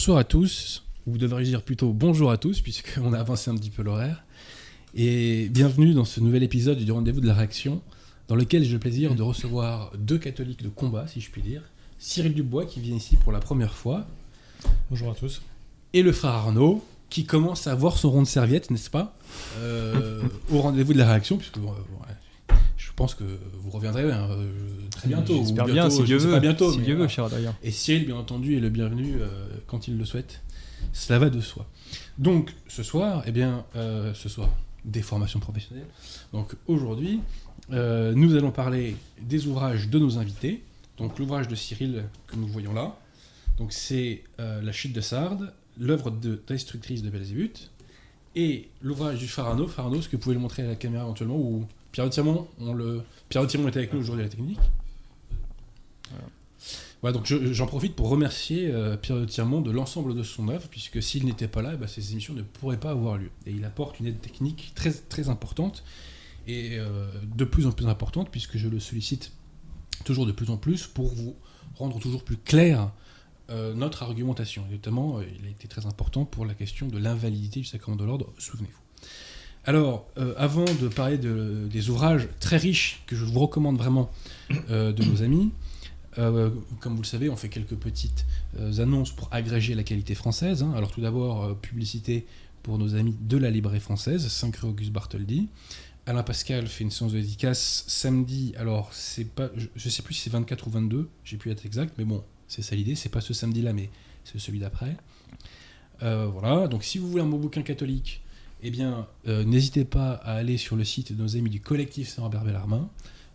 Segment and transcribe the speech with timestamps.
[0.00, 3.54] bonsoir à tous, ou vous devriez dire plutôt bonjour à tous, puisqu'on a avancé un
[3.54, 4.24] petit peu l'horaire.
[4.94, 7.82] Et bienvenue dans ce nouvel épisode du rendez-vous de la réaction,
[8.26, 11.60] dans lequel j'ai le plaisir de recevoir deux catholiques de combat, si je puis dire.
[11.98, 14.06] Cyril Dubois, qui vient ici pour la première fois,
[14.88, 15.42] Bonjour à tous.
[15.92, 19.14] et le frère Arnaud, qui commence à avoir son rond de serviette, n'est-ce pas
[19.58, 21.74] euh, Au rendez-vous de la réaction, puisque euh, ouais,
[22.08, 22.29] je
[23.00, 23.24] pense que
[23.62, 24.50] vous reviendrez hein, euh,
[24.90, 25.38] très bientôt.
[25.38, 26.32] J'espère bien, si Dieu veut.
[26.32, 27.54] pas bientôt, si Dieu veut, cher d'ailleurs.
[27.62, 29.26] Et Cyril, bien entendu, est le bienvenu euh,
[29.66, 30.42] quand il le souhaite.
[30.92, 31.66] Cela va de soi.
[32.18, 34.50] Donc, ce soir, eh bien, euh, ce soir,
[34.84, 35.86] des formations professionnelles.
[36.34, 37.20] Donc, aujourd'hui,
[37.72, 40.62] euh, nous allons parler des ouvrages de nos invités.
[40.98, 42.98] Donc, l'ouvrage de Cyril que nous voyons là.
[43.56, 47.70] Donc, c'est La chute de Sardes, l'œuvre de destructrice de Belzébuth,
[48.36, 49.66] et l'ouvrage du Farano.
[49.66, 52.72] Farano, est-ce que vous pouvez le montrer à la caméra éventuellement Ou Pierre Tirmont, on
[52.72, 53.02] le...
[53.28, 54.58] Pierre est avec nous aujourd'hui à la technique.
[57.02, 60.48] Voilà, donc je- j'en profite pour remercier euh, Pierre de Tirmont de l'ensemble de son
[60.48, 63.30] œuvre, puisque s'il n'était pas là, eh ben, ces émissions ne pourraient pas avoir lieu.
[63.46, 65.82] Et il apporte une aide technique très, très importante,
[66.46, 67.06] et euh,
[67.36, 69.32] de plus en plus importante, puisque je le sollicite
[70.04, 71.34] toujours de plus en plus pour vous
[71.76, 72.90] rendre toujours plus clair
[73.48, 74.64] euh, notre argumentation.
[74.68, 77.96] Et notamment, euh, il a été très important pour la question de l'invalidité du sacrement
[77.96, 78.79] de l'ordre, souvenez-vous.
[79.66, 84.10] Alors, euh, avant de parler de- des ouvrages très riches que je vous recommande vraiment
[84.70, 85.50] euh, de nos amis,
[86.18, 86.50] euh,
[86.80, 88.24] comme vous le savez, on fait quelques petites
[88.78, 90.62] annonces pour agréger la qualité française.
[90.62, 90.72] hein.
[90.76, 92.26] Alors tout d'abord, publicité
[92.62, 95.48] pour nos amis de la librairie française, 5 rue Auguste Bartholdi.
[96.06, 98.54] Alain Pascal fait une séance de dédicace samedi.
[98.56, 101.64] Alors c'est pas, je, je sais plus si c'est 24 ou 22, j'ai pu être
[101.66, 102.94] exact, mais bon, c'est ça l'idée.
[102.96, 103.90] C'est pas ce samedi-là, mais
[104.24, 104.96] c'est celui d'après.
[106.00, 106.66] Voilà.
[106.66, 108.22] Donc si vous voulez un bon bouquin catholique,
[108.62, 112.08] eh bien, euh, n'hésitez pas à aller sur le site de nos amis du collectif
[112.08, 112.88] Saint-Robert Bellarmin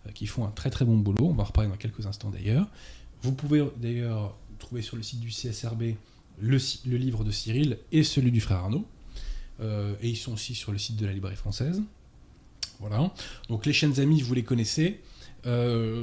[0.06, 1.26] euh, qui font un très très bon boulot.
[1.26, 2.68] On va en reparler dans quelques instants d'ailleurs.
[3.22, 5.96] Vous pouvez d'ailleurs trouver sur le site du CSRB
[6.40, 8.86] le, livre de Cyril et celui du frère Arnaud.
[9.62, 11.82] Euh, et ils sont aussi sur le site de la librairie française.
[12.80, 13.12] Voilà.
[13.50, 15.02] Donc les chaînes amies, vous les connaissez.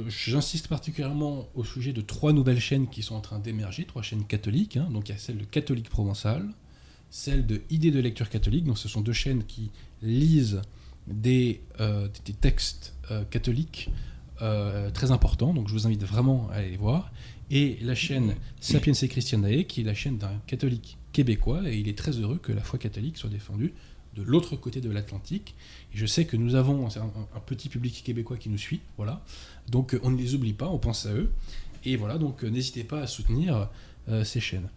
[0.07, 4.25] J'insiste particulièrement au sujet de trois nouvelles chaînes qui sont en train d'émerger, trois chaînes
[4.25, 4.77] catholiques.
[4.77, 4.89] hein.
[4.91, 6.47] Donc il y a celle de Catholique Provençal,
[7.13, 8.65] celle de Idées de lecture catholique.
[8.65, 9.69] Donc ce sont deux chaînes qui
[10.01, 10.61] lisent
[11.05, 13.91] des, euh, des textes euh, catholiques
[14.41, 15.53] euh, très importants.
[15.53, 17.11] Donc je vous invite vraiment à aller les voir.
[17.51, 21.61] Et la chaîne Sapiens et Christianae, qui est la chaîne d'un catholique québécois.
[21.69, 23.75] Et il est très heureux que la foi catholique soit défendue
[24.15, 25.53] de l'autre côté de l'Atlantique.
[25.93, 28.79] Et je sais que nous avons un, petit public québécois qui nous suit.
[28.97, 29.23] Voilà.
[29.69, 31.29] Donc on ne les oublie pas, on pense à eux.
[31.85, 33.69] Et voilà, donc n'hésitez pas à soutenir
[34.23, 34.69] ces chaînes.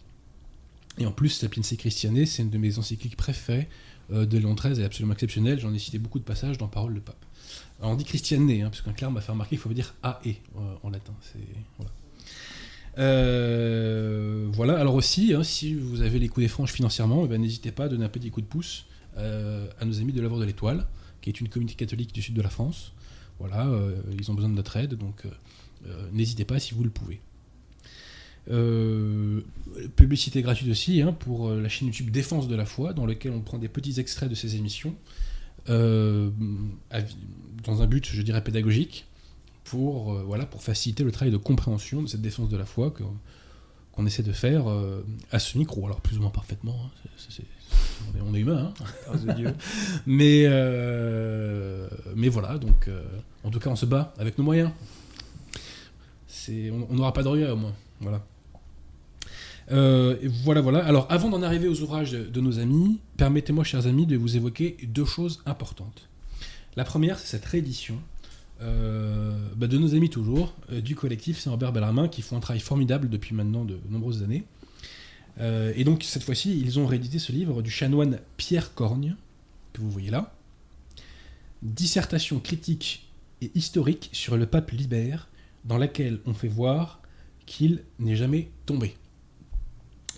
[0.97, 3.67] Et en plus, Sapiens et Christianae, c'est une de mes encycliques préférées
[4.11, 5.59] euh, de Léon XIII, elle est absolument exceptionnelle.
[5.59, 7.23] J'en ai cité beaucoup de passages dans Parole de Pape.
[7.79, 10.19] Alors, on dit Christianae, hein, parce qu'un clerc m'a fait remarquer qu'il faut dire A
[10.25, 11.13] et euh, en latin.
[12.97, 14.79] Euh, voilà.
[14.79, 17.85] Alors aussi, hein, si vous avez les coups des franges financièrement, eh ben, n'hésitez pas
[17.85, 18.85] à donner un petit coup de pouce
[19.15, 20.85] à nos amis de l'œuvre de l'Étoile,
[21.21, 22.93] qui est une communauté catholique du sud de la France.
[23.39, 23.67] Voilà,
[24.15, 25.23] ils ont besoin de notre aide, donc
[26.13, 27.19] n'hésitez pas si vous le pouvez.
[28.49, 29.41] Euh,
[29.97, 33.33] publicité gratuite aussi hein, pour euh, la chaîne YouTube Défense de la foi, dans laquelle
[33.33, 34.95] on prend des petits extraits de ces émissions,
[35.69, 36.29] euh,
[37.65, 39.05] dans un but, je dirais, pédagogique,
[39.65, 42.91] pour, euh, voilà, pour faciliter le travail de compréhension de cette défense de la foi
[42.91, 43.03] que-
[43.91, 44.63] qu'on essaie de faire
[45.31, 45.85] à ce micro.
[45.85, 48.71] Alors, plus ou moins parfaitement, hein, c'est- c'est- c'est- on, est, humain,
[49.11, 49.17] hein.
[49.35, 49.53] Dieu.
[50.05, 50.45] mais,
[52.15, 52.89] mais voilà, donc
[53.43, 54.71] en tout cas, on se bat avec nos moyens.
[56.27, 57.73] C'est, on n'aura pas de regrets au moins.
[57.99, 58.23] Voilà.
[59.71, 60.85] Euh, voilà, voilà.
[60.85, 64.77] Alors, avant d'en arriver aux ouvrages de, nos amis, permettez-moi, chers amis, de vous évoquer
[64.83, 66.07] deux choses importantes.
[66.75, 67.99] La première, c'est cette réédition
[68.61, 72.61] euh, bah, de nos amis toujours, euh, du collectif Saint-Robert Bellarmin, qui font un travail
[72.61, 74.43] formidable depuis maintenant de nombreuses années.
[75.75, 79.15] Et donc, cette fois-ci, ils ont réédité ce livre du chanoine Pierre Corgne,
[79.71, 80.33] que vous voyez là.
[81.61, 83.07] Dissertation critique
[83.43, 85.27] et historique sur le pape Libère,
[85.63, 87.01] dans laquelle on fait voir
[87.45, 88.95] qu'il n'est jamais tombé.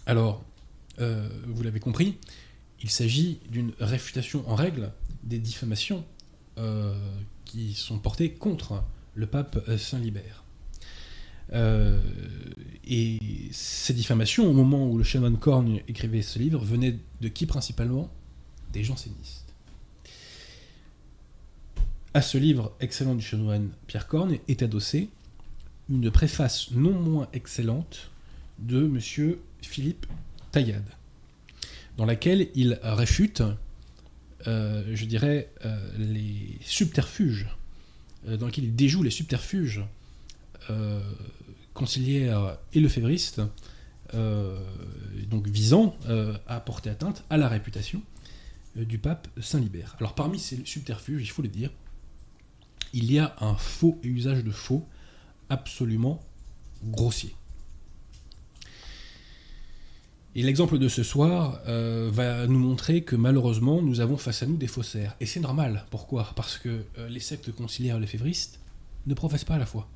[0.09, 0.43] Alors,
[1.01, 2.17] euh, vous l'avez compris,
[2.81, 4.91] il s'agit d'une réfutation en règle
[5.21, 6.03] des diffamations
[6.57, 6.99] euh,
[7.45, 8.83] qui sont portées contre
[9.13, 10.43] le pape euh, Saint-Libert.
[12.87, 13.19] Et
[13.51, 18.09] ces diffamations, au moment où le chanoine Corgne écrivait ce livre, venaient de qui principalement?
[18.73, 19.53] Des jansénistes.
[22.15, 25.09] À ce livre excellent du chanoine Pierre Corne est adossée
[25.87, 28.09] une préface non moins excellente
[28.57, 30.05] de monsieur Philippe
[30.51, 30.89] Taillade,
[31.97, 33.43] dans laquelle il réfute,
[34.47, 37.47] euh, je dirais, euh, les subterfuges,
[38.27, 39.83] euh, dans lequel il déjoue les subterfuges
[41.73, 43.41] conciliaires et lefévristes
[44.13, 45.97] donc visant
[46.45, 48.03] à porter atteinte à la réputation
[48.75, 49.95] du pape Saint-Libert.
[49.99, 51.71] Alors parmi ces subterfuges, il faut le dire,
[52.93, 54.87] il y a un faux usage de faux
[55.49, 56.23] absolument
[56.83, 57.33] grossier.
[60.39, 64.45] Et l'exemple de ce soir euh, va nous montrer que malheureusement, nous avons face à
[64.45, 65.13] nous des faussaires.
[65.19, 65.85] Et c'est normal.
[65.89, 66.31] Pourquoi?
[66.37, 68.61] Parce que euh, les sectes conciliaires les févristes
[69.05, 69.89] ne professent pas la foi.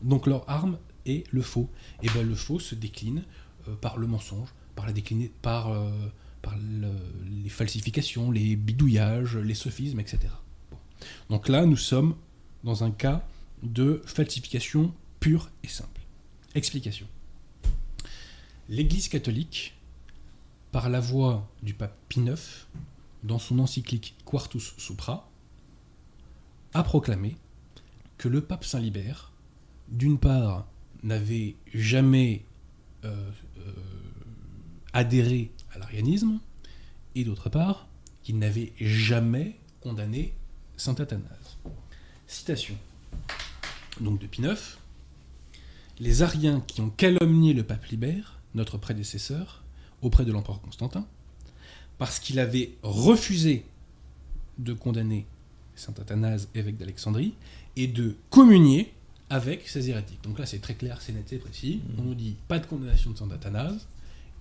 [0.00, 1.68] Donc leur arme est le faux.
[2.04, 3.24] Et bien le faux se décline
[3.66, 4.92] euh, par le mensonge, par, la
[5.42, 10.28] par les falsifications, les bidouillages, les sophismes, etc.
[11.28, 12.14] Donc là, nous sommes
[12.62, 13.26] dans un cas
[13.64, 16.02] de falsification pure et simple.
[16.54, 17.08] Explication.
[18.68, 19.74] L'Église catholique
[20.72, 22.66] par la voix du pape Pie IX,
[23.24, 25.28] dans son encyclique Quartus Supra,
[26.74, 27.36] a proclamé
[28.18, 29.32] que le pape Saint-Libert,
[29.88, 30.66] d'une part,
[31.02, 32.44] n'avait jamais
[33.04, 33.72] euh, euh,
[34.92, 36.40] adhéré à l'arianisme,
[37.14, 37.88] et d'autre part,
[38.22, 40.34] qu'il n'avait jamais condamné
[40.76, 41.58] Saint Athanase.
[42.26, 42.76] Citation
[44.00, 44.78] de Pie IX
[45.98, 49.64] Les Ariens qui ont calomnié le pape Libère, notre prédécesseur,
[50.02, 51.06] auprès de l'empereur Constantin,
[51.98, 53.64] parce qu'il avait refusé
[54.58, 55.26] de condamner
[55.74, 57.34] saint Athanase, évêque d'Alexandrie,
[57.76, 58.92] et de communier
[59.30, 60.22] avec ces hérétiques.
[60.22, 61.80] Donc là, c'est très clair, c'est net, c'est précis.
[61.84, 62.00] Mmh.
[62.00, 63.86] On nous dit pas de condamnation de saint Athanase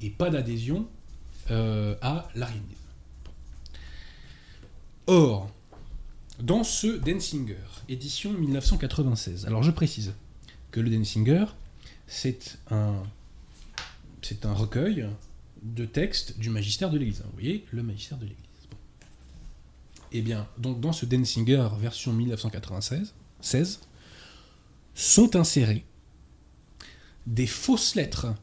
[0.02, 0.88] et pas d'adhésion
[1.52, 2.76] euh, à l'arianisme.
[5.08, 5.50] Or,
[6.40, 7.56] dans ce Densinger,
[7.90, 10.14] édition 1996, alors je précise
[10.72, 11.46] que le Densinger,
[12.08, 13.04] c'est un,
[14.22, 15.08] c'est un recueil
[15.74, 17.22] de textes du magistère de l'Église.
[17.26, 18.46] Vous voyez, le magistère de l'Église.
[20.12, 23.82] Eh bien, donc dans ce Densinger version 1996, 16,
[24.94, 25.86] sont insérées
[27.26, 28.34] des fausses lettres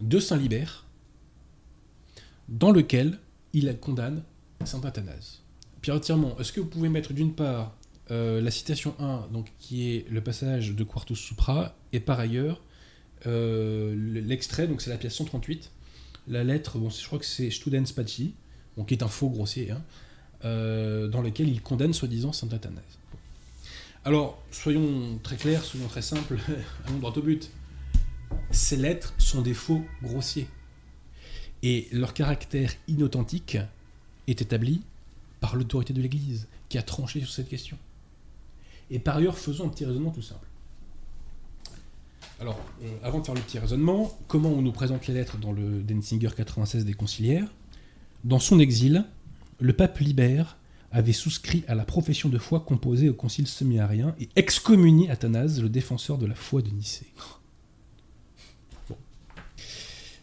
[0.00, 0.86] de Saint Libert
[2.48, 3.18] dans lequel
[3.52, 4.22] il condamne
[4.64, 5.42] Saint Athanase.
[5.80, 7.76] Pierre Tirmont, est-ce que vous pouvez mettre d'une part
[8.10, 12.62] euh, la citation 1, donc, qui est le passage de Quartus Supra, et par ailleurs
[13.26, 15.70] euh, l'extrait, donc c'est la pièce 138,
[16.28, 18.34] la lettre, bon, je crois que c'est Studenspachi,
[18.86, 19.82] qui est un faux grossier, hein,
[20.44, 22.98] euh, dans lequel il condamne soi-disant Saint Athanase.
[24.04, 26.38] Alors, soyons très clairs, soyons très simples,
[26.86, 27.50] allons droit au but.
[28.50, 30.48] Ces lettres sont des faux grossiers.
[31.62, 33.58] Et leur caractère inauthentique
[34.28, 34.82] est établi
[35.40, 37.76] par l'autorité de l'Église, qui a tranché sur cette question.
[38.90, 40.47] Et par ailleurs, faisons un petit raisonnement tout simple.
[42.40, 45.52] Alors, euh, avant de faire le petit raisonnement, comment on nous présente les lettres dans
[45.52, 47.48] le Denzinger 96 des conciliaires?
[48.24, 49.04] Dans son exil,
[49.58, 50.56] le pape Libère
[50.92, 55.68] avait souscrit à la profession de foi composée au concile semi-arien et excommunié Athanase, le
[55.68, 57.06] défenseur de la foi de Nicée.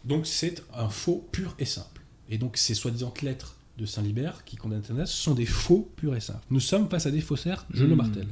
[0.04, 2.02] Donc c'est un faux pur et simple.
[2.28, 6.20] Et donc ces soi-disant lettres de Saint-Libert qui condamnent Athanase sont des faux purs et
[6.20, 6.44] simples.
[6.50, 7.98] Nous sommes face à des faussaires, je le hmm.
[7.98, 8.28] martèle.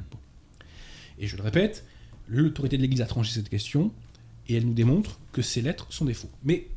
[1.18, 1.84] Et je le répète,
[2.28, 3.92] l'autorité de l'Église a tranché cette question,
[4.48, 6.30] et elle nous démontre que ces lettres sont des faux.
[6.42, 6.68] Mais,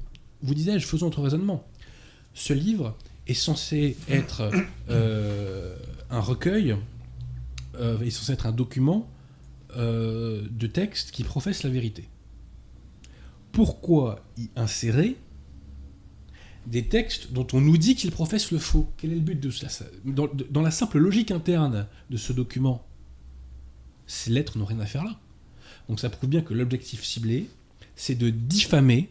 [0.41, 1.65] vous disais-je, faisons notre raisonnement.
[2.33, 2.95] Ce livre
[3.27, 4.51] est censé être
[4.89, 5.75] euh,
[6.09, 6.75] un recueil,
[7.75, 9.09] euh, est censé être un document
[9.75, 12.07] euh, de texte qui professe la vérité.
[13.51, 15.17] Pourquoi y insérer
[16.67, 18.87] des textes dont on nous dit qu'ils professent le faux?
[18.97, 19.85] Quel est le but de ça?
[20.05, 22.85] Dans la simple logique interne de ce document,
[24.05, 25.19] ces lettres n'ont rien à faire là.
[25.89, 27.49] Donc ça prouve bien que l'objectif ciblé,
[27.95, 29.09] c'est de diffamer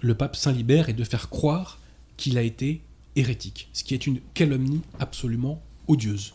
[0.00, 1.80] le pape Saint-Libert et de faire croire
[2.16, 2.82] qu'il a été
[3.16, 6.34] hérétique, ce qui est une calomnie absolument odieuse.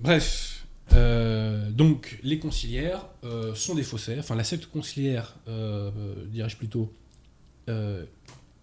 [0.00, 5.90] Bref, euh, donc les conciliaires euh, sont des faussaires, enfin la secte conciliaire, euh,
[6.26, 6.92] dirais-je plutôt,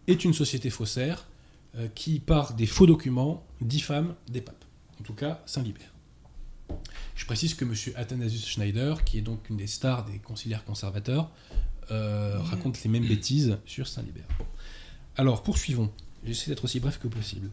[0.08, 1.30] est une société faussaire
[1.96, 4.66] qui, par des faux documents, diffame des papes,
[5.00, 5.94] en tout cas Saint-Libert.
[7.16, 7.74] Je précise que M.
[7.96, 11.32] Athanasius Schneider, qui est donc une des stars des conciliaires conservateurs,
[11.92, 14.28] euh, raconte les mêmes bêtises sur Saint-Libert.
[15.16, 15.92] Alors, poursuivons.
[16.24, 17.50] J'essaie d'être aussi bref que possible.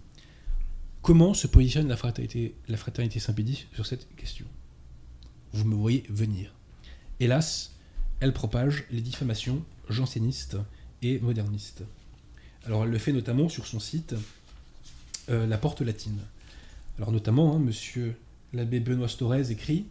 [1.02, 4.46] Comment se positionne la fraternité, la fraternité Saint-Pédis sur cette question?
[5.52, 6.52] Vous me voyez venir.
[7.20, 7.72] Hélas,
[8.20, 10.56] elle propage les diffamations jansénistes
[11.02, 11.84] et modernistes.
[12.64, 14.14] Alors, elle le fait notamment sur son site
[15.28, 16.18] euh, La Porte Latine.
[16.98, 18.16] Alors, notamment, hein, monsieur
[18.54, 19.86] l'abbé Benoît Storez écrit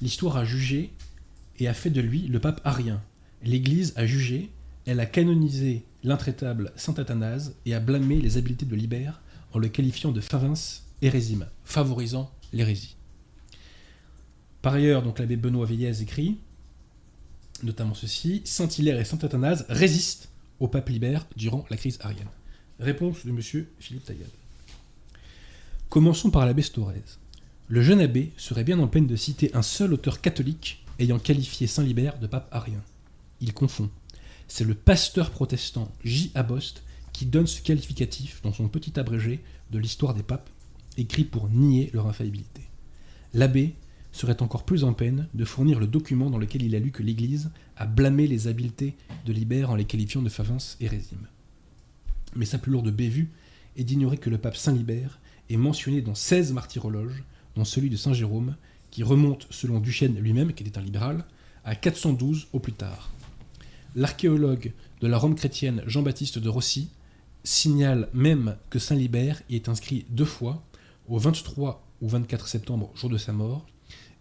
[0.00, 0.90] L'histoire a jugé
[1.58, 3.02] et a fait de lui le pape arien.
[3.44, 4.50] L'Église a jugé,
[4.86, 9.20] elle a canonisé l'intraitable saint Athanase et a blâmé les habiletés de Libère
[9.52, 10.54] en le qualifiant de favins
[11.02, 12.96] hérésime, favorisant l'hérésie.
[14.62, 16.38] Par ailleurs, donc l'abbé Benoît Veillez écrit
[17.62, 22.28] Notamment ceci Saint-Hilaire et Saint-Athanase résistent au pape libère durant la crise arienne.
[22.78, 23.40] Réponse de M.
[23.78, 24.30] Philippe Taillade.
[25.88, 27.02] Commençons par l'abbé Storez.
[27.72, 31.66] Le jeune abbé serait bien en peine de citer un seul auteur catholique ayant qualifié
[31.66, 32.82] Saint Libère de pape arien.
[33.40, 33.88] Il confond.
[34.46, 36.32] C'est le pasteur protestant J.
[36.34, 36.82] Abost
[37.14, 40.50] qui donne ce qualificatif dans son petit abrégé de l'histoire des papes,
[40.98, 42.60] écrit pour nier leur infaillibilité.
[43.32, 43.74] L'abbé
[44.12, 47.02] serait encore plus en peine de fournir le document dans lequel il a lu que
[47.02, 51.26] l'Église a blâmé les habiletés de Libère en les qualifiant de favence et résime.
[52.36, 53.30] Mais sa plus lourde bévue
[53.78, 57.24] est d'ignorer que le pape Saint Libère est mentionné dans 16 martyrologes,
[57.56, 58.56] dont celui de Saint Jérôme,
[58.90, 61.24] qui remonte, selon Duchesne lui-même, qui était un libéral,
[61.64, 63.10] à 412 au plus tard.
[63.94, 66.90] L'archéologue de la Rome chrétienne Jean-Baptiste de Rossi
[67.44, 70.62] signale même que Saint Libère y est inscrit deux fois,
[71.08, 73.66] au 23 ou 24 septembre, jour de sa mort,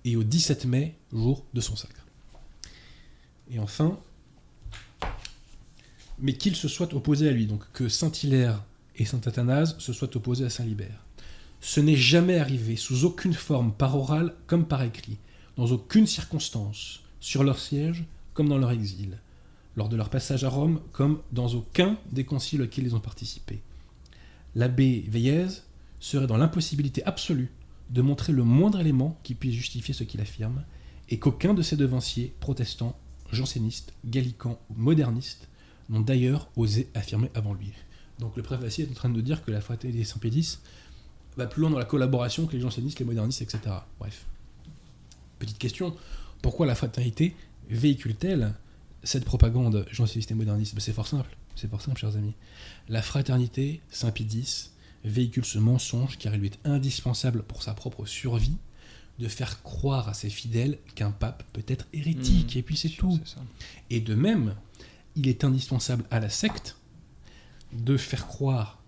[0.03, 2.05] et au 17 mai, jour de son sacre.
[3.51, 3.99] Et enfin,
[6.19, 8.63] mais qu'il se soit opposé à lui, donc que Saint Hilaire
[8.95, 11.03] et Saint Athanase se soient opposés à Saint Libère.
[11.61, 15.17] Ce n'est jamais arrivé sous aucune forme, par oral comme par écrit,
[15.57, 18.03] dans aucune circonstance, sur leur siège
[18.33, 19.19] comme dans leur exil,
[19.75, 23.61] lors de leur passage à Rome comme dans aucun des conciles auxquels ils ont participé.
[24.55, 25.47] L'abbé Veillez
[25.99, 27.51] serait dans l'impossibilité absolue
[27.91, 30.63] de montrer le moindre élément qui puisse justifier ce qu'il affirme,
[31.09, 32.97] et qu'aucun de ses devanciers, protestants,
[33.31, 35.47] jansénistes, gallicans ou modernistes,
[35.89, 37.71] n'ont d'ailleurs osé affirmer avant lui.
[38.17, 40.59] Donc le préfacier est en train de dire que la fraternité des Saint-Pédis
[41.37, 43.59] va plus loin dans la collaboration que les jansénistes, les modernistes, etc.
[43.99, 44.25] Bref.
[45.39, 45.95] Petite question,
[46.41, 47.35] pourquoi la fraternité
[47.69, 48.53] véhicule-t-elle
[49.03, 50.75] cette propagande janséniste et moderniste?
[50.75, 52.33] Ben, C'est fort simple, c'est fort simple, chers amis.
[52.89, 54.71] La fraternité Saint-Pédis
[55.03, 58.57] véhicule ce mensonge car il lui est indispensable pour sa propre survie
[59.19, 62.59] de faire croire à ses fidèles qu'un pape peut être hérétique, mmh.
[62.59, 63.19] et puis c'est tout.
[63.89, 64.55] Et de même,
[65.15, 66.77] il est indispensable à la secte
[67.73, 68.80] de faire croire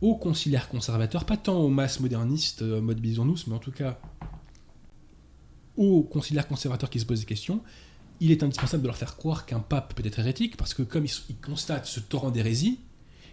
[0.00, 3.98] aux conciliaires conservateurs, pas tant aux masses modernistes euh, mode bisounours, mais en tout cas
[5.76, 7.62] aux conciliaires conservateurs qui se posent des questions,
[8.20, 11.04] il est indispensable de leur faire croire qu'un pape peut être hérétique, parce que comme
[11.04, 12.80] ils, constatent ce torrent d'hérésie,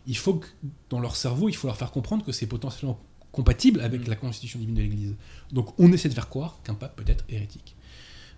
[0.05, 0.48] il faut que
[0.89, 3.00] dans leur cerveau, il faut leur faire comprendre que c'est potentiellement
[3.31, 4.10] compatible avec mm.
[4.10, 5.15] la constitution divine de l'Église.
[5.51, 7.75] Donc on essaie de faire croire qu'un pape peut être hérétique.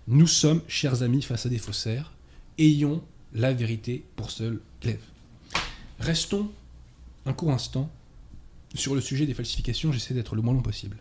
[0.06, 2.12] Nous sommes, chers amis, face à des faussaires,
[2.56, 3.02] ayons
[3.34, 5.04] la vérité pour seul glaive.
[5.98, 6.50] Restons
[7.26, 7.90] un court instant
[8.74, 10.96] sur le sujet des falsifications, j'essaie d'être le moins long possible.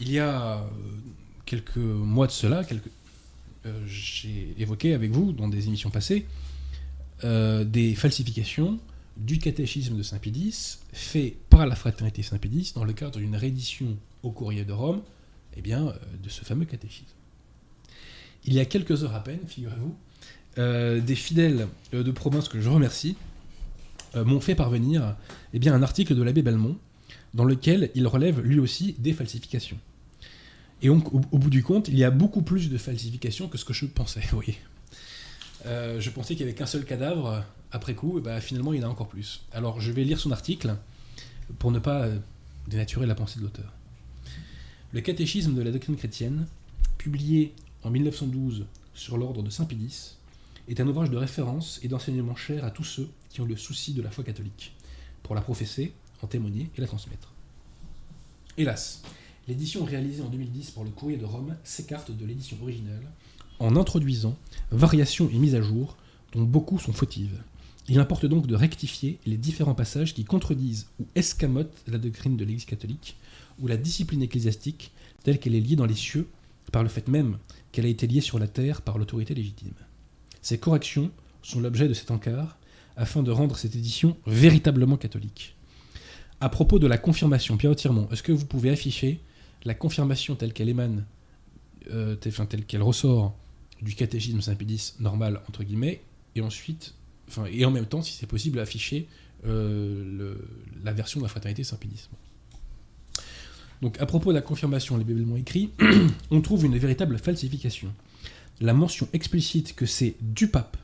[0.00, 0.66] Il y a euh,
[1.46, 2.62] quelques mois de cela,
[3.64, 6.26] euh, j'ai évoqué avec vous dans des émissions passées
[7.24, 8.78] euh, des falsifications
[9.16, 14.30] du catéchisme de Saint-Pédis fait par la fraternité Saint-Pédis dans le cadre d'une réédition au
[14.30, 15.00] courrier de Rome
[15.56, 17.06] eh bien, de ce fameux catéchisme.
[18.44, 19.96] Il y a quelques heures à peine, figurez-vous,
[21.00, 23.16] des fidèles de province que je remercie
[24.24, 25.16] m'ont fait parvenir
[25.52, 26.76] eh bien, un article de l'abbé Belmont
[27.34, 29.78] dans lequel il relève lui aussi des falsifications.
[30.82, 33.64] Et donc, au, bout du compte, il y a beaucoup plus de falsifications que ce
[33.64, 34.58] que je pensais, oui.
[35.66, 38.80] Euh, je pensais qu'il n'y avait qu'un seul cadavre, après coup, et bah, finalement il
[38.80, 39.42] y en a encore plus.
[39.52, 40.76] Alors je vais lire son article
[41.58, 42.18] pour ne pas euh,
[42.68, 43.72] dénaturer la pensée de l'auteur.
[44.92, 46.46] Le catéchisme de la doctrine chrétienne,
[46.98, 50.16] publié en 1912 sur l'ordre de Saint-Pédis,
[50.68, 53.08] est un ouvrage de référence et d'enseignement cher à tous ceux
[53.44, 54.74] le souci de la foi catholique,
[55.22, 57.32] pour la professer, en témoigner et la transmettre.
[58.56, 59.02] Hélas,
[59.48, 63.02] l'édition réalisée en 2010 par le Courrier de Rome s'écarte de l'édition originale
[63.58, 64.36] en introduisant
[64.70, 65.96] variations et mises à jour
[66.32, 67.42] dont beaucoup sont fautives.
[67.88, 72.44] Il importe donc de rectifier les différents passages qui contredisent ou escamotent la doctrine de
[72.44, 73.16] l'Église catholique
[73.60, 74.90] ou la discipline ecclésiastique
[75.22, 76.28] telle qu'elle est liée dans les cieux
[76.72, 77.38] par le fait même
[77.70, 79.74] qu'elle a été liée sur la terre par l'autorité légitime.
[80.42, 81.10] Ces corrections
[81.42, 82.58] sont l'objet de cet encart
[82.96, 85.56] afin de rendre cette édition véritablement catholique.
[86.40, 89.20] À propos de la confirmation, Pierre Tirmont, est-ce que vous pouvez afficher
[89.64, 91.04] la confirmation telle qu'elle émane,
[91.90, 93.36] euh, telle, qu'elle ressort
[93.82, 96.02] du catéchisme Saint-Pédis normal, entre guillemets,
[96.34, 96.94] et ensuite,
[97.28, 99.08] enfin, et en même temps, si c'est possible, afficher
[99.46, 100.36] euh,
[100.84, 102.08] la version de la fraternité Saint-Pédis.
[103.82, 105.70] Donc, à propos de la confirmation, les bébélements écrits,
[106.30, 107.92] on trouve une véritable falsification
[108.60, 110.76] la mention explicite que c'est du pape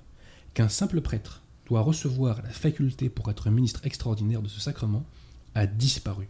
[0.54, 5.04] qu'un simple prêtre doit recevoir la faculté pour être ministre extraordinaire de ce sacrement
[5.54, 6.28] a disparu.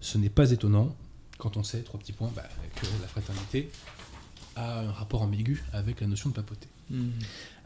[0.00, 0.94] Ce n'est pas étonnant
[1.38, 3.70] quand on sait, trois petits points, bah, que la fraternité
[4.56, 6.68] a un rapport ambigu avec la notion de papauté.
[6.90, 7.10] Hmm.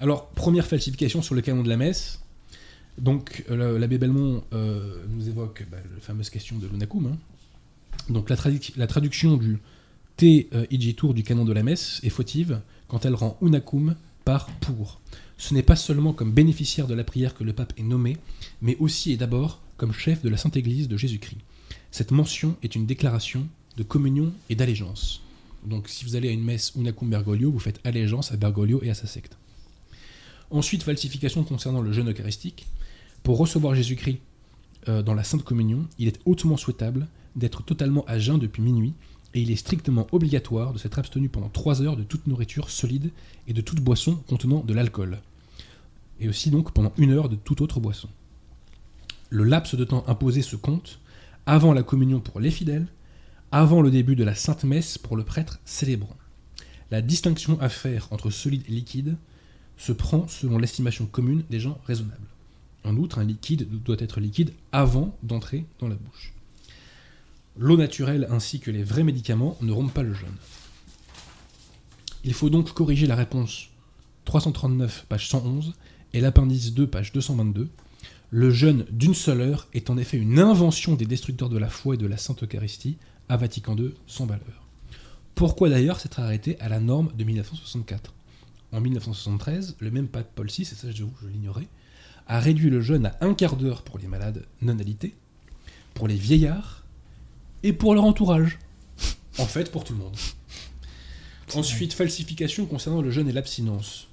[0.01, 2.21] Alors, première falsification sur le canon de la messe.
[2.99, 7.07] Donc, l'abbé Belmont euh, nous évoque bah, la fameuse question de l'onacum.
[7.07, 7.17] Hein.
[8.09, 8.37] Donc, la,
[8.77, 9.59] la, traduction du
[10.17, 15.01] Te euh, du canon de la messe est fautive quand elle rend unacum par pour.
[15.39, 18.17] Ce n'est pas seulement comme bénéficiaire de la prière que le pape est nommé,
[18.61, 21.39] mais aussi et d'abord comme chef de la Sainte Église de Jésus-Christ.
[21.93, 23.47] Cette mention est une déclaration
[23.77, 25.23] de communion et d'allégeance.
[25.65, 28.91] Donc si vous allez à une messe unacum Bergoglio, vous faites allégeance à Bergoglio et
[28.91, 29.37] à sa secte.
[30.51, 32.67] Ensuite, falsification concernant le jeûne eucharistique.
[33.23, 34.19] Pour recevoir Jésus-Christ
[34.89, 38.95] euh, dans la Sainte Communion, il est hautement souhaitable d'être totalement à jeun depuis minuit,
[39.35, 43.11] et il est strictement obligatoire de s'être abstenu pendant 3 heures de toute nourriture solide
[43.47, 45.21] et de toute boisson contenant de l'alcool.
[46.21, 48.09] Et aussi donc pendant une heure de toute autre boisson.
[49.31, 51.01] Le laps de temps imposé se compte
[51.47, 52.87] avant la communion pour les fidèles,
[53.53, 56.17] avant le début de la Sainte Messe pour le prêtre célébrant.
[56.91, 59.17] La distinction à faire entre solide et liquide
[59.77, 62.27] se prend selon l'estimation commune des gens raisonnables.
[62.85, 66.33] En outre, un liquide doit être liquide avant d'entrer dans la bouche.
[67.59, 70.29] L'eau naturelle ainsi que les vrais médicaments ne rompent pas le jeûne.
[72.25, 73.69] Il faut donc corriger la réponse
[74.25, 75.75] 339, page 111,
[76.19, 77.69] et l'appendice 2, page 222.
[78.31, 81.95] Le jeûne d'une seule heure est en effet une invention des destructeurs de la foi
[81.95, 82.97] et de la Sainte Eucharistie
[83.29, 84.67] à Vatican II, sans valeur.
[85.37, 88.13] Pourquoi d'ailleurs s'être arrêté à la norme de 1964
[88.73, 91.69] En 1973, le même pape Paul VI, et ça je, je l'ignorais,
[92.27, 95.15] a réduit le jeûne à un quart d'heure pour les malades non alités,
[95.95, 96.85] pour les vieillards
[97.63, 98.59] et pour leur entourage.
[99.39, 100.17] En fait, pour tout le monde.
[101.55, 104.08] Ensuite, falsification concernant le jeûne et l'abstinence.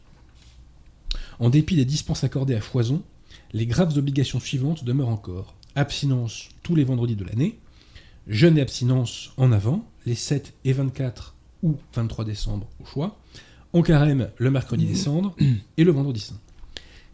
[1.40, 3.04] En dépit des dispenses accordées à foison,
[3.54, 5.56] les graves obligations suivantes demeurent encore.
[5.76, 7.60] Abstinence tous les vendredis de l'année,
[8.28, 13.20] jeûne et abstinence en avant, les 7 et 24 ou 23 décembre au choix,
[13.74, 15.36] en carême le mercredi décembre
[15.78, 16.40] et le vendredi saint.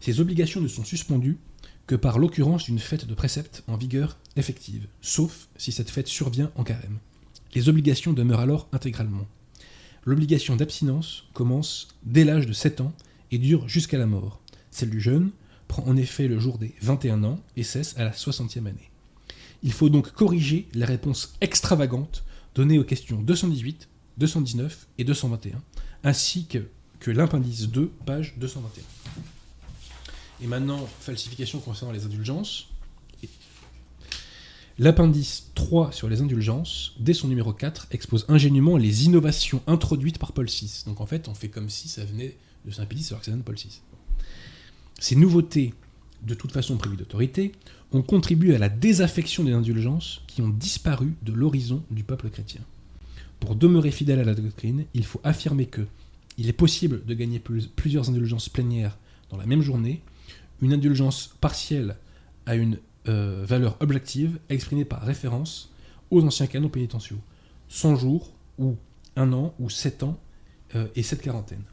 [0.00, 1.38] Ces obligations ne sont suspendues
[1.86, 6.50] que par l'occurrence d'une fête de précepte en vigueur effective, sauf si cette fête survient
[6.54, 6.98] en carême.
[7.54, 9.26] Les obligations demeurent alors intégralement.
[10.04, 12.92] L'obligation d'abstinence commence dès l'âge de 7 ans
[13.32, 14.40] et dure jusqu'à la mort.
[14.70, 15.30] Celle du jeûne
[15.66, 18.90] prend en effet le jour des 21 ans et cesse à la 60e année.
[19.62, 25.62] Il faut donc corriger les réponses extravagantes données aux questions 218, 219 et 221,
[26.04, 26.68] ainsi que,
[27.00, 28.84] que l'appendice 2, page 221.
[30.42, 32.68] Et maintenant, falsification concernant les indulgences.
[34.78, 40.32] L'appendice 3 sur les indulgences, dès son numéro 4, expose ingénument les innovations introduites par
[40.32, 40.82] Paul VI.
[40.86, 43.56] Donc en fait, on fait comme si ça venait de Saint-Pédis alors que de Paul
[43.56, 43.80] VI.
[44.98, 45.74] Ces nouveautés,
[46.22, 47.52] de toute façon prévues d'autorité,
[47.92, 52.62] ont contribué à la désaffection des indulgences qui ont disparu de l'horizon du peuple chrétien.
[53.40, 55.82] Pour demeurer fidèle à la doctrine, il faut affirmer que
[56.38, 57.42] il est possible de gagner
[57.76, 58.96] plusieurs indulgences plénières
[59.30, 60.02] dans la même journée
[60.62, 61.96] une indulgence partielle
[62.46, 65.72] a une euh, valeur objective exprimée par référence
[66.10, 67.18] aux anciens canons pénitentiaux.
[67.68, 68.76] 100 jours, ou
[69.16, 70.18] 1 an, ou 7 ans,
[70.76, 71.64] euh, et 7 quarantaines.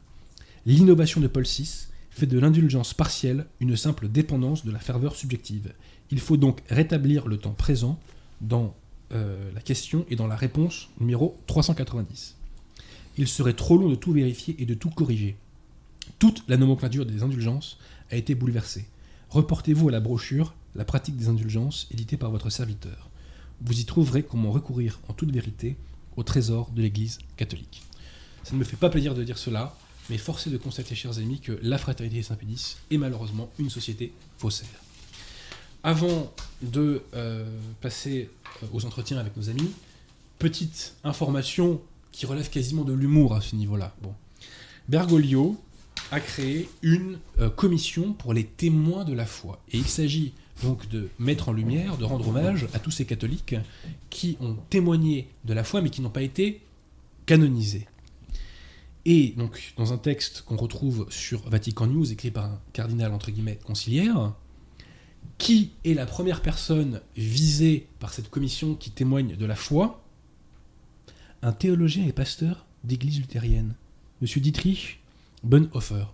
[0.69, 5.73] L'innovation de Paul VI fait de l'indulgence partielle une simple dépendance de la ferveur subjective.
[6.11, 7.99] Il faut donc rétablir le temps présent
[8.39, 8.75] dans
[9.11, 12.35] euh, la question et dans la réponse numéro 390.
[13.17, 15.37] Il serait trop long de tout vérifier et de tout corriger.
[16.19, 17.79] Toute la nomenclature des indulgences
[18.11, 18.85] a été bouleversé.
[19.31, 23.09] Reportez-vous à la brochure La pratique des indulgences, éditée par votre serviteur.
[23.61, 25.77] Vous y trouverez comment recourir en toute vérité
[26.15, 27.81] au trésor de l'Église catholique.
[28.43, 29.75] Ça ne me fait pas plaisir de dire cela,
[30.09, 34.67] mais force de constater, chers amis, que la fraternité Saint-Pédis est malheureusement une société faussaire.
[35.83, 37.45] Avant de euh,
[37.81, 38.29] passer
[38.63, 39.71] euh, aux entretiens avec nos amis,
[40.39, 43.95] petite information qui relève quasiment de l'humour à ce niveau-là.
[44.01, 44.13] Bon.
[44.89, 45.57] Bergoglio,
[46.11, 49.61] a créé une euh, commission pour les témoins de la foi.
[49.71, 53.55] Et il s'agit donc de mettre en lumière, de rendre hommage à tous ces catholiques
[54.09, 56.61] qui ont témoigné de la foi mais qui n'ont pas été
[57.25, 57.87] canonisés.
[59.11, 63.31] Et donc, dans un texte qu'on retrouve sur Vatican News, écrit par un cardinal entre
[63.31, 64.35] guillemets conciliaire,
[65.39, 70.03] qui est la première personne visée par cette commission qui témoigne de la foi?
[71.41, 73.73] Un théologien et pasteur d'église luthérienne,
[74.21, 74.99] Monsieur Dietrich
[75.41, 76.05] Bonhoeffer.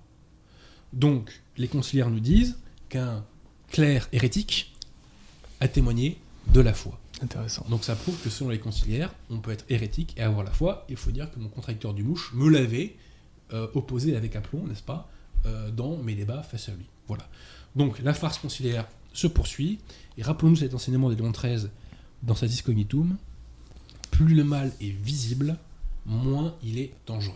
[0.93, 3.25] Donc, les conciliaires nous disent qu'un
[3.71, 4.73] clerc hérétique
[5.59, 6.17] a témoigné
[6.53, 6.97] de la foi.
[7.21, 7.65] Intéressant.
[7.69, 10.85] Donc ça prouve que selon les conciliaires, on peut être hérétique et avoir la foi.
[10.89, 12.95] Il faut dire que mon contracteur du mouche me l'avait
[13.53, 15.09] euh, opposé avec aplomb, n'est-ce pas,
[15.45, 16.85] euh, dans mes débats face à lui.
[17.07, 17.27] Voilà.
[17.75, 19.79] Donc la farce conciliaire se poursuit.
[20.17, 21.69] Et rappelons-nous cet enseignement de Léon XIII
[22.23, 23.15] dans sa Discognitum.
[24.11, 25.57] Plus le mal est visible,
[26.05, 27.35] moins il est dangereux.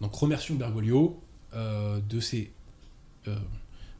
[0.00, 1.20] Donc remercions Bergoglio
[1.54, 2.52] euh, de ces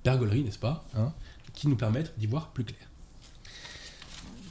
[0.04, 1.12] bergoleries, n'est-ce pas, hein,
[1.52, 2.87] qui nous permettent d'y voir plus clair.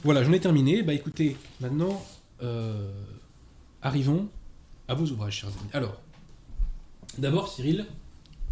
[0.04, 0.82] Voilà, j'en ai terminé.
[0.84, 2.04] Bah écoutez, maintenant,
[2.42, 2.88] euh,
[3.82, 4.28] arrivons
[4.86, 5.70] à vos ouvrages, chers amis.
[5.72, 6.00] Alors,
[7.18, 7.84] d'abord, Cyril,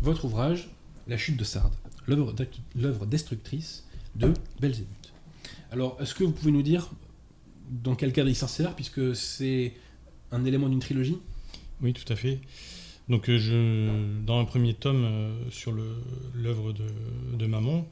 [0.01, 0.71] votre ouvrage,
[1.07, 1.75] La chute de Sardes,
[2.09, 3.85] l'œuvre destructrice
[4.17, 5.13] de Belzébuth.
[5.71, 6.91] Alors, est-ce que vous pouvez nous dire
[7.71, 9.73] dans quel cadre il s'insère, puisque c'est
[10.33, 11.19] un élément d'une trilogie?
[11.81, 12.41] Oui, tout à fait.
[13.09, 15.73] Donc, euh, je, dans un premier tome euh, sur
[16.35, 16.87] l'œuvre de,
[17.37, 17.47] de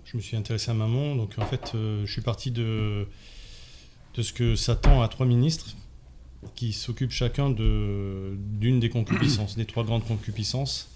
[0.05, 1.14] je me suis intéressé à Mammon.
[1.14, 3.07] Donc, en fait, je suis parti de,
[4.14, 5.74] de ce que Satan a trois ministres
[6.55, 10.90] qui s'occupent chacun de- d'une des concupiscences, des trois grandes concupiscences,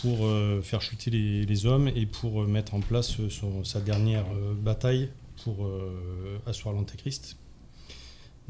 [0.00, 3.64] pour euh, faire chuter les, les hommes et pour euh, mettre en place euh, son-
[3.64, 4.24] sa dernière
[4.62, 5.10] bataille
[5.44, 5.66] pour
[6.46, 7.36] asseoir l'Antéchrist.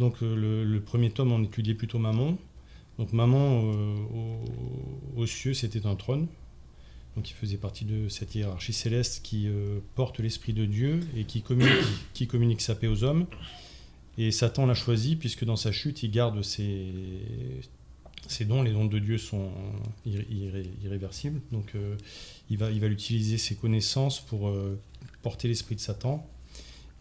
[0.00, 2.36] Donc, le, premier tome, on étudiait plutôt Mammon.
[2.98, 3.12] Donc
[3.62, 6.26] au- aux cieux, c'était un trône.
[7.16, 11.24] Donc il faisait partie de cette hiérarchie céleste qui euh, porte l'esprit de Dieu et
[11.24, 11.80] qui communique,
[12.60, 13.26] sa paix aux hommes.
[14.18, 16.92] Et Satan l'a choisi puisque dans sa chute, il garde ses,
[18.44, 18.62] dons.
[18.62, 19.50] Les dons de Dieu sont
[20.06, 21.40] irré- irré- irréversibles.
[21.52, 21.96] Donc euh,
[22.48, 24.78] il va, il utiliser ses connaissances pour euh,
[25.22, 26.26] porter l'esprit de Satan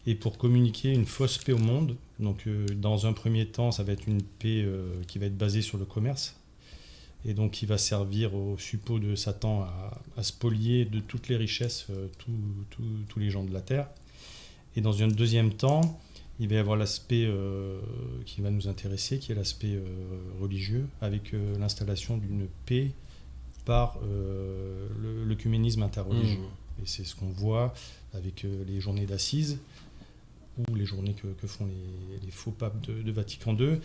[0.08, 1.96] et pour communiquer une fausse paix au monde.
[2.20, 4.66] Donc, dans un premier temps, ça va être une paix
[5.08, 6.39] qui va être basée sur le commerce.
[7.26, 11.36] Et donc, qui va servir au suppôt de Satan à, à spolier de toutes les
[11.36, 13.88] richesses euh, tous- les gens de la terre.
[14.76, 16.00] Et dans un deuxième temps,
[16.40, 17.80] il va y avoir l'aspect euh,
[18.26, 19.84] qui va nous intéresser, qui est l'aspect euh,
[20.40, 22.92] religieux, avec l'installation d'une paix
[23.66, 24.00] par
[25.28, 26.40] l'œcuménisme interreligieux.
[26.40, 26.84] Mmh.
[26.84, 27.74] Et c'est ce qu'on voit
[28.14, 29.60] avec les journées d'assises
[30.70, 33.80] ou les journées que, que font les, les faux papes de, de Vatican II,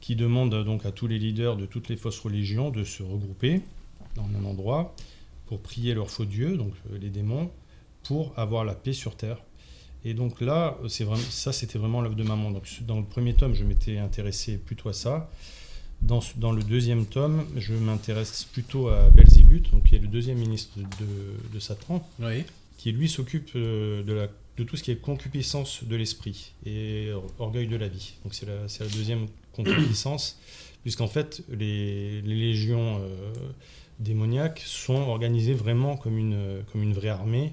[0.00, 3.02] qui demandent euh, donc à tous les leaders de toutes les fausses religions de se
[3.02, 3.60] regrouper
[4.16, 4.94] dans un endroit
[5.46, 7.50] pour prier leurs faux dieux, donc euh, les démons,
[8.04, 9.38] pour avoir la paix sur terre.
[10.04, 12.50] Et donc là, euh, c'est vraiment, ça c'était vraiment l'œuvre de maman.
[12.50, 15.30] Donc dans le premier tome, je m'étais intéressé plutôt à ça.
[16.00, 20.38] Dans, dans le deuxième tome, je m'intéresse plutôt à Belzébuth, donc qui est le deuxième
[20.38, 22.44] ministre de, de Satan, Oui.
[22.76, 27.26] qui lui s'occupe de, la, de tout ce qui est concupiscence de l'esprit et or-
[27.40, 28.12] orgueil de la vie.
[28.22, 29.26] Donc c'est la, c'est la deuxième
[29.64, 30.38] concupiscence,
[30.82, 33.32] puisqu'en fait les, les légions euh,
[33.98, 37.52] démoniaques sont organisées vraiment comme une, comme une vraie armée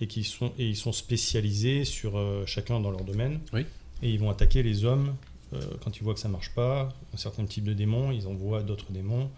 [0.00, 3.40] et, qui sont, et ils sont spécialisés sur euh, chacun dans leur domaine.
[3.52, 3.64] Oui.
[4.02, 5.14] Et ils vont attaquer les hommes
[5.52, 8.62] euh, quand ils voient que ça marche pas, un certain type de démons, ils envoient
[8.62, 9.30] d'autres démons.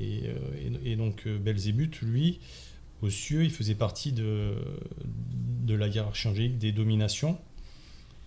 [0.00, 0.22] Et,
[0.84, 2.40] et- et donc Belzébuth, lui,
[3.02, 4.54] aux cieux, il faisait partie de,
[5.62, 7.38] de la hiérarchie angélique des dominations,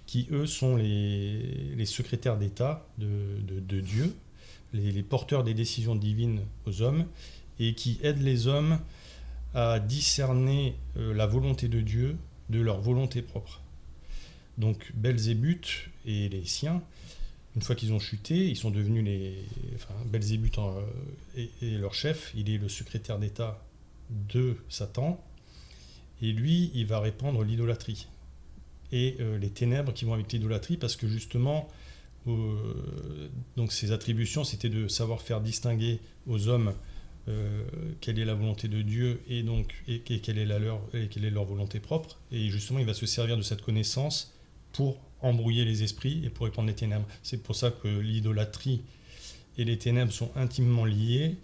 [0.06, 4.16] qui eux sont les, secrétaires d'État de, Dieu,
[4.74, 7.06] les, porteurs des décisions divines aux hommes,
[7.60, 8.80] et qui aident les hommes
[9.54, 12.18] à discerner euh, la volonté de Dieu
[12.50, 13.62] de leur volonté propre.
[14.58, 16.82] Donc Belzébuth et les siens,
[17.56, 19.38] une fois qu'ils ont chuté, ils sont devenus les.
[19.76, 20.58] Enfin, Belzébuth
[21.38, 23.64] et, et leur chef, il est le secrétaire d'État
[24.10, 25.24] de Satan,
[26.22, 28.08] et lui, il va répandre l'idolâtrie
[28.94, 31.68] et euh, les ténèbres qui vont avec l'idolâtrie, parce que justement,
[32.28, 33.28] euh,
[33.58, 36.74] donc ses attributions, c'était de savoir faire distinguer aux hommes
[37.28, 37.64] euh,
[38.02, 41.26] quelle est la volonté de Dieu et donc et, quelle est la leur et quelle
[41.26, 42.20] est leur volonté propre.
[42.32, 44.32] Et justement, il va se servir de cette connaissance
[44.74, 47.08] pour embrouiller les esprits et pour répandre les ténèbres.
[47.24, 48.82] C'est pour ça que l'idolâtrie
[49.58, 51.38] et les ténèbres sont intimement liés,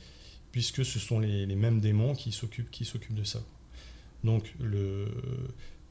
[0.51, 3.41] puisque ce sont les, les mêmes démons qui s'occupent qui s'occupent de ça.
[4.23, 5.07] Donc, le,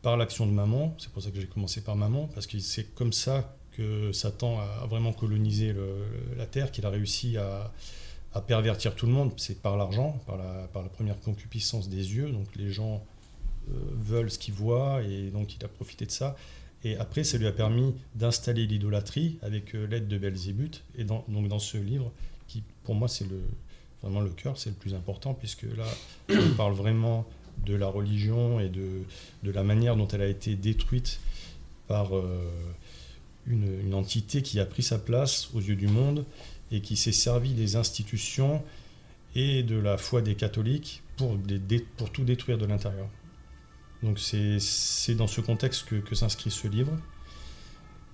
[0.08, 2.94] par l'action de Maman, c'est pour ça que j'ai commencé par Maman, parce que c'est
[2.94, 5.74] comme ça que Satan a vraiment colonisé
[6.38, 7.70] la terre, qu'il a réussi à,
[8.46, 9.32] pervertir tout le monde.
[9.36, 12.30] C'est par l'argent, par la, première concupiscence des yeux.
[12.30, 13.04] Donc, les gens
[13.68, 16.36] euh, veulent ce qu'ils voient, et donc il a profité de ça.
[16.84, 20.84] Et après, ça lui a permis d'installer l'idolâtrie avec euh, l'aide de Belzébuth.
[20.96, 22.10] Et donc dans ce livre,
[22.46, 23.26] qui pour moi c'est
[24.02, 25.84] vraiment le cœur, c'est le plus important, puisque là,
[26.30, 27.26] on parle vraiment
[27.64, 29.04] de la religion et de,
[29.42, 31.20] la manière dont elle a été détruite
[31.86, 32.50] par euh,
[33.46, 36.24] une, entité qui a pris sa place aux yeux du monde
[36.70, 38.62] et qui s'est servi des institutions
[39.34, 41.36] et de la foi des catholiques pour,
[42.12, 43.08] tout détruire de l'intérieur.
[44.02, 46.92] Donc c'est dans ce contexte que, s'inscrit ce livre.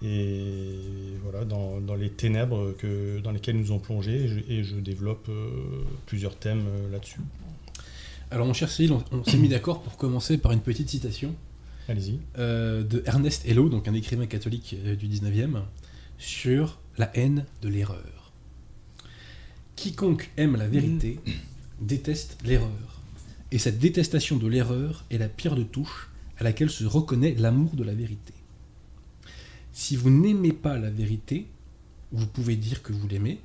[0.03, 0.79] Et
[1.23, 2.75] voilà, dans, les ténèbres
[3.23, 7.21] dans lesquelles nous ont plongé, et je, et je développe euh, plusieurs thèmes euh, là-dessus.
[8.35, 11.37] Alors, mon cher Cyril, on, on s'est mis d'accord pour commencer par une petite citation
[11.87, 12.19] Allez-y.
[12.37, 15.63] euh, de Ernest Hello, donc un écrivain catholique euh, du 19e,
[16.19, 18.33] sur la haine de l'erreur.
[19.77, 21.21] Quiconque aime la vérité
[21.81, 23.01] déteste l'erreur.
[23.53, 27.77] Et cette détestation de l'erreur est la pierre de touche à laquelle se reconnaît l'amour
[27.77, 28.35] de la vérité.
[29.73, 31.47] Si vous n'aimez pas la vérité,
[32.11, 33.39] vous pouvez dire que vous l'aimez,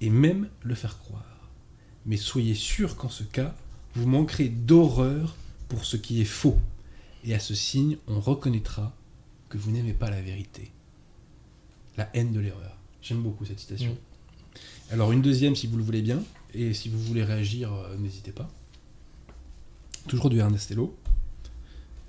[0.00, 1.50] et même le faire croire.
[2.06, 3.56] Mais soyez sûr qu'en ce cas,
[3.94, 5.36] vous manquerez d'horreur
[5.68, 6.58] pour ce qui est faux,
[7.24, 8.94] et à ce signe, on reconnaîtra
[9.48, 10.70] que vous n'aimez pas la vérité.
[11.96, 12.76] La haine de l'erreur.
[13.02, 13.92] J'aime beaucoup cette citation.
[13.92, 14.92] Mm.
[14.92, 16.22] Alors une deuxième si vous le voulez bien,
[16.54, 18.50] et si vous voulez réagir, euh, n'hésitez pas.
[20.08, 20.96] Toujours du Ernestello.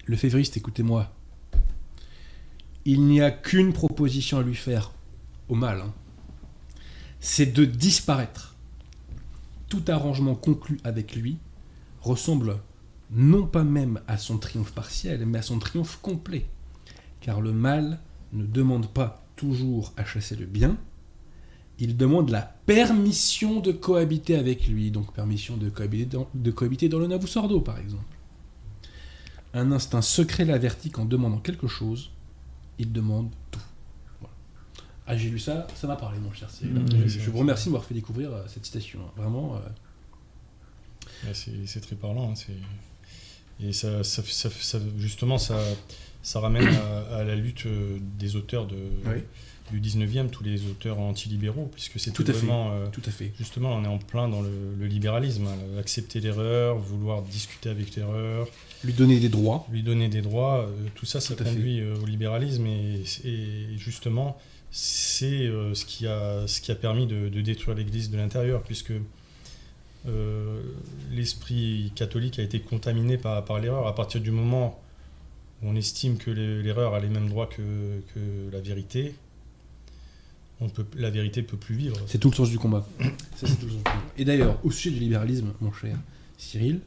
[0.05, 1.13] Le févriste, écoutez-moi.
[2.85, 4.91] Il n'y a qu'une proposition à lui faire,
[5.47, 5.81] au mal.
[5.81, 5.93] hein.
[7.21, 8.55] C'est de disparaître.
[9.69, 11.37] Tout arrangement conclu avec lui
[12.03, 12.57] ressemble
[13.11, 16.45] non pas même à son triomphe partiel, mais à son triomphe complet.
[17.21, 17.99] Car le mal
[18.33, 20.77] ne demande pas toujours à chasser le bien,
[21.79, 26.89] il demande la permission de cohabiter avec lui, donc permission de cohabiter dans, de cohabiter
[26.89, 28.03] dans le Navusordo par exemple.
[29.53, 32.11] Un instinct secret l'avertit qu'en demandant quelque chose,
[32.79, 33.59] il demande tout.
[34.19, 34.33] Voilà.
[35.05, 36.73] Ah, j'ai lu ça, ça m'a parlé, mon cher Cyril.
[36.73, 38.99] Mmh, je, vous remercie de m'avoir fait découvrir euh, cette citation.
[39.01, 39.11] hein.
[39.15, 39.59] Vraiment, euh,
[41.33, 42.31] c'est c'est très parlant.
[42.31, 42.53] hein,
[43.62, 45.57] Et ça, ça- ça- ça- justement, ça,
[46.21, 49.21] ça ramène à, à la lutte euh, des auteurs de, Oui.
[49.71, 52.47] du 19e, tous les auteurs anti-libéraux, puisque c'est Tout à fait.
[52.49, 53.31] euh, tout à fait.
[53.38, 57.95] Justement, on est en plein dans le, le libéralisme, hein, accepter l'erreur, vouloir discuter avec
[57.95, 58.47] l'erreur,
[58.83, 59.65] Lui donner des droits.
[59.71, 63.77] lui donner des droits, euh, tout ça, ça Tout conduit euh, au libéralisme et, et
[63.77, 64.38] justement,
[64.71, 68.91] c'est ce, qui a, ce qui a permis de, de détruire l'Église de l'intérieur, puisque
[70.07, 70.61] euh,
[71.11, 73.87] l'esprit catholique a été contaminé par, par l'erreur.
[73.87, 74.79] À partir du moment
[75.61, 79.15] où on estime que l'erreur a les mêmes droits que, que la vérité,
[80.61, 81.97] on peut, la vérité ne peut plus vivre.
[82.07, 82.85] C'est tout le sens du combat.
[83.35, 84.03] Ça, c'est tout le sens du combat.
[84.17, 85.97] Et d'ailleurs, au sujet du libéralisme, mon cher
[86.37, 86.81] Cyril,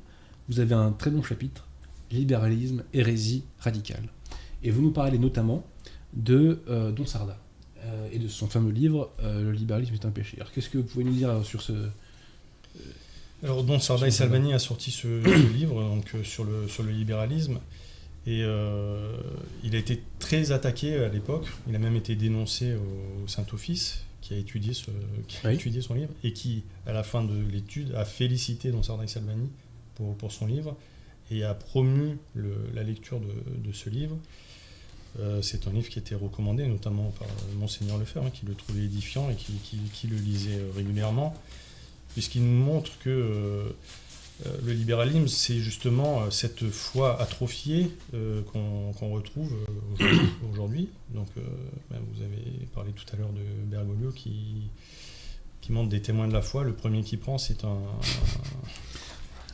[0.48, 1.66] vous avez un très bon chapitre,
[2.12, 4.04] Libéralisme, hérésie radicale.
[4.62, 5.66] Et vous nous parlez notamment
[6.12, 7.36] de euh, Don Sarda
[7.84, 10.36] euh, et de son fameux livre euh, Le libéralisme est un péché.
[10.36, 11.72] Alors qu'est-ce que vous pouvez nous dire sur ce...
[13.46, 16.42] Alors, Don Sarda et Sur le Salvani a sorti ce, ce livre donc, euh, sur,
[16.44, 17.60] le, sur le libéralisme.
[18.26, 19.16] Et euh,
[19.62, 21.46] il a été très attaqué à l'époque.
[21.68, 24.86] Il a même été dénoncé au Saint-Office, qui a, étudié ce,
[25.28, 25.54] qui a Oui.
[25.54, 29.08] étudié son livre, et qui, à la fin de l'étude, a félicité Don Sarda et
[29.08, 29.48] Salvani
[29.94, 30.76] pour, pour son livre,
[31.30, 34.16] et a promu le- la lecture de, de ce livre.
[35.20, 37.28] Euh, c'est un livre qui était recommandé, notamment par
[37.60, 41.32] Monseigneur Lefebvre, hein, qui le trouvait édifiant et qui, qui- qui le lisait régulièrement
[42.16, 43.68] puisqu'il nous montre que euh,
[44.64, 49.52] le libéralisme, c'est justement euh, cette foi atrophiée euh, qu'on retrouve
[50.50, 50.88] aujourd'hui-.
[51.10, 51.42] Donc, euh,
[51.90, 54.70] ben, vous avez parlé tout à l'heure de Bergoglio qui,
[55.60, 56.64] qui montre des témoins de la foi.
[56.64, 57.76] Le premier qui prend, c'est un,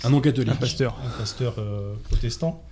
[0.05, 0.53] Un non catholique.
[0.53, 0.97] Un pasteur.
[1.05, 2.63] un pasteur euh, protestant,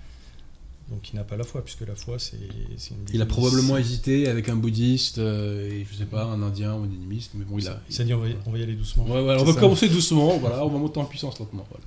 [0.91, 4.27] donc qui n'a pas la foi, puisque la foi, c'est une Il a probablement hésité
[4.29, 7.59] avec un bouddhiste, euh, et je sais pas, un indien ou un animiste, mais bon,
[7.59, 7.81] il a...
[7.89, 9.05] Il s'est dit, on va, y- on va y aller doucement.
[9.05, 9.61] Ouais, ouais, on va ça.
[9.61, 11.65] commencer doucement, voilà, on va monter en puissance lentement.
[11.71, 11.85] voilà.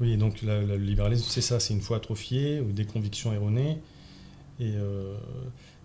[0.00, 3.32] Oui, donc la- la- le libéralisme, c'est ça, c'est une foi atrophiée ou des convictions
[3.32, 3.78] erronées.
[4.60, 5.14] Et, euh,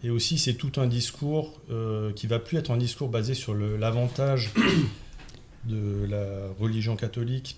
[0.03, 3.53] et aussi, c'est tout un discours euh, qui va plus être un discours basé sur
[3.55, 4.53] l'avantage
[5.65, 7.57] de la religion catholique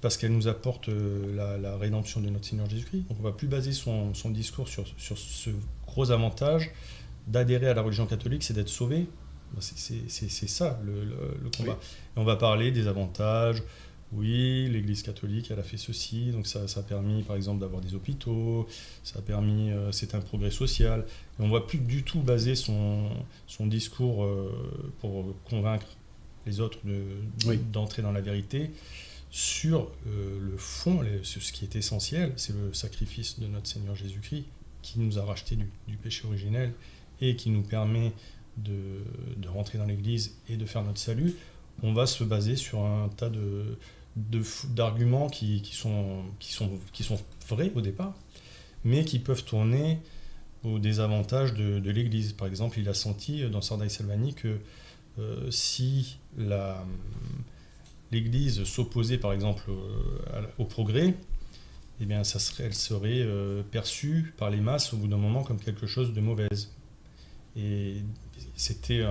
[0.00, 3.04] parce qu'elle nous apporte euh, la, la rédemption de notre Seigneur Jésus-Christ.
[3.08, 5.50] Donc on va plus baser son, son discours sur, sur ce
[5.86, 6.70] gros avantage
[7.26, 9.06] d'adhérer à la religion catholique, c'est d'être sauvé.
[9.54, 11.72] Ben, c'est- ça le, le- le combat.
[12.16, 13.62] Et on va parler des avantages,
[14.12, 17.80] oui, l'Église catholique, elle a fait ceci, donc ça, ça a permis, par exemple, d'avoir
[17.82, 18.66] des hôpitaux,
[19.04, 21.04] ça a permis, euh, c'est un progrès social.
[21.38, 23.10] Et on ne va plus du tout baser son,
[23.46, 24.50] son discours euh,
[25.00, 25.86] pour convaincre
[26.46, 27.02] les autres de-
[27.46, 27.58] Oui.
[27.72, 28.70] d'entrer dans la vérité
[29.30, 34.44] sur euh, le fond, ce qui est essentiel, c'est le sacrifice de notre Seigneur Jésus-Christ
[34.82, 36.72] qui nous a rachetés du, péché originel
[37.20, 38.12] et qui nous permet
[38.56, 39.02] de,
[39.48, 41.34] rentrer dans l'Église et de faire notre salut.
[41.82, 43.76] On va se baser sur un tas de,
[44.70, 48.14] d'arguments qui, sont, qui, sont, qui sont vrais au départ,
[48.84, 49.98] mais qui peuvent tourner
[50.64, 52.32] au désavantage de, l'Église.
[52.32, 54.58] Par exemple, il a senti dans Sarda et Salvani que
[55.18, 56.84] euh, si la,
[58.12, 61.14] l'Église s'opposait par exemple euh, au progrès,
[62.00, 65.42] eh bien, ça serait, elle serait euh, perçue par les masses au bout d'un moment
[65.42, 66.70] comme quelque chose de mauvaise.
[67.56, 67.96] Et
[68.54, 69.02] c'était,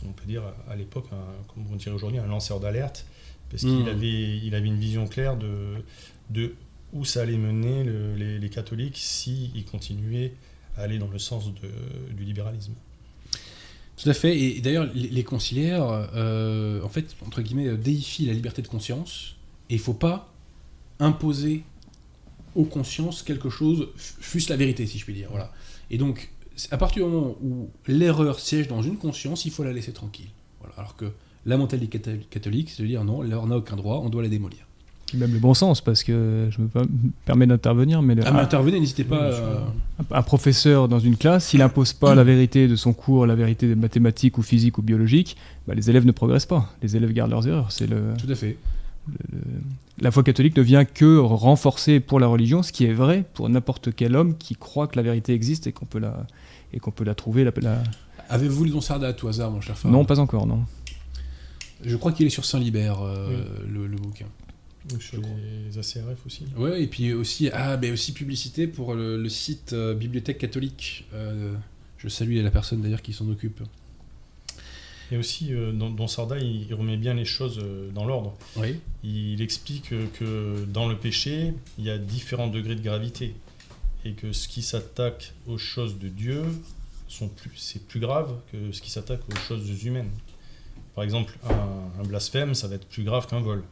[0.00, 3.06] qu'on peut dire à l'époque, un- comme on dirait aujourd'hui, un lanceur d'alerte,
[3.50, 3.88] parce qu'il Mm.
[3.88, 5.76] avait, il avait une vision claire de,
[6.28, 6.54] de
[6.92, 10.34] où ça allait mener le- les, les catholiques s'ils continuaient
[10.76, 12.74] à aller dans le sens de- du libéralisme.
[13.98, 14.38] Tout à fait.
[14.38, 18.68] Et, d'ailleurs, les, les conciliaires, euh, en fait, entre guillemets, euh, déifient la liberté de
[18.68, 19.36] conscience.
[19.70, 20.32] Et il faut pas
[21.00, 21.64] imposer
[22.54, 25.28] aux consciences quelque chose, fût-ce la vérité, si je puis dire.
[25.30, 25.52] Voilà.
[25.90, 26.30] Et donc,
[26.70, 30.30] à partir du moment où l'erreur siège dans une conscience, il faut la laisser tranquille.
[30.60, 30.74] Voilà.
[30.76, 31.12] Alors que
[31.44, 34.67] la mentalité catholique, c'est de dire non, on n'a aucun droit, on doit la démolir.
[35.14, 36.68] Même le bon sens, parce que je me
[37.24, 38.14] permets d'intervenir, mais...
[38.14, 39.30] Le, ah, mais intervenez, n'hésitez pas...
[40.10, 43.66] Un, professeur dans une classe, s'il n'impose pas la vérité de son cours, la vérité
[43.68, 46.70] de mathématiques ou physique ou biologique, bah, les élèves ne progressent pas.
[46.82, 47.72] Les élèves gardent leurs erreurs.
[47.72, 48.14] C'est le...
[48.18, 48.58] Tout à fait.
[50.00, 53.48] la foi catholique ne vient que renforcer pour la religion, ce qui est vrai pour
[53.48, 56.26] n'importe quel homme qui croit que la vérité existe et qu'on peut la,
[56.72, 57.44] et qu'on peut la trouver.
[57.44, 57.82] La, la...
[58.28, 60.64] Avez-vous lu Don Sarda à tout hasard, mon cher frère Non, pas encore, non.
[61.84, 64.26] Je crois qu'il est sur Saint-Libert, euh, le, bouquin.
[65.00, 66.44] Sur les ACRF aussi.
[66.56, 71.06] Ouais, et puis aussi, ah, ben aussi publicité pour le, site euh, Bibliothèque catholique.
[71.14, 71.54] Euh,
[71.98, 73.62] je salue la personne d'ailleurs qui s'en occupe.
[75.10, 78.36] Et aussi, dans, dans, Sarda, il, remet bien les choses dans l'ordre.
[78.56, 78.78] Oui.
[79.02, 83.34] Il explique que dans le péché, il y a différents degrés de gravité.
[84.04, 86.42] Et que ce qui s'attaque aux choses de Dieu,
[87.56, 90.10] c'est plus grave que ce qui s'attaque aux choses humaines.
[90.94, 93.62] Par exemple, un, blasphème, ça va être plus grave qu'un vol.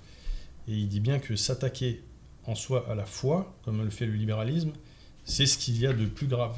[0.69, 2.03] Et il dit bien que s'attaquer
[2.45, 4.73] en soi à la foi, comme le fait le libéralisme,
[5.25, 6.57] c'est ce qu'il y a de plus grave.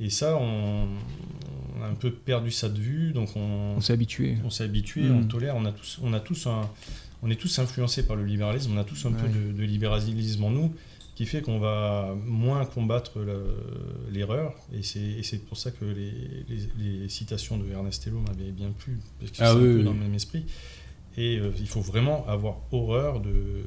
[0.00, 0.88] Et ça, on,
[1.82, 4.38] a un peu perdu ça de vue, donc on, s'est habitué.
[4.44, 5.28] On s'est habitué, on mm.
[5.28, 6.48] tolère, on a tous, on a tous
[7.22, 10.44] on est tous influencés par le libéralisme, on a tous un peu de, de, libéralisme
[10.44, 10.74] en nous
[11.14, 13.20] qui fait qu'on va moins combattre
[14.10, 14.54] l'erreur.
[14.72, 19.36] Et c'est pour ça que les, citations de Ernest Hello m'avaient bien plu, parce que
[19.40, 20.44] ah c'est un peu dans le même esprit.
[21.16, 23.64] Et euh, il faut vraiment avoir horreur de,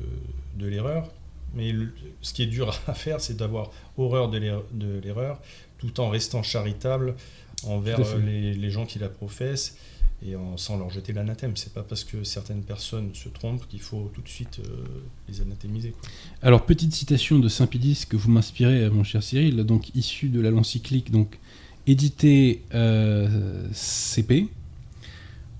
[0.55, 1.09] de l'erreur.
[1.53, 1.73] Mais
[2.21, 5.39] ce qui est dur à faire, c'est d'avoir horreur de l'erreur,
[5.77, 7.15] tout en restant charitable
[7.63, 9.77] envers les, les, gens qui la professent
[10.25, 11.55] et en, sans leur jeter l'anathème.
[11.55, 14.85] C'est pas parce que certaines personnes se trompent qu'il faut tout de suite euh,
[15.27, 15.93] les anathémiser.
[16.41, 20.29] Alors petite citation de Saint Pidis que vous m'inspirez, euh, mon cher Cyril, donc issu
[20.29, 21.39] de la l'encyclique, donc
[21.85, 24.47] édité euh, CP.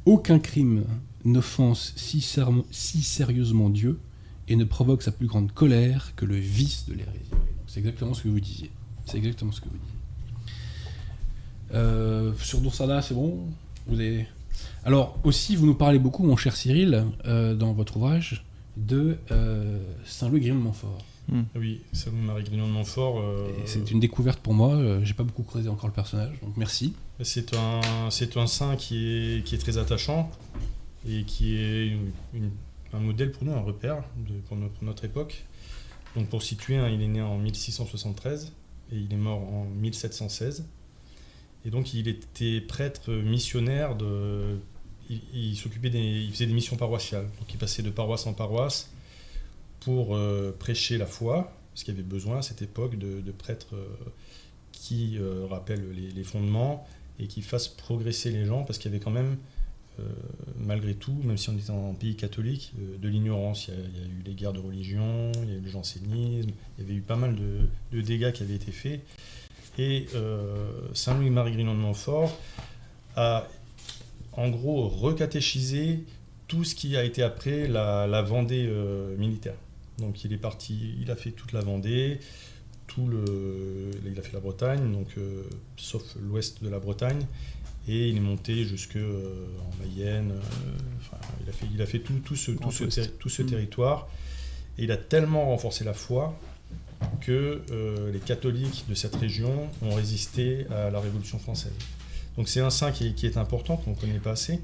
[0.05, 0.85] Aucun crime
[1.25, 2.21] n'offense si,
[2.71, 3.99] si, sérieusement Dieu
[4.47, 7.31] et ne provoque sa plus grande colère que le vice de l'hérésie.
[7.67, 8.71] C'est exactement ce que vous disiez.
[9.05, 9.77] C'est exactement ce que vous
[11.71, 12.45] disiez.
[12.45, 13.47] sur Dorsada, c'est bon?
[13.87, 14.27] Vous avez
[14.83, 18.45] alors aussi, vous nous parlez beaucoup, mon cher Cyril, euh, dans votre ouvrage,
[18.77, 21.03] de euh, Saint-Louis Grignon de Montfort.
[21.27, 21.41] Hmm.
[21.55, 23.19] Oui, Saint-Louis-Marie Grignon de Montfort.
[23.19, 24.79] Euh, c'est une découverte pour moi.
[25.03, 26.93] J'ai pas beaucoup creusé encore le personnage, donc merci.
[27.21, 30.31] C'est un, c'est un saint qui est, qui est très attachant
[31.07, 31.97] et qui est
[32.93, 34.03] un modèle pour nous, un repère
[34.47, 35.45] pour, notre, époque.
[36.15, 38.53] Donc pour situer, hein, il est né en 1673
[38.91, 40.65] et il est mort en 1716.
[41.65, 43.95] Et donc il était prêtre missionnaire
[45.33, 47.29] il, s'occupait il faisait des missions paroissiales.
[47.39, 48.89] Donc il passait de paroisse en paroisse
[49.79, 53.75] pour euh, prêcher la foi, parce qu'il y avait besoin à cette époque de, prêtres
[53.75, 53.87] euh,
[54.71, 56.87] qui euh, rappellent les, fondements
[57.19, 59.37] et qui fassent progresser les gens, parce qu'il y avait quand même,
[60.59, 63.67] malgré tout, même si on était en pays catholique, de l'ignorance.
[63.67, 66.83] Il, y, a eu les guerres de religion, il y a eu le jansénisme, il
[66.83, 69.01] y avait eu pas mal de, dégâts qui avaient été faits.
[69.79, 70.07] Et
[70.93, 72.37] Saint-Louis-Marie Grignon de Montfort
[73.15, 73.47] a
[74.33, 76.03] en gros recatéchiser
[76.47, 79.55] tout ce qui a été après la, Vendée euh, militaire.
[79.99, 82.19] Donc il est parti, il a fait toute la Vendée,
[82.87, 85.43] tout le, il a fait la Bretagne, donc euh,
[85.75, 87.25] sauf l'ouest de la Bretagne,
[87.87, 90.33] et il est monté jusque euh, en Mayenne.
[91.43, 93.45] il a fait, il a fait tout, tout ce, tout ce, tout ce, mm.
[93.47, 94.07] territoire,
[94.77, 96.37] et il a tellement renforcé la foi
[97.21, 97.61] que
[98.11, 101.73] les catholiques de cette région ont résisté à la Révolution française.
[102.37, 104.59] Donc c'est un saint qui, est important, qu'on ne connaît pas assez.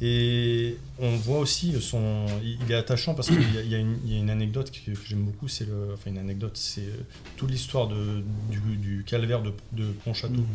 [0.00, 2.26] Et on voit aussi son.
[2.42, 3.78] Il est attachant parce qu'il y, a
[4.18, 5.92] une anecdote que, j'aime beaucoup, c'est le.
[5.94, 7.04] Enfin, une anecdote, c'est euh,
[7.36, 10.34] toute l'histoire du, calvaire de, de Pontchâteau.
[10.34, 10.46] Mhm.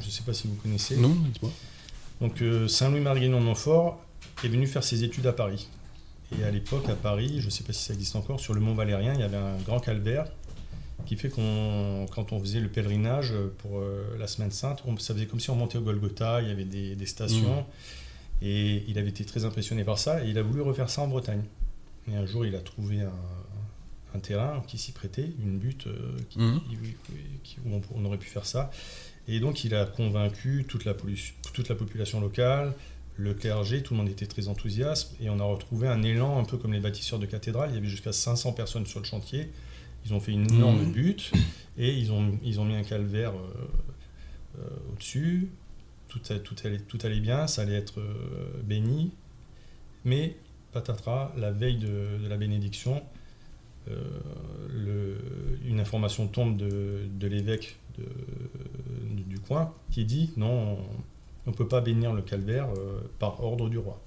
[0.00, 0.96] Je ne sais pas si vous connaissez.
[0.96, 1.50] Non, dites-moi.
[2.20, 4.00] Donc, euh, Saint-Louis-Marie de Montfort
[4.44, 5.68] est venu faire ses études à Paris.
[6.38, 8.60] Et à l'époque, à Paris, je ne sais pas si ça existe encore, sur le
[8.60, 10.26] Mont Valérien, il y avait un grand calvaire
[11.06, 15.14] qui fait qu'on, quand on faisait le pèlerinage pour euh, la Semaine Sainte, on, ça
[15.14, 18.44] faisait comme si on montait au Golgotha, il y avait des, stations, mmh.
[18.44, 21.08] et il avait été très impressionné par ça, et il a voulu refaire ça en
[21.08, 21.42] Bretagne.
[22.10, 26.60] Et un jour, il a trouvé un, terrain qui s'y prêtait, une butte euh, mmh.
[27.66, 28.70] où on, aurait pu faire ça.
[29.28, 30.94] Et donc, il a convaincu toute la,
[31.52, 32.74] toute la population locale,
[33.16, 36.44] le clergé, tout le monde était très enthousiaste, et on a retrouvé un élan un
[36.44, 39.50] peu comme les bâtisseurs de cathédrales, il y avait jusqu'à 500 personnes sur le chantier,
[40.04, 40.92] ils ont fait une énorme mmh.
[40.92, 41.32] butte
[41.78, 45.50] et ils ont, ils ont mis un calvaire euh, euh, au-dessus.
[46.08, 49.12] Tout, tout, allait, tout allait bien, ça allait être euh, béni.
[50.04, 50.36] Mais,
[50.72, 53.02] patatras, la veille de, la bénédiction,
[53.86, 55.18] le,
[55.66, 60.78] une information tombe de, de l'évêque du coin qui dit non,
[61.46, 64.00] on ne peut pas bénir le calvaire euh, par ordre du roi.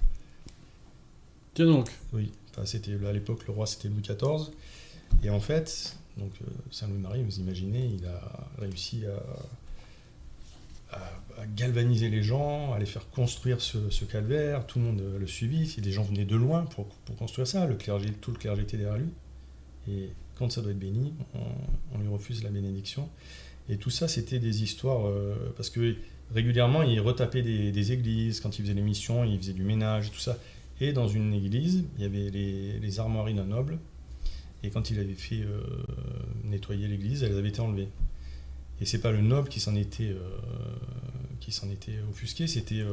[1.54, 1.90] Tiens donc.
[2.12, 4.50] Oui, enfin, c'était à l'époque le roi c'était Louis XIV.
[5.22, 9.04] Et en fait, donc euh, Saint Louis-Marie, vous imaginez, il a réussi
[10.90, 14.66] à, à- à galvaniser les gens, à les faire construire ce, ce calvaire.
[14.66, 15.66] Tout le monde euh, le suivit.
[15.68, 18.62] Si des gens venaient de loin pour, pour construire ça, le clergé, tout le clergé
[18.62, 19.10] était derrière lui.
[19.88, 23.08] Et quand ça doit être béni, on, on lui refuse la bénédiction.
[23.68, 25.96] Et tout ça, c'était des histoires euh, parce que
[26.32, 30.18] régulièrement, il retapait des, églises quand il faisait les missions, il faisait du ménage tout
[30.18, 30.38] ça.
[30.80, 33.78] Et dans une église, il y avait les, les armoiries d'un noble.
[34.62, 35.60] Et quand il avait fait euh,
[36.44, 37.88] nettoyer l'église, elles avaient été enlevées.
[38.80, 42.84] Et c'est pas le noble qui s'en était, euh, était offusqué, c'était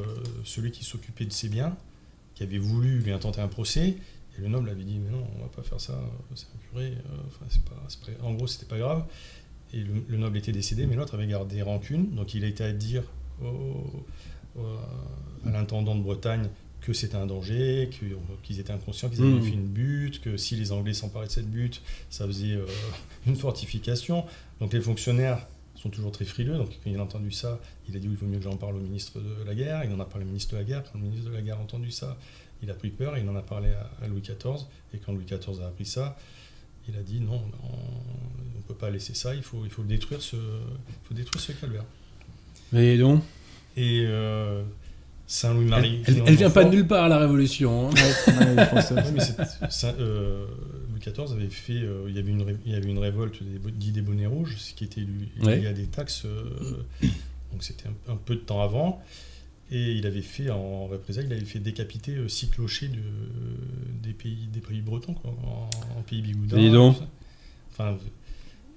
[0.44, 1.76] celui qui s'occupait de ses biens,
[2.34, 3.96] qui avait voulu lui intenter un procès.
[4.36, 5.98] Et le noble avait dit Mais non, on va pas faire ça,
[6.34, 6.92] c'est un curé.
[7.28, 9.04] enfin, pas- en gros, c'était pas grave.
[9.74, 12.14] Et le, le noble était décédé, mais l'autre avait gardé rancune.
[12.14, 13.02] Donc il a été à dire
[13.42, 14.04] au-
[14.58, 14.66] au-
[15.46, 16.48] à l'intendant de Bretagne
[16.80, 17.90] que c'était un danger,
[18.44, 19.42] qu'ils étaient inconscients, qu'ils avaient Mhm.
[19.42, 22.64] fait une butte, que si les Anglais s'emparaient de cette butte, ça faisait euh,
[23.26, 24.24] une fortification.
[24.60, 25.44] Donc les fonctionnaires
[25.74, 26.56] sont toujours très frileux.
[26.56, 28.56] Donc quand il a entendu ça, il a dit oui, il vaut mieux que j'en
[28.56, 29.82] parle au ministre de la guerre.
[29.84, 30.84] Il en a parlé au ministre de la guerre.
[30.84, 32.16] Quand le ministre de la guerre a entendu ça,
[32.62, 34.64] il a pris peur et il en a parlé à, à Louis XIV.
[34.94, 36.16] Et quand Louis XIV a appris ça,
[36.88, 39.34] il a dit non, on ne peut pas laisser ça.
[39.34, 41.84] Il faut, il faut détruire ce, il faut détruire ce calvaire.
[42.72, 43.22] Mais donc,
[43.76, 44.62] Et euh,
[45.26, 47.88] Saint elle, elle- vient pas de nulle part la révolution.
[47.88, 47.90] hein.
[47.94, 48.12] Ouais,
[48.56, 48.62] mais
[49.98, 50.46] euh,
[50.90, 53.70] Louis XIV avait fait, euh, il, y avait une, il y avait une révolte des,
[53.72, 55.04] dits des bonnets rouges, ce qui était
[55.42, 55.58] Ouais.
[55.58, 56.44] lié à des taxes, euh,
[57.52, 59.02] donc c'était un, un peu de temps avant,
[59.70, 63.02] et il avait fait en représailles, il avait fait décapiter euh, six clochers de,
[64.02, 66.56] des pays, des pays bretons, quoi, en, en pays bigoudin.
[66.56, 66.96] Dis donc.
[67.72, 67.98] Enfin,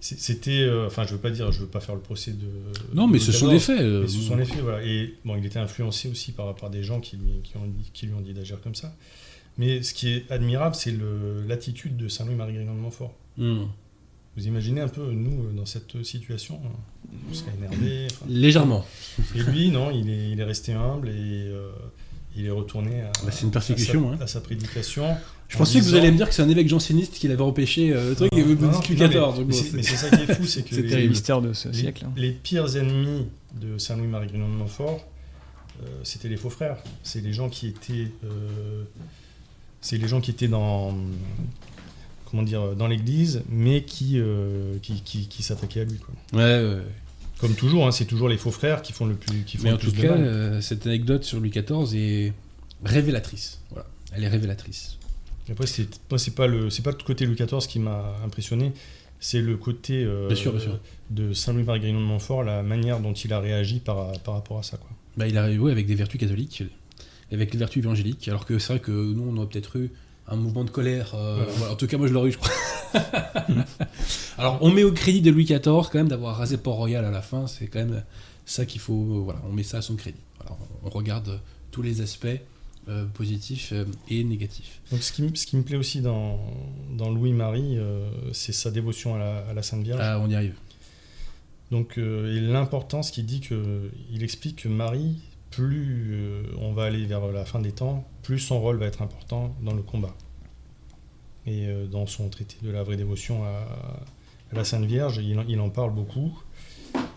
[0.02, 2.48] c'était, euh, enfin, je veux pas dire, je veux pas faire le procès de.
[2.94, 3.82] Non, mais de ce sont des faits.
[3.82, 4.84] euh, mais ce sont les faits, voilà.
[4.84, 8.06] Et bon, il était influencé aussi par, par des gens qui lui, qui, ont qui
[8.08, 8.96] lui ont dit d'agir comme ça.
[9.58, 10.96] Mais ce qui est admirable, c'est
[11.48, 13.14] l'attitude de Saint-Louis-Marie Grignon de Montfort.
[13.38, 13.64] hmm.
[14.40, 16.62] Vous imaginez un peu, nous, euh, dans cette situation,
[17.30, 18.08] on serait énervé.
[18.10, 18.26] enfin.
[18.30, 18.86] Légèrement.
[19.36, 21.14] Et lui, non, il est, il est resté humble et
[21.50, 21.72] euh,
[22.38, 24.18] il est retourné à, Bah, c'est une persécution, à, hein.
[24.20, 25.06] sa, à sa prédication.
[25.50, 27.42] Je en pensais que vous alliez me dire que c'est un évêque janséniste qui l'avait
[27.42, 30.10] empêché euh, le truc et vous Non, dites mais- bon, c'est- c'est- Mais c'est ça
[30.10, 32.06] qui est fou, c'est que C'est les- le mystère de ce les, siècle.
[32.08, 32.14] hein.
[32.16, 33.26] les pires ennemis
[33.60, 35.06] de Saint-Louis-Marie Grignon de Montfort,
[35.84, 36.78] euh, c'était les faux frères.
[37.04, 38.84] C'est les gens qui étaient, euh,
[39.82, 40.96] c'est les gens qui étaient dans,
[42.30, 45.98] comment dire, dans l'Église, mais qui, euh, qui, qui, qui s'attaquaient à lui.
[45.98, 46.14] Quoi.
[46.40, 46.82] Ouais, ouais.
[47.40, 49.70] Comme toujours, hein, c'est toujours les faux frères qui font le plus, qui font Mais
[49.70, 50.24] le en tout plus de cas, mal.
[50.26, 52.34] euh, cette anecdote sur Louis XIV est
[52.84, 53.60] révélatrice.
[53.72, 53.88] Voilà.
[54.14, 54.98] Elle est révélatrice.
[55.50, 58.72] Après, c'est, moi, c'est pas le, c'est pas le côté Louis XIV qui m'a impressionné.
[59.20, 60.80] C'est le côté euh, Bien sûr, bien sûr.
[61.10, 64.64] de Saint-Louis-Marie Grignon de Montfort, la manière dont il a réagi par, par rapport à
[64.64, 64.78] ça.
[64.78, 64.90] Quoi.
[65.18, 66.64] Bah, il a réussi avec des vertus catholiques,
[67.32, 69.92] avec les vertus évangéliques, alors que c'est vrai que nous, on aurait peut-être eu
[70.30, 71.12] un mouvement de colère.
[71.16, 71.74] euh, voilà.
[71.74, 72.52] En tout cas, moi, je l'aurais eu, je crois.
[74.38, 77.22] alors, on met au crédit de Louis XIV quand même d'avoir rasé Port-Royal à la
[77.22, 77.48] fin.
[77.48, 78.04] C'est quand même
[78.46, 78.94] ça qu'il faut.
[78.94, 80.20] euh, voilà, on met ça à son crédit.
[80.40, 81.40] Voilà, on, on regarde
[81.72, 82.28] tous les aspects
[82.88, 83.74] euh, positifs
[84.10, 84.82] et négatifs.
[84.92, 86.40] Donc, ce qui, me- ce qui me plaît aussi dans,
[86.98, 87.78] dans Louis-Marie,
[88.34, 90.00] c'est sa dévotion à la, à la Sainte Vierge.
[90.04, 90.56] Ah, on y arrive.
[91.72, 95.18] Donc, et l'importance qu'il dit que, il explique que Marie,
[95.52, 99.02] plus euh, on va aller vers la fin des temps, plus son rôle va être
[99.02, 100.16] important dans le combat.
[101.46, 103.66] Et euh, dans son traité de la vraie dévotion à,
[104.52, 106.42] la Sainte Vierge, il, en- il en parle beaucoup.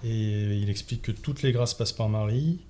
[0.05, 2.61] Et il explique que toutes les grâces passent par Marie.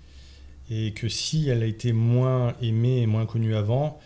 [0.70, 4.00] Et que si elle a été moins aimée et moins connue avant,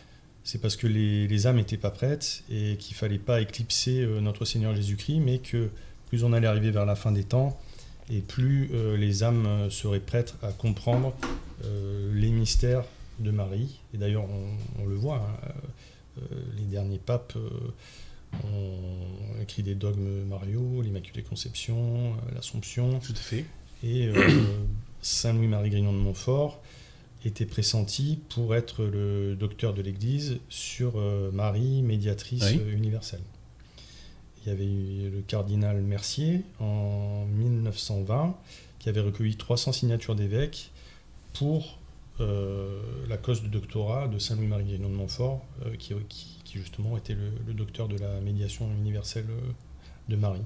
[0.45, 4.21] c'est parce que les, les âmes n'étaient pas prêtes et qu'il fallait pas éclipser euh,
[4.21, 5.71] notre Seigneur Jésus-Christ, mais que
[6.09, 7.59] plus on allait arriver vers la fin des temps,
[8.11, 11.13] et plus euh, les âmes euh, seraient prêtes à comprendre
[11.65, 12.85] euh, les mystères
[13.19, 13.81] de Marie.
[13.95, 15.51] Et d'ailleurs, on, on le voit, hein,
[16.57, 17.37] les derniers papes
[18.45, 23.45] ont écrit des dogmes Mario, l'Immaculée Conception, l'Assomption, Tout à fait.
[23.83, 24.11] et
[25.01, 26.61] Saint Louis-Marie Grignon de Montfort
[27.25, 30.97] était pressenti pour être le docteur de l'Église sur
[31.33, 32.61] Marie, médiatrice Oui.
[32.73, 33.21] universelle.
[34.47, 38.36] Il y avait eu le cardinal Mercier en 1920
[38.78, 40.70] qui avait recueilli 300 signatures d'évêques
[41.32, 41.78] pour
[42.20, 45.94] euh, la cause du doctorat de Saint Louis-Marie Grignon de Montfort, euh, qui,
[46.55, 47.16] justement était
[47.47, 49.53] le, docteur de la médiation universelle euh,
[50.09, 50.44] de Marie.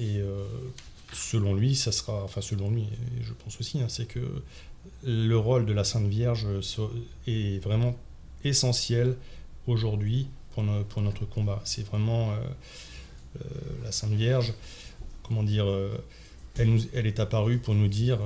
[0.00, 0.22] Et
[1.12, 2.88] selon lui, ça sera, enfin selon et
[3.20, 4.42] je pense aussi, hein, c'est que
[5.04, 6.46] le rôle de la Sainte Vierge
[7.26, 7.94] est vraiment
[8.42, 9.16] essentiel
[9.66, 11.60] aujourd'hui pour, no- pour notre combat.
[11.64, 12.36] C'est vraiment euh,
[13.36, 13.44] euh,
[13.84, 14.52] la Sainte Vierge,
[15.22, 15.96] comment dire, euh,
[16.56, 18.18] elle, est apparue pour nous dire,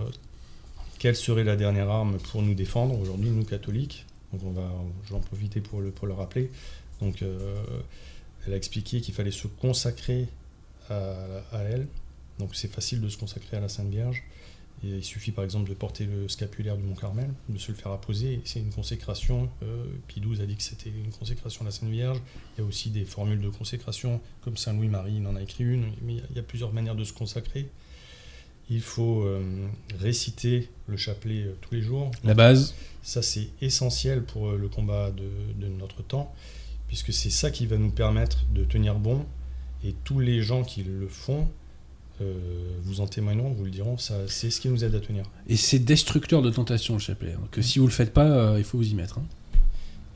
[0.98, 4.68] quelle serait la dernière arme pour nous défendre aujourd'hui, nous catholiques Donc on va,
[5.04, 6.50] je vais en profiter pour le, rappeler.
[7.00, 7.22] Donc
[8.46, 10.26] elle a expliqué qu'il fallait se consacrer
[10.90, 11.14] à,
[11.52, 11.86] à elle.
[12.40, 14.24] Donc c'est facile de se consacrer à la Sainte Vierge.
[14.84, 17.76] Et il suffit par exemple de porter le scapulaire du Mont Carmel, de se le
[17.76, 18.40] faire apposer.
[18.44, 19.48] C'est une consécration.
[19.62, 22.20] Euh, Pie XII a dit que c'était une consécration à la Sainte Vierge.
[22.56, 25.64] Il y a aussi des formules de consécration, comme Saint Louis-Marie, il en a écrit
[25.64, 25.92] une.
[26.02, 27.68] Mais il y a plusieurs manières de se consacrer.
[28.68, 29.68] Il faut euh,
[29.98, 32.10] réciter le chapelet euh, tous les jours.
[32.24, 32.74] La base.
[33.02, 36.34] Ça, c'est essentiel pour euh, le combat de, de notre temps,
[36.88, 39.24] puisque c'est ça qui va nous permettre de tenir bon.
[39.84, 41.48] Et tous les gens qui le font
[42.20, 42.34] euh,
[42.82, 45.24] vous en témoigneront, vous le diront, ça, c'est ce qui nous aide à tenir.
[45.48, 47.32] Et c'est destructeur de tentation le chapelet.
[47.32, 49.18] Donc si vous le faites pas, euh, il faut vous y mettre.
[49.18, 49.26] hein.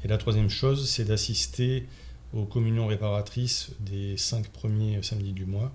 [0.04, 1.86] Et la troisième chose, c'est d'assister
[2.32, 5.72] aux communions réparatrices des cinq premiers samedis du mois,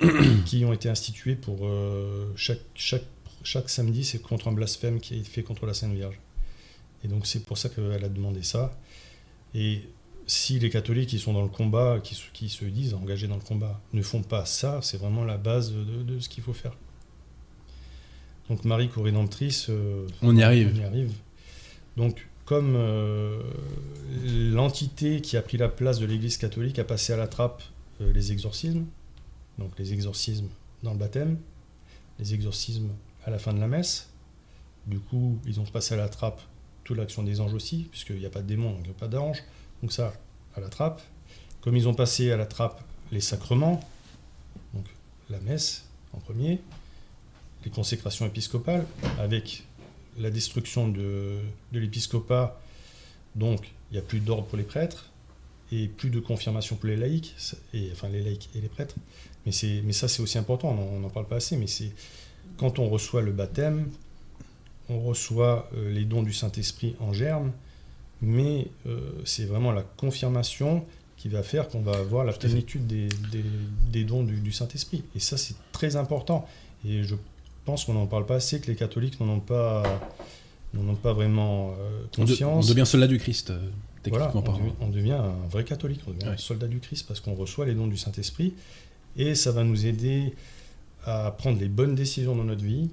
[0.46, 3.04] qui ont été institués pour euh, chaque, chaque,
[3.44, 6.18] chaque samedi, c'est contre un blasphème qui est fait contre la Sainte Vierge.
[7.04, 8.76] Et donc c'est pour ça qu'elle a demandé ça.
[9.54, 9.82] Et
[10.30, 13.34] si les catholiques qui sont dans le combat, qui, se- qui se disent engagés dans
[13.34, 16.52] le combat, ne font pas ça, c'est vraiment la base de, de ce qu'il faut
[16.52, 16.76] faire.
[18.48, 20.72] Donc Marie co-rédemptrice, euh, On y arrive.
[20.74, 21.12] on y arrive.
[21.96, 23.40] Donc, comme euh,
[24.24, 27.62] l'entité qui a pris la place de l'Église catholique a passé à la trappe
[28.00, 28.86] euh, les exorcismes,
[29.58, 30.48] donc les exorcismes
[30.82, 31.38] dans le baptême,
[32.18, 32.90] les exorcismes
[33.24, 34.10] à la fin de la messe,
[34.86, 36.40] du coup, ils ont passé à la trappe
[36.84, 38.98] toute l'action des anges aussi, puisqu'il n'y a pas de démons, donc il n'y a
[38.98, 39.42] pas d'anges,
[39.82, 40.12] donc ça,
[40.56, 41.00] à la trappe.
[41.60, 43.80] Comme ils ont passé à la trappe les sacrements,
[44.72, 44.86] donc
[45.28, 46.60] la messe en premier,
[47.64, 48.86] les consécrations épiscopales,
[49.18, 49.64] avec
[50.18, 51.38] la destruction de,
[51.72, 52.60] l'épiscopat,
[53.34, 55.10] donc il n'y a plus d'ordre pour les prêtres
[55.72, 57.34] et plus de confirmation pour les laïcs,
[57.74, 58.96] et, enfin les laïcs et les prêtres.
[59.46, 59.52] Mais,
[59.84, 61.92] mais ça c'est aussi important, on n'en parle pas assez, mais c'est
[62.56, 63.90] quand on reçoit le baptême,
[64.88, 67.52] on reçoit euh, les dons du Saint-Esprit en germe,
[68.22, 70.84] mais euh, c'est vraiment la confirmation
[71.16, 73.44] qui va faire qu'on va avoir la plénitude des, des-
[73.90, 75.02] des dons du, du Saint-Esprit.
[75.14, 76.48] Et ça c'est très important.
[76.86, 77.14] Et je
[77.66, 79.82] pense qu'on n'en parle pas assez, que les catholiques n'en ont pas,
[80.72, 82.66] n'en ont pas vraiment euh, On, de- on conscience.
[82.68, 83.58] devient soldat du Christ, euh,
[84.08, 84.58] Voilà, techniquement on, parlant.
[84.60, 86.30] devient, on devient un vrai catholique, on devient Ouais.
[86.34, 88.54] un soldat du Christ parce qu'on reçoit les dons du Saint-Esprit
[89.16, 90.32] et ça va nous aider
[91.04, 92.88] à prendre les bonnes décisions dans notre vie,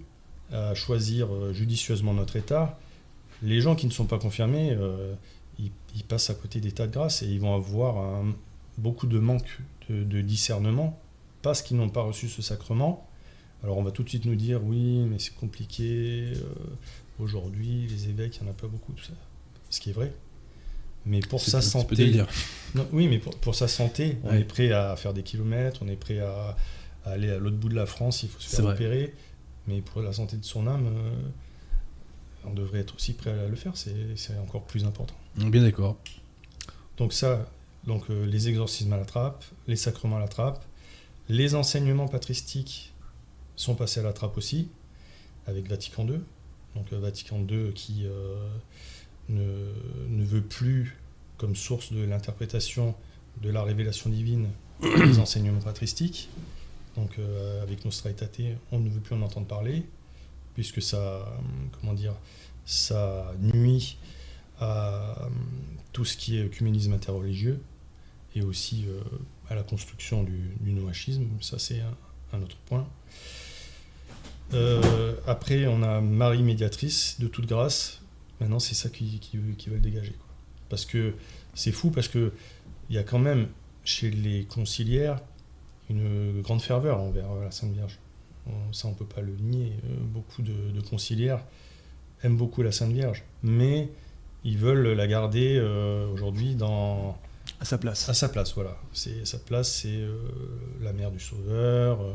[0.51, 2.77] à choisir judicieusement notre état.
[3.43, 5.13] Les gens qui ne sont pas confirmés, euh,
[5.59, 8.33] ils, ils passent à côté des tas de grâce et ils vont avoir un-
[8.77, 9.59] beaucoup de manque
[9.89, 10.99] de, de discernement
[11.41, 13.07] parce qu'ils n'ont pas reçu ce sacrement.
[13.63, 16.33] Alors on va tout de suite nous dire oui, mais c'est compliqué.
[16.35, 16.43] euh,
[17.19, 19.13] Aujourd'hui, les évêques, il n'y en a pas beaucoup, tout ça.
[19.71, 20.13] Ce qui est vrai.
[21.07, 22.27] Mais pour sa santé, dire.
[22.75, 24.41] non, oui, mais pour, pour sa santé, on Ouais.
[24.41, 26.55] est prêt à faire des kilomètres, on est prêt à,
[27.05, 28.73] à aller à l'autre bout de la France, il faut se faire vrai.
[28.75, 29.13] opérer.
[29.67, 31.11] Mais pour la santé de son âme, euh,
[32.47, 35.15] on devrait être aussi prêt à le faire, c'est encore plus important.
[35.35, 35.97] Bien d'accord.
[36.97, 37.47] Donc ça,
[37.85, 40.63] donc euh, les exorcismes à la trappe, les sacrements à la trappe,
[41.29, 42.93] les enseignements patristiques
[43.55, 44.69] sont passés à la trappe aussi,
[45.45, 46.19] avec Vatican II.
[46.75, 48.35] Donc euh, Vatican II qui euh,
[49.29, 49.71] ne,
[50.09, 50.97] ne veut plus,
[51.37, 52.95] comme source de l'interprétation
[53.41, 54.49] de la révélation divine,
[54.81, 56.29] les enseignements patristiques.
[56.95, 57.19] Donc
[57.61, 58.41] avec Nostra Aetate,
[58.71, 59.83] on ne veut plus en entendre parler,
[60.57, 61.23] puisque ça,
[61.79, 62.15] comment dire,
[62.65, 63.99] ça nuit
[64.59, 65.29] à
[65.93, 67.61] tout ce qui est œcuménisme interreligieux
[68.33, 68.99] et aussi euh,
[69.51, 71.27] à la construction du, noachisme.
[71.41, 71.79] Ça, c'est
[72.33, 72.87] un, autre point.
[74.55, 78.01] Euh, après, on a Marie médiatrice de toute grâce.
[78.41, 80.15] Maintenant, c'est ça qui, qui, qui veulent dégager.
[80.69, 81.13] Parce que
[81.53, 82.33] c'est fou, parce que
[82.89, 83.47] il y a quand même
[83.83, 85.19] chez les conciliaires
[85.91, 87.99] une grande ferveur envers la Sainte Vierge.
[88.47, 89.73] On- ça, on peut pas le nier.
[89.85, 91.43] Euh, beaucoup de, de conciliaires
[92.23, 93.89] aiment beaucoup la Sainte Vierge, mais
[94.43, 97.17] ils veulent la garder euh, aujourd'hui dans
[97.59, 98.07] à sa place.
[98.09, 98.77] à sa place, voilà.
[98.93, 100.17] C'est sa place, c'est euh,
[100.81, 102.01] la mère du Sauveur.
[102.01, 102.11] euh,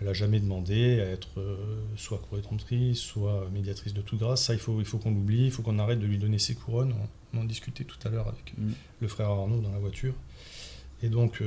[0.00, 1.40] elle n'a jamais demandé à être
[1.96, 4.42] soit corrédentrice, soit médiatrice de toute grâce.
[4.42, 6.54] Ça, il faut, il faut qu'on l'oublie, il faut qu'on arrête de lui donner ses
[6.56, 6.92] couronnes.
[7.32, 8.72] On, on en discutait tout à l'heure avec Mm.
[9.00, 10.14] le frère Arnaud dans la voiture.
[11.04, 11.40] Et donc,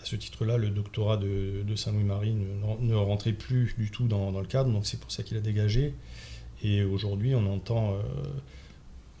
[0.00, 4.30] à ce titre-là, le doctorat de, de Saint-Louis-Marie ne, ne rentrait plus du tout dans,
[4.32, 5.94] dans le cadre, donc c'est pour ça qu'il a dégagé.
[6.62, 7.98] Et aujourd'hui, on entend euh,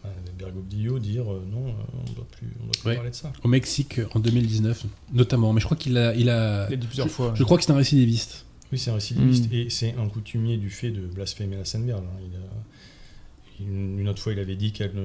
[0.04, 1.72] bah, Bergoglio dire euh, non, euh,
[2.06, 2.94] on ne doit plus, on doit plus Ouais.
[2.96, 3.32] parler de ça.
[3.42, 5.52] Au Mexique en 2019, notamment.
[5.52, 7.32] Mais je crois qu'il a, il a, Il dit plusieurs fois.
[7.36, 8.44] je crois que c'est un récidiviste.
[8.70, 9.54] Oui, c'est un récidiviste Mm.
[9.54, 12.02] et c'est un coutumier du fait de blasphémer la Sainte Vierge.
[12.04, 12.20] hein.
[12.20, 15.04] Il a- une, une autre fois, il avait dit qu'elle ne,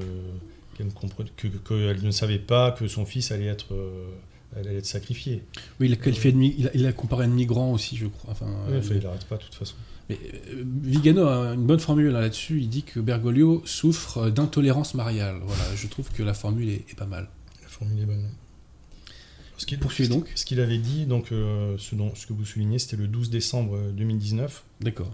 [0.77, 4.05] qu'elle ne comprenait- que- que- qu'elle ne savait pas que son fils allait être, euh,
[4.55, 5.43] elle allait être sacrifiée.
[5.79, 8.07] Oui, il a, qualifié de il a, il a comparé à un migrant aussi, je
[8.07, 8.31] crois.
[8.31, 9.75] Enfin, Ouais, euh, enfin, il n'arrête pas de toute façon.
[10.09, 10.17] mais,
[10.49, 12.59] euh, Vigano a une bonne formule là- là-dessus.
[12.61, 15.39] Il dit que Bergoglio souffre d'intolérance mariale.
[15.45, 17.29] Voilà, je trouve que la formule est, est pas mal.
[17.61, 18.29] La formule est bonne.
[19.57, 20.29] Ce qu'il Poursuivez donc.
[20.35, 23.29] Ce qu'il avait dit, donc, euh, ce, dont, ce que vous soulignez, c'était le 12
[23.29, 24.63] décembre 2019.
[24.81, 25.11] D'accord.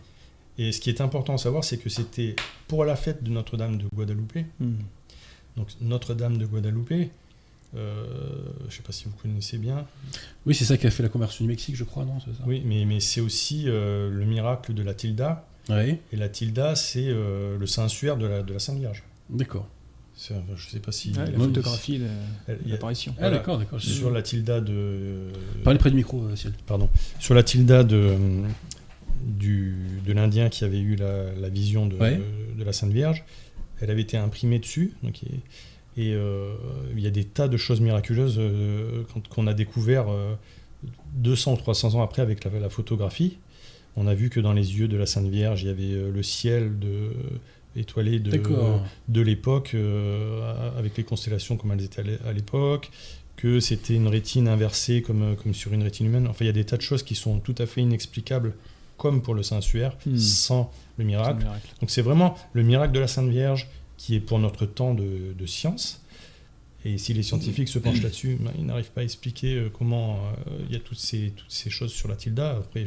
[0.58, 2.36] Et ce qui est important à savoir, c'est que c'était
[2.68, 4.40] pour la fête de Notre-Dame de Guadalupe.
[4.60, 4.74] Hmm.
[5.56, 7.10] Donc Notre-Dame de Guadalupe,
[7.76, 8.06] euh,
[8.62, 9.86] je ne sais pas si vous connaissez bien.
[10.46, 12.28] Oui, c'est ça qui a fait la conversion du Mexique, je crois, non ça?
[12.48, 15.46] Oui, mais, mais c'est aussi euh, le miracle de la Tilda.
[15.70, 15.98] Oui.
[16.12, 19.04] Et la Tilda, c'est euh, le Saint-Suaire de la, de la Sainte Vierge.
[19.30, 19.68] D'accord.
[20.22, 21.12] Je ne sais pas si...
[21.12, 22.00] Il la photographie,
[22.48, 23.14] la- il l'apparition.
[23.18, 23.38] Ah, Voilà.
[23.38, 23.80] d'accord, d'accord.
[23.80, 25.28] Sur la Tilda de...
[25.64, 26.52] Parlez près du micro, Ciel.
[26.68, 26.90] pardon,
[27.20, 28.18] sur la tilda de,
[29.24, 32.20] du, de l'Indien qui avait eu la, la vision de, Ouais.
[32.58, 33.24] de la Sainte Vierge,
[33.80, 34.92] elle avait été imprimée dessus.
[35.04, 35.40] Donc, et
[36.02, 36.54] et, euh,
[36.96, 40.34] il y a des tas de choses miraculeuses euh, qu'on a découvert euh,
[41.16, 43.38] 200 ou 300 ans après avec la, la photographie.
[43.96, 46.12] On a vu que dans les yeux de la Sainte Vierge, il y avait euh,
[46.12, 47.12] le ciel de,
[47.76, 52.92] étoilé de, l'époque, euh, avec les constellations comme elles étaient à l'é- à l'époque,
[53.36, 56.28] que c'était une rétine inversée comme, euh, comme sur une rétine humaine.
[56.28, 58.54] Enfin, il y a des tas de choses qui sont tout à fait inexplicables,
[58.98, 60.18] comme pour le Saint-Suaire, Hmm.
[60.18, 61.46] sans le miracle.
[61.80, 63.68] Donc c'est vraiment le miracle de la Sainte Vierge
[64.00, 66.02] qui est pour notre temps de, science.
[66.86, 70.16] Et si les scientifiques se penchent là-dessus, ben, ils n'arrivent pas à expliquer euh, comment
[70.16, 72.52] euh, il y a toutes ces, toutes ces choses sur la tilda.
[72.52, 72.86] Après,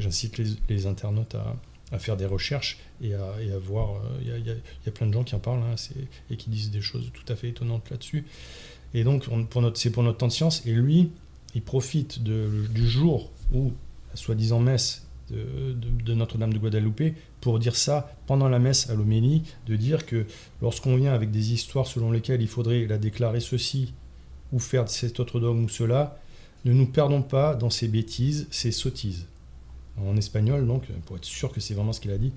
[0.00, 0.36] j'incite
[0.68, 1.56] les, internautes à,
[1.92, 4.02] à faire des recherches et à, et voir.
[4.04, 5.76] euh, Il y, a, plein de gens qui en parlent hein,
[6.28, 8.24] et qui disent des choses tout à fait étonnantes là-dessus.
[8.94, 9.26] Et donc,
[9.74, 10.66] c'est pour notre temps de science.
[10.66, 11.10] Et lui,
[11.54, 13.72] il profite du jour où
[14.10, 19.42] la soi-disant messe de Notre-Dame de Guadalupe pour dire ça pendant la messe à l'homélie,
[19.66, 20.26] de dire que
[20.60, 23.94] lorsqu'on vient avec des histoires selon lesquelles il faudrait la déclarer ceci
[24.52, 26.18] ou faire cet autre dogme ou cela,
[26.64, 29.26] ne nous perdons pas dans ces bêtises, ces sottises.
[29.96, 32.32] En espagnol, donc, pour être sûr que c'est vraiment ce qu'il a dit,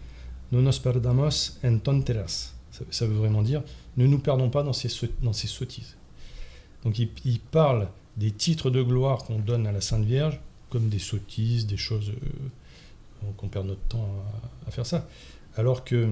[0.52, 2.54] no nos perdamos en tonteras.
[2.72, 3.62] Ça, ça veut vraiment dire,
[3.98, 4.90] ne nous perdons pas dans ces,
[5.22, 5.96] dans ces sottises.
[6.84, 7.88] Donc il, il parle
[8.18, 10.40] des titres de gloire qu'on donne à la Sainte Vierge
[10.70, 12.30] comme des sottises, des choses euh,
[13.38, 14.08] qu'on perd notre temps
[14.66, 15.08] à, à faire ça.
[15.56, 16.10] Alors que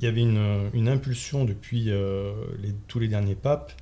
[0.00, 2.32] il y avait une, une impulsion depuis euh,
[2.62, 3.72] les- tous les derniers papes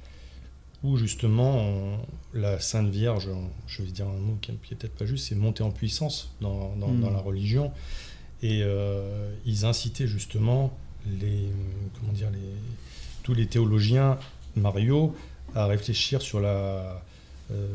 [0.83, 1.99] où justement on-
[2.35, 3.29] la Sainte Vierge,
[3.67, 6.35] je vais dire un mot qui qui est peut-être pas juste, c'est monter en puissance
[6.41, 7.01] dans, dans- Mm.
[7.01, 7.73] dans la religion.
[8.43, 10.73] Et euh, ils incitaient justement
[11.07, 11.49] les,
[11.99, 12.39] comment dire, les,
[13.23, 14.19] tous les théologiens
[14.57, 15.15] Mario
[15.55, 17.03] à réfléchir sur la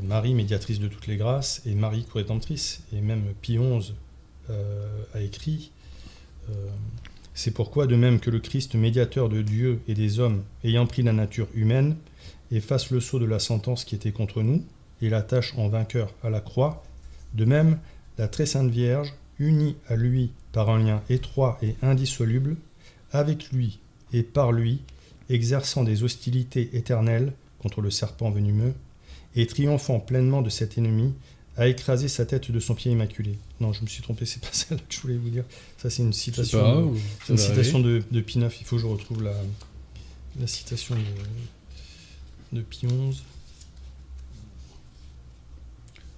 [0.04, 2.84] Marie médiatrice de toutes les grâces et Marie corrédentrice.
[2.94, 3.94] Et même Pie XI
[4.50, 5.72] euh, a écrit
[6.50, 6.54] euh,
[7.34, 11.02] C'est pourquoi, de même que le Christ médiateur de Dieu et des hommes, ayant pris
[11.02, 11.96] la nature humaine,
[12.52, 14.64] efface le sceau de la sentence qui était contre nous
[15.02, 16.84] et l'attache en vainqueur à la croix,
[17.34, 17.80] de même,
[18.18, 22.58] la très sainte Vierge, unie à lui par un lien étroit et indissoluble,
[23.12, 23.80] avec lui
[24.12, 24.82] et par lui,
[25.30, 28.74] exerçant des hostilités éternelles contre le serpent venimeux,
[29.36, 31.14] et triomphant pleinement de cet ennemi,
[31.58, 33.38] a écrasé sa tête de son pied immaculé.
[33.60, 35.44] Non, je me suis trompé, c'est pas celle que je voulais vous dire.
[35.78, 36.60] Ça, c'est une citation.
[36.60, 38.36] pas, de- une citation de, IX.
[38.60, 39.36] Il faut que je retrouve la,
[40.40, 43.22] la citation de, de Pie XI.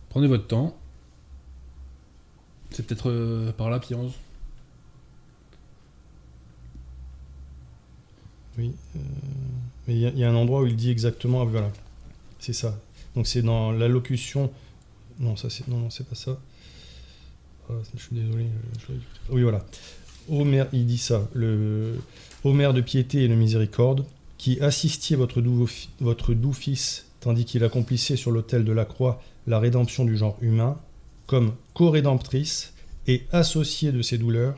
[0.10, 0.78] Prenez votre temps.
[2.72, 4.12] C'est peut-être euh, par là, Pie 11.
[8.58, 8.72] Oui.
[8.96, 9.00] euh,
[9.88, 11.42] mais il y, y a un endroit où il dit exactement.
[11.42, 11.72] ah, Voilà.
[12.40, 12.78] C'est ça.
[13.16, 14.52] Donc c'est dans l'allocution.
[15.20, 16.40] Non, ça c'est non, c'est pas ça.
[17.70, 18.46] Ah, je suis désolé.
[18.80, 18.94] je-
[19.34, 19.66] Oui, voilà.
[20.30, 21.28] Mère, il dit ça.
[21.34, 22.00] Le,
[22.44, 24.06] mère de piété et de miséricorde,
[24.38, 25.68] qui assistiez votre doux,
[26.00, 30.38] votre doux fils, tandis qu'il accomplissait sur l'autel de la croix la rédemption du genre
[30.42, 30.78] humain,
[31.28, 32.74] comme co-rédemptrice
[33.08, 34.56] et associée de ses douleurs,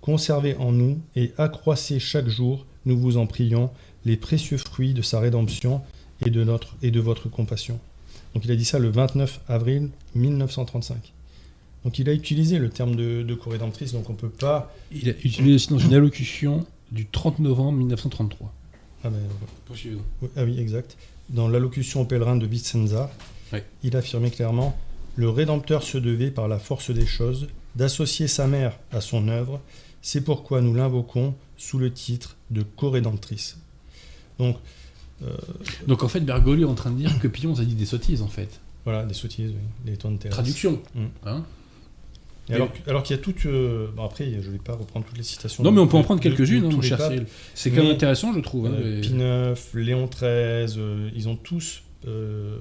[0.00, 3.70] conservez en nous et accroissez chaque jour, nous vous en prions,
[4.04, 5.80] les précieux fruits de sa rédemption
[6.24, 7.78] et de, notre, et de votre compassion.
[8.34, 11.12] Donc il a dit ça le 29 avril 1935.
[11.84, 14.74] Donc il a utilisé le terme de, de co-rédemptrice, donc on peut pas...
[14.90, 18.52] Il a utilisé aussi dans une allocution du 30 novembre 1933.
[19.04, 19.18] Ah, ben,
[19.66, 19.98] Poursuivez.
[20.22, 20.96] Oui, Ah oui, exact.
[21.28, 23.10] Dans l'allocution au pèlerin de Vicenza,
[23.82, 24.76] il affirmait clairement
[25.14, 29.60] Le Rédempteur se devait, par la force des choses, d'associer sa mère à son œuvre.
[30.02, 33.58] C'est pourquoi nous l'invoquons sous le titre de co-rédemptrice.
[34.38, 34.58] Donc, euh,
[35.86, 38.22] Donc en fait, Bergoglio est en train de dire que 11 a dit des sottises
[38.22, 38.60] en fait.
[38.84, 40.28] voilà, des sottises, oui, des tonnes de.
[40.28, 40.80] Traduction.
[40.94, 41.04] Mm.
[41.24, 41.44] Hein
[42.48, 43.46] Et alors, alors qu'il y a toutes.
[43.46, 45.64] euh, bon, après, je ne vais pas reprendre toutes les citations.
[45.64, 46.98] non, mais on peut en prendre quelques-unes, hein, mon les cher.
[47.54, 48.66] C'est quand même intéressant, je trouve.
[48.66, 52.58] hein, Euh, les- Pie IX, Léon XIII, euh, ils ont tous euh,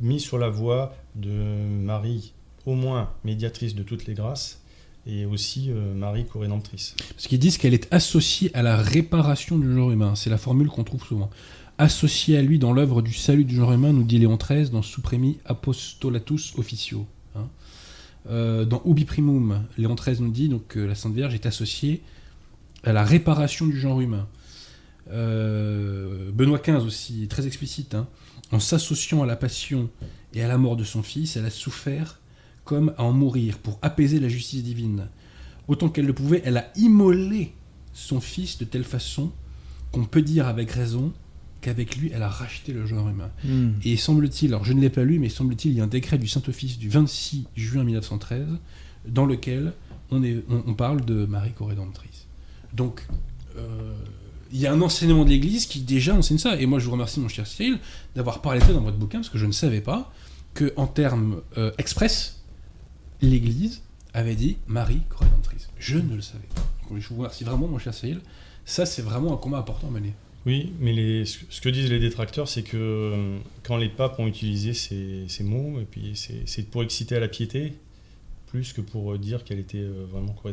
[0.00, 2.32] mis sur la voie de Marie,
[2.66, 4.62] au moins médiatrice de toutes les grâces,
[5.06, 6.94] et aussi euh, Marie co-rédemptrice.
[7.14, 10.14] Parce qu'ils disent qu'elle est associée à la réparation du genre humain.
[10.14, 11.28] C'est la formule qu'on trouve souvent.
[11.76, 14.82] Associée à lui dans l'œuvre du salut du genre humain, nous dit Léon XIII dans
[14.82, 17.06] Supremi Apostolatus Officio.
[17.34, 17.48] hein.
[18.30, 22.02] Euh, dans Ubi Primum, Léon XIII nous dit que la Sainte Vierge est associée
[22.84, 24.28] à la réparation du genre humain.
[25.10, 27.94] Euh, Benoît XV aussi, très explicite.
[27.96, 28.06] hein.
[28.52, 29.90] En s'associant à la passion
[30.32, 32.20] et à la mort de son fils, elle a souffert
[32.64, 35.08] comme à en mourir pour apaiser la justice divine.
[35.66, 37.52] Autant qu'elle le pouvait, elle a immolé
[37.92, 39.32] son fils de telle façon
[39.90, 41.12] qu'on peut dire avec raison
[41.64, 43.30] qu'avec lui, elle a racheté le genre humain.
[43.44, 43.72] Hmm.
[43.84, 46.18] Et semble-t-il, alors je ne l'ai pas lu, mais semble-t-il, il y a un décret
[46.18, 48.46] du Saint-Office du 26 juin 1913
[49.08, 49.72] dans lequel
[50.10, 52.26] on, est, on, on parle de Marie co-rédemptrice.
[52.74, 53.06] Donc,
[53.56, 53.94] euh,
[54.52, 56.60] il y a un enseignement de l'Église qui déjà enseigne ça.
[56.60, 57.78] Et moi, je vous remercie, mon cher Cyril,
[58.14, 60.12] d'avoir parlé de ça dans votre bouquin, parce que je ne savais pas
[60.52, 62.44] que en termes euh, express,
[63.22, 65.68] l'Église avait dit Marie co-rédemptrice.
[65.78, 66.62] Je ne le savais pas.
[66.90, 68.20] Donc, je vous remercie vraiment, mon cher Cyril.
[68.66, 70.14] Ça, c'est vraiment un combat important à mener.
[70.46, 74.26] Oui, mais les- ce que disent les détracteurs, c'est que euh, quand les papes ont
[74.26, 77.72] utilisé ces, ces mots, et puis c'est c'est pour exciter à la piété,
[78.48, 80.52] plus que pour euh, dire qu'elle était euh, vraiment veut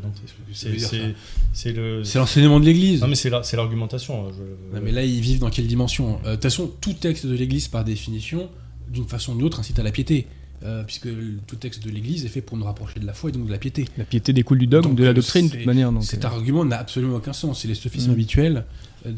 [0.54, 1.14] C'est dire c'est-
[1.54, 2.04] c'est le.
[2.06, 3.02] C'est l'enseignement de l'Église.
[3.02, 4.28] Non, mais c'est la- c'est l'argumentation.
[4.28, 6.94] hein, je- Non, mais là, ils vivent dans quelle dimension Euh, De toute façon, tout
[6.94, 8.50] texte de l'Église, par définition,
[8.90, 10.26] d'une façon ou d'une autre, incite à la piété.
[10.64, 11.08] Euh, puisque
[11.48, 13.52] tout texte de l'Église est fait pour nous rapprocher de la foi et donc de
[13.52, 13.86] la piété.
[13.98, 15.92] La piété découle du dogme, Donc, de la doctrine, de toute manière.
[15.92, 17.62] Donc, Cet euh, argument n'a absolument aucun sens.
[17.64, 18.14] C'est les sophismes Mm.
[18.14, 18.66] habituels
[19.06, 19.12] euh.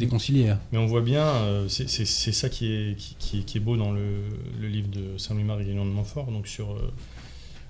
[0.71, 3.75] Mais on voit bien, euh, c'est ça qui est, qui, qui est- qui est beau
[3.77, 4.23] dans le,
[4.59, 6.91] le livre de Saint-Louis-Marie Grignon de Montfort, donc sur euh,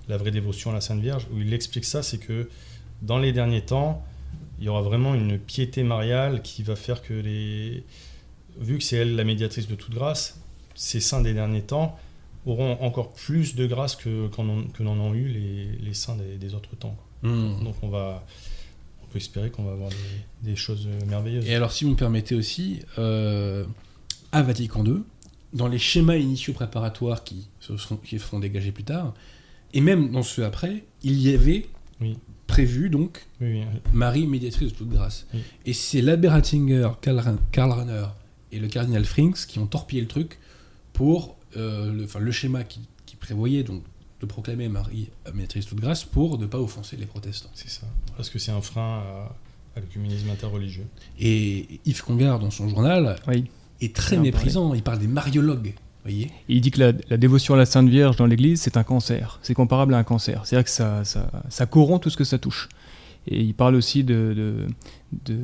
[0.07, 2.49] la vraie dévotion à la Sainte Vierge, où il explique ça, c'est que
[3.01, 4.03] dans les derniers temps,
[4.59, 7.84] il y aura vraiment une piété mariale qui va faire que les...
[8.59, 10.39] Vu que c'est elle la médiatrice de toute grâce,
[10.76, 11.97] ces saints des derniers temps
[12.45, 16.53] auront encore plus de grâce que, que n'en ont eu les, les saints des, des
[16.53, 16.95] autres temps.
[17.22, 17.32] quoi.
[17.32, 17.64] Mm.
[17.64, 18.24] Donc on va...
[19.14, 21.47] Peut espérer qu'on va avoir des, des choses merveilleuses.
[21.47, 23.64] Et alors, si vous me permettez aussi, euh,
[24.32, 25.03] à Vatican II,
[25.53, 29.14] dans les schémas initiaux préparatoires qui se seront, qui seront dégagés plus tard,
[29.74, 31.68] et même dans ceux après, il y avait
[32.01, 32.18] Oui.
[32.47, 35.28] prévu donc Oui, oui, Marie, médiatrice de toute grâce.
[35.68, 38.05] Et c'est l'abbé Ratzinger, Karl, Karl Rahner
[38.51, 40.39] et le cardinal Frings qui ont torpillé le truc
[40.91, 43.84] pour euh, le, enfin, le schéma qui, qui prévoyait donc
[44.24, 47.49] de proclamer Marie médiatrice de toute grâce pour ne pas offenser les protestants.
[47.53, 47.86] C'est ça.
[48.15, 49.36] Parce que c'est un frein à,
[49.76, 50.88] à l'œcuménisme interreligieux.
[51.19, 53.45] Et Yves Congar, dans son journal, oui.
[53.82, 54.74] est très méprisant.
[54.74, 55.74] Il parle des mariologues.
[56.03, 58.78] voyez Et il dit que la, la dévotion à la Sainte Vierge dans l'Église, c'est
[58.78, 59.39] un cancer.
[59.43, 60.45] C'est comparable à un cancer.
[60.45, 62.69] C'est-à-dire que ça, ça, ça corrompt tout ce que ça touche.
[63.28, 64.67] Et il parle aussi de, de,
[65.26, 65.38] de,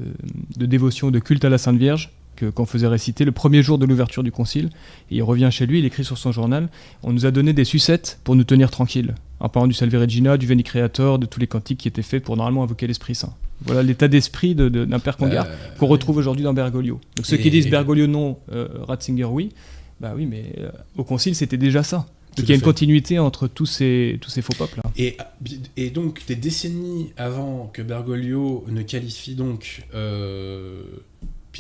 [0.58, 2.12] de dévotion, de culte à la Sainte Vierge
[2.44, 4.70] qu'on faisait réciter le premier jour de l'ouverture du concile.
[5.12, 6.70] Et il revient chez lui, il écrit sur son journal
[7.04, 9.16] On nous a donné des sucettes pour nous tenir tranquilles.
[9.40, 12.24] En parlant du Salve Regina, du Veni Creator, de tous les cantiques qui étaient faits
[12.24, 13.34] pour normalement invoquer l'Esprit Saint.
[13.66, 17.00] Voilà l'état d'esprit de- de- d'un père Congar Euh, qu'on retrouve aujourd'hui dans Bergoglio.
[17.18, 19.50] Donc ceux qui disent Bergoglio non, euh, Ratzinger oui,
[20.00, 22.06] bah oui, mais euh, au concile c'était déjà ça.
[22.38, 22.66] Donc il y a une fait.
[22.66, 24.80] continuité entre tous ces, tous ces faux peuples.
[24.98, 25.18] Et,
[25.76, 29.86] et donc, des décennies avant que Bergoglio ne qualifie donc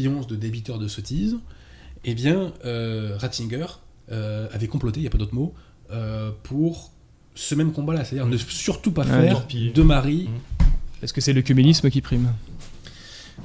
[0.03, 1.37] de débiteur de sottises,
[2.05, 3.65] eh bien, euh, Ratzinger
[4.11, 5.53] euh, avait comploté, il n'y a pas d'autre mot,
[5.91, 6.91] euh, pour
[7.35, 10.29] ce même combat-là, c'est-à-dire ne surtout pas Ah, faire de Marie.
[11.01, 12.33] Est-ce que c'est l'œcuménisme qui prime?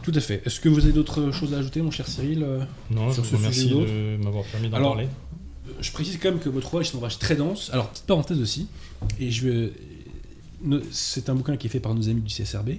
[0.03, 0.43] Tout à fait.
[0.45, 3.31] Est-ce que vous avez d'autres choses à ajouter, mon cher Cyril Euh, Non, Sur je
[3.31, 5.09] vous remercie de m'avoir permis d'en parler.
[5.81, 7.71] Je précise quand même que votre ouvrage est un ouvrage très dense.
[7.73, 8.69] Alors, petite parenthèse aussi,
[9.19, 9.73] et je vais-
[10.63, 12.71] no- c'est un bouquin qui est fait par nos amis du CSRB.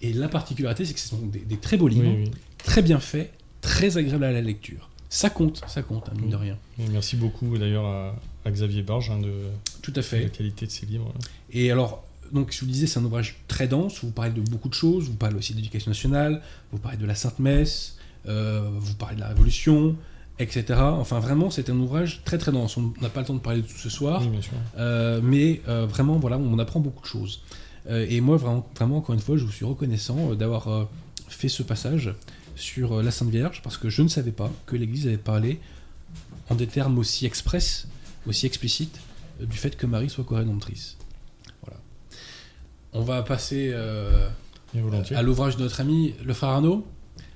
[0.00, 2.30] Et la particularité, c'est que ce sont des, des très beaux livres, Oui, oui.
[2.58, 4.88] Très bien faits, très agréables à la lecture.
[5.10, 6.56] Ça compte, ça compte, hein, mine de rien.
[6.78, 9.32] Et merci beaucoup d'ailleurs à, à Xavier Barge hein, de,
[9.80, 10.30] Tout à de la fait.
[10.30, 11.12] qualité de ses livres.
[11.52, 14.04] Et alors, donc, je vous disais, c'est un ouvrage très dense.
[14.04, 15.08] Vous parlez de beaucoup de choses.
[15.08, 16.42] Vous parlez aussi d'éducation nationale.
[16.72, 17.96] Vous parlez de la Sainte Messe.
[18.28, 19.96] euh, vous parlez de la Révolution,
[20.38, 20.78] etc.
[20.78, 22.76] Enfin, vraiment, c'est un ouvrage très très dense.
[22.76, 24.20] On n'a pas le temps de parler de tout ce soir.
[24.20, 24.52] Oui, bien sûr.
[24.76, 27.40] Euh, mais euh, vraiment, voilà, on apprend beaucoup de choses.
[27.90, 30.86] Et moi, vraiment, vraiment, encore une fois, je vous suis reconnaissant d'avoir
[31.28, 32.12] fait ce passage
[32.58, 35.60] sur euh, la Sainte Vierge, parce que je ne savais pas que l'Église avait parlé
[36.50, 37.86] en des termes aussi express,
[38.26, 39.00] aussi explicites,
[39.40, 40.96] euh, du fait que Marie soit co-rédemptrice.
[41.62, 41.80] Voilà.
[42.92, 44.28] On va passer euh,
[45.14, 46.86] à l'ouvrage de notre ami le frère Arnaud.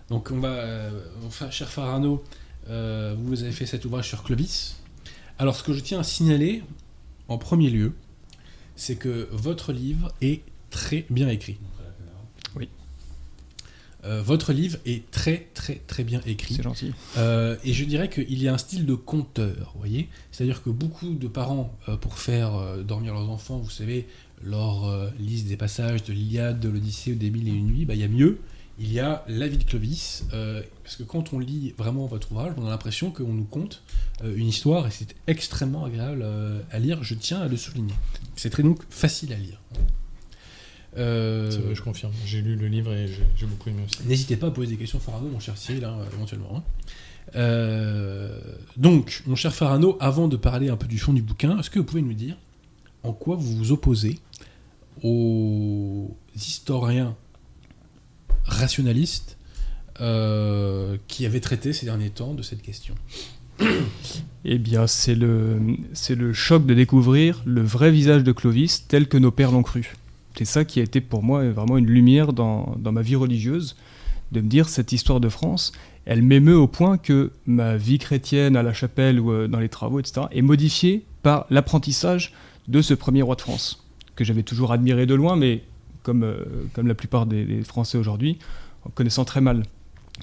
[0.09, 0.91] Donc, on va, euh,
[1.27, 2.23] enfin, cher frère Arnaud,
[2.69, 4.77] euh, vous avez fait cet ouvrage sur Clovis.
[5.39, 6.63] Alors, ce que je tiens à signaler,
[7.29, 7.95] en premier lieu,
[8.77, 11.59] c'est que votre livre est très bien écrit.
[14.05, 16.55] Euh, votre livre est très très très bien écrit.
[16.55, 16.93] C'est gentil.
[17.19, 20.71] Euh, et je dirais qu'il y a un style de conteur, vous voyez C'est-à-dire que
[20.71, 22.53] beaucoup de parents, euh, pour faire
[22.85, 24.07] dormir leurs enfants, vous savez,
[24.45, 28.01] leur liste des passages de l'Iliade, de l'Odyssée, des Mille et une nuits, bah, il
[28.01, 28.41] y a mieux.
[28.81, 30.25] Il y a la vie de Clovis,
[30.83, 33.83] parce que quand on lit vraiment votre ouvrage, on a l'impression qu'on nous conte
[34.25, 36.25] une histoire et c'est extrêmement agréable
[36.73, 37.05] à lire.
[37.05, 37.95] Je tiens à le souligner.
[38.35, 39.61] C'est très donc facile à lire.
[40.99, 42.13] Euh, C'est vrai, je confirme.
[42.27, 44.07] J'ai lu le livre et j'ai beaucoup aimé aussi.
[44.07, 46.57] N'hésitez pas à poser des questions Farano, mon cher Cyril, hein, éventuellement.
[46.57, 46.63] hein.
[47.37, 48.39] Euh,
[48.77, 51.79] donc, mon cher Farano, avant de parler un peu du fond du bouquin, est-ce que
[51.79, 52.37] vous pouvez nous dire
[53.05, 54.19] en quoi vous vous opposez
[55.03, 57.17] aux historiens
[58.45, 59.37] rationalistes
[60.01, 62.95] euh, qui avaient traité ces derniers temps de cette question?
[64.45, 65.61] Eh bien, c'est le,
[65.93, 69.63] c'est le choc de découvrir le vrai visage de Clovis tel que nos pères l'ont
[69.63, 69.95] cru.
[70.37, 73.77] C'est ça qui a été pour moi vraiment une lumière dans, ma vie religieuse,
[74.33, 75.73] de me dire cette histoire de France,
[76.05, 79.69] elle m'émeut au point que ma vie chrétienne à la chapelle ou euh, dans les
[79.69, 82.33] travaux, etc., est modifiée par l'apprentissage
[82.67, 83.85] de ce premier roi de France,
[84.17, 85.63] que j'avais toujours admiré de loin, mais
[86.03, 86.45] comme, euh,
[86.83, 88.39] la plupart des, Français aujourd'hui,
[88.85, 89.63] en connaissant très mal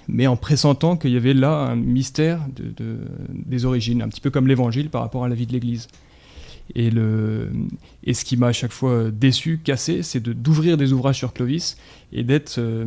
[0.07, 2.99] mais en pressentant qu'il y avait là un mystère de- de-
[3.31, 5.87] des origines, un petit peu comme l'évangile par rapport à la vie de l'Église.
[6.75, 7.49] Et, le,
[8.03, 11.77] et ce qui m'a à chaque fois déçu, cassé, c'est d'ouvrir des ouvrages sur Clovis
[12.13, 12.85] et d'être euh,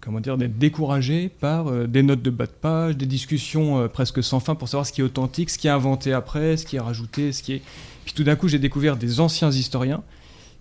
[0.00, 3.88] comment dire, d'être découragé par euh, des notes de bas de page, des discussions euh,
[3.88, 6.66] presque sans fin pour savoir ce qui est authentique, ce qui est inventé après, ce
[6.66, 7.62] qui est rajouté, ce qui est...
[8.04, 10.02] Puis tout d'un coup, j'ai découvert des anciens historiens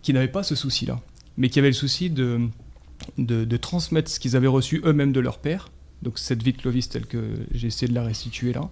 [0.02, 1.00] qui n'avaient pas ce souci-là,
[1.38, 2.42] mais qui avaient le souci de
[3.18, 5.70] de, de transmettre ce qu'ils avaient reçu eux-mêmes de leur père,
[6.02, 7.18] donc cette vie de Clovis telle que
[7.52, 8.70] j'ai essayé de la restituer là,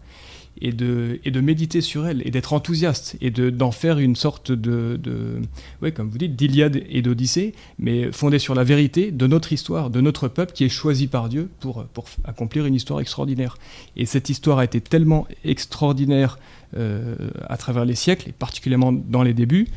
[0.62, 4.16] et de, et de méditer sur elle, et d'être enthousiaste, et de- d'en faire une
[4.16, 5.42] sorte de, de
[5.82, 9.90] ouais, comme vous dites, d'Iliade et d'Odyssée, mais fondée sur la vérité de notre histoire,
[9.90, 13.58] de notre peuple qui est choisi par Dieu pour, pour accomplir une histoire extraordinaire.
[13.98, 16.38] Et cette histoire a été tellement extraordinaire
[16.78, 17.16] euh,
[17.48, 19.68] à travers les siècles, et particulièrement dans les débuts,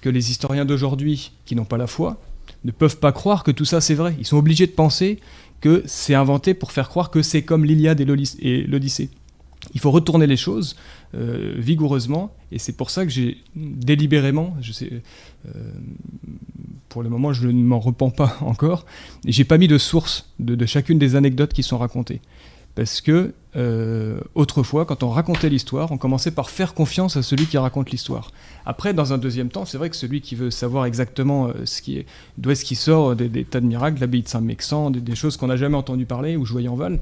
[0.00, 2.20] que les historiens d'aujourd'hui, qui n'ont pas la foi,
[2.64, 4.14] ne peuvent pas croire que tout ça c'est vrai.
[4.18, 5.18] Ils sont obligés de penser
[5.60, 8.04] que c'est inventé pour faire croire que c'est comme l'Iliade et
[8.66, 9.08] l'Odyssée.
[9.72, 10.76] Il faut retourner les choses
[11.14, 15.02] euh, vigoureusement, et c'est pour ça que j'ai délibérément, je sais,
[15.46, 15.50] euh,
[16.88, 18.84] pour le moment je ne m'en repens pas encore,
[19.24, 22.20] j'ai pas mis de source de, chacune des anecdotes qui sont racontées.
[22.74, 27.46] Parce que euh, autrefois, quand on racontait l'histoire, on commençait par faire confiance à celui
[27.46, 28.32] qui raconte l'histoire.
[28.66, 31.98] Après, dans un deuxième temps, c'est vrai que celui qui veut savoir exactement ce qui
[31.98, 32.06] est,
[32.36, 35.46] d'où est-ce qui sort des, tas de miracles, l'abbaye de Saint-Mexan, des, des choses qu'on
[35.46, 36.98] n'a jamais entendu parler, ou Joyenval,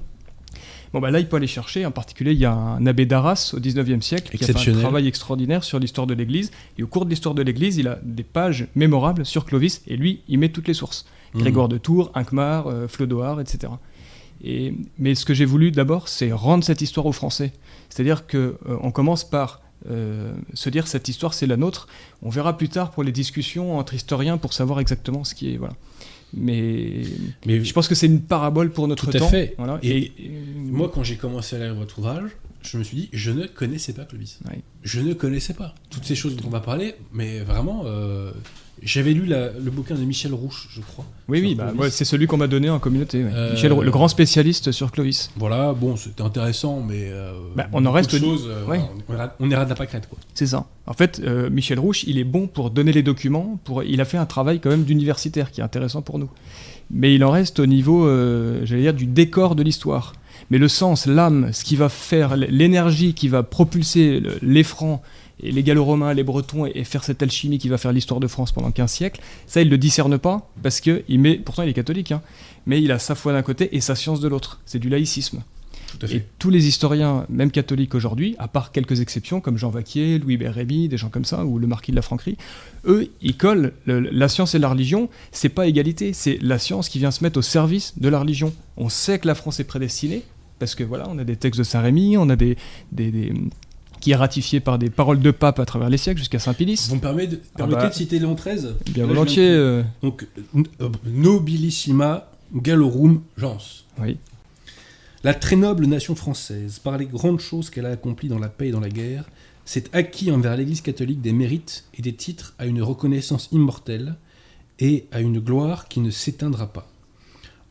[0.93, 1.87] bon bah là il peut aller chercher.
[1.87, 4.79] En particulier, il y a un abbé d'Arras au 19e siècle qui a fait un
[4.79, 6.51] travail extraordinaire sur l'histoire de l'Église.
[6.79, 9.97] Et au cours de l'histoire de l'Église, il a des pages mémorables sur Clovis, et
[9.97, 11.07] lui, il met toutes les sources.
[11.35, 13.73] Grégoire de Tours, Inquemar, euh, Flodoard, etc.
[14.45, 17.53] Et, mais ce que j'ai voulu d'abord, c'est rendre cette histoire aux Français.
[17.89, 21.89] C'est-à-dire que euh, on commence par euh, se dire cette histoire c'est la nôtre.
[22.23, 25.57] On verra plus tard pour les discussions entre historiens pour savoir exactement ce qui est
[25.57, 25.75] voilà.
[26.35, 27.03] Mais,
[27.47, 29.29] Mais je pense que c'est une parabole pour notre Tout à temps.
[29.29, 29.55] fait.
[29.59, 29.79] Voilà.
[29.83, 32.31] Et Et, et- Moi, quand j'ai commencé à lire votre ouvrage,
[32.63, 34.39] je me suis dit, je ne connaissais pas Clovis.
[34.49, 34.61] Ouais.
[34.83, 38.31] Je ne connaissais pas toutes ces choses dont on va parler, mais vraiment, euh,
[38.85, 41.05] j'avais lu la- le bouquin de Michel Rouche, je crois.
[41.29, 43.23] oui, oui, bah, ouais, c'est celui qu'on m'a donné en communauté.
[43.25, 43.31] ouais.
[43.35, 45.31] Euh, Michel, le grand spécialiste sur Clovis.
[45.37, 48.81] Voilà, bon, c'était intéressant, mais euh, Bah, on en reste choses, euh, ouais.
[49.09, 49.15] on,
[49.47, 50.19] on ira de la pâquerette, quoi.
[50.35, 50.67] C'est ça.
[50.87, 53.59] En fait, euh, Michel Rouche, il est bon pour donner les documents.
[53.65, 56.29] Pour, il a fait un travail quand même d'universitaire qui est intéressant pour nous.
[56.91, 60.13] Mais il en reste au niveau, euh, j'allais dire, du décor de l'histoire.
[60.51, 65.01] Mais le sens, l'âme, ce qui va faire, l'énergie qui va propulser le- les Francs
[65.43, 68.27] et les Gallo-Romains, les Bretons et, et faire cette alchimie qui va faire l'histoire de
[68.27, 71.69] France pendant 15 siècles, ça, il le discerne pas parce que il met, pourtant il
[71.69, 72.23] est catholique, hein,
[72.67, 74.61] mais il a sa foi d'un côté et sa science de l'autre.
[74.67, 75.43] C'est du laïcisme.
[75.99, 76.17] Tout à fait.
[76.17, 80.39] Et tous les historiens, même catholiques aujourd'hui, à part quelques exceptions comme Jean Vaquier, Louis
[80.39, 82.39] Bérémy, des gens comme ça, ou le marquis de la Franquerie,
[82.87, 86.89] eux, ils collent le- la science et la religion, c'est pas égalité, c'est la science
[86.89, 88.55] qui vient se mettre au service de la religion.
[88.79, 90.23] On sait que la France est prédestinée,
[90.59, 92.57] parce que voilà, on a des textes de Saint-Rémy, on a des,
[92.91, 93.35] des- des-
[94.03, 96.87] qui est ratifié par des paroles de pape à travers les siècles jusqu'à Saint-Pédis.
[96.89, 99.49] Vous me permettez de, permettez bah, de citer Léon XIII Bien Là, volontiers.
[99.49, 100.27] euh, Donc,
[100.57, 103.59] euh, nobilissima gallorum gens.
[104.01, 104.19] oui.
[105.25, 108.69] La très noble nation française, par les grandes choses qu'elle a accomplies dans la paix
[108.69, 109.25] et dans la guerre,
[109.65, 114.17] s'est acquis envers l'Église catholique des mérites et des titres à une reconnaissance immortelle
[114.81, 116.91] et à une gloire qui ne s'éteindra pas.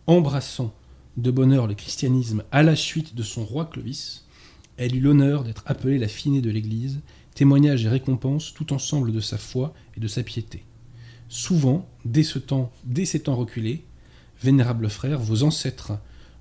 [0.07, 0.73] Embrassant
[1.17, 4.23] de bonheur le christianisme à la suite de son roi Clovis,
[4.77, 7.01] elle eut l'honneur d'être appelée la finée de l'Église,
[7.35, 10.63] témoignage et récompense tout ensemble de sa foi et de sa piété.
[11.29, 13.83] Souvent, dès ce temps, dès ces temps reculés,
[14.41, 15.93] Vénérables frères, vos ancêtres,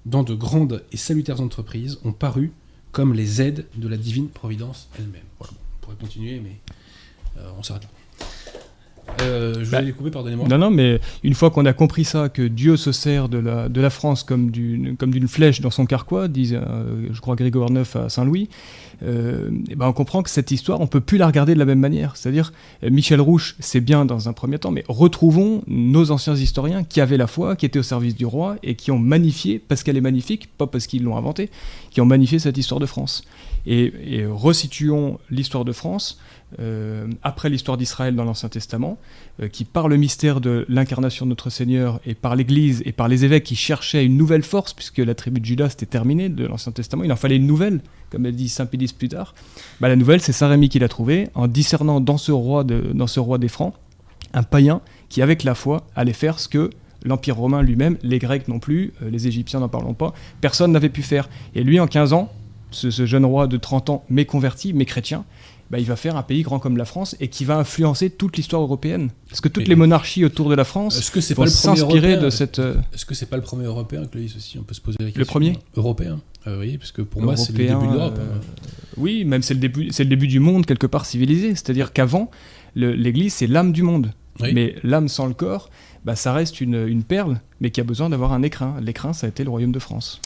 [0.06, 2.52] dans de grandes et salutaires entreprises, ont paru
[2.92, 5.20] comme les aides de la divine providence elle-même.
[5.38, 5.44] On
[5.82, 6.58] pourrait continuer, mais
[7.36, 7.90] euh, on s'arrête là.
[9.22, 10.46] Euh, je vous Bah, ai découpé, pardonnez-moi.
[10.48, 13.68] Non, non, mais une fois qu'on a compris ça, que Dieu se sert de la,
[13.68, 17.36] de la France comme d'une comme d'une flèche dans son carquois, disait, euh, je crois,
[17.36, 18.48] Grégoire IX à Saint-Louis,
[19.02, 21.64] euh, eh ben on comprend que cette histoire, on peut plus la regarder de la
[21.64, 22.16] même manière.
[22.16, 27.00] C'est-à-dire, Michel Rouche, c'est bien dans un premier temps, mais retrouvons nos anciens historiens qui
[27.00, 29.96] avaient la foi, qui étaient au service du roi et qui ont magnifié, parce qu'elle
[29.96, 31.50] est magnifique, pas parce qu'ils l'ont inventée,
[31.90, 33.24] qui ont magnifié cette histoire de France.
[33.66, 36.18] Et, et resituons l'histoire de France
[36.58, 38.98] euh, après l'histoire d'Israël dans l'Ancien Testament,
[39.40, 43.08] euh, qui par le mystère de l'incarnation de notre Seigneur et par l'Église et par
[43.08, 46.46] les évêques qui cherchaient une nouvelle force, puisque la tribu de Judas c'était terminé de
[46.46, 47.80] l'Ancien Testament, il en fallait une nouvelle,
[48.10, 49.34] comme elle dit Saint Pédis plus tard.
[49.80, 53.06] Bah, la nouvelle, c'est Saint Rémy qui l'a trouvée en discernant dans ce roi, dans
[53.06, 53.74] ce roi des Francs
[54.32, 56.70] un païen qui, avec la foi, allait faire ce que
[57.04, 60.90] l'Empire romain lui-même, les Grecs non plus, euh, les Égyptiens n'en parlons pas, personne n'avait
[60.90, 61.28] pu faire.
[61.54, 62.30] Et lui, en 15 ans,
[62.70, 65.24] ce, ce jeune roi de 30 ans, mais converti, mais chrétien,
[65.70, 68.36] bah, il va faire un pays grand comme la France et qui va influencer toute
[68.36, 69.10] l'histoire européenne.
[69.28, 71.50] Parce que toutes Et- les monarchies autour de la France Est-ce que c'est vont le
[71.50, 72.58] s'inspirer de cette...
[72.58, 75.06] euh, Est-ce que c'est pas le premier européen, Clovis aussi On peut se poser la
[75.06, 75.24] question.
[75.24, 76.20] premier Européen.
[76.46, 78.18] Euh, oui, parce que pour moi, c'est le début de l'Europe.
[78.18, 78.40] euh, hein.
[78.96, 81.50] Oui, même c'est le début, c'est le début du monde quelque part civilisé.
[81.50, 82.30] C'est-à-dire qu'avant,
[82.74, 84.12] le- l'Église c'est l'âme du monde.
[84.40, 84.52] Oui.
[84.54, 85.68] Mais l'âme sans le corps,
[86.04, 88.76] bah, ça reste une, une perle, mais qui a besoin d'avoir un écrin.
[88.80, 90.20] L'écrin, ça a été le royaume de France.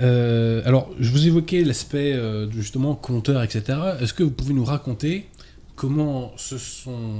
[0.00, 3.78] Euh, alors, je vous évoquais l'aspect euh, justement conteur, etc.
[4.00, 5.26] Est-ce que vous pouvez nous raconter
[5.76, 7.10] comment se sont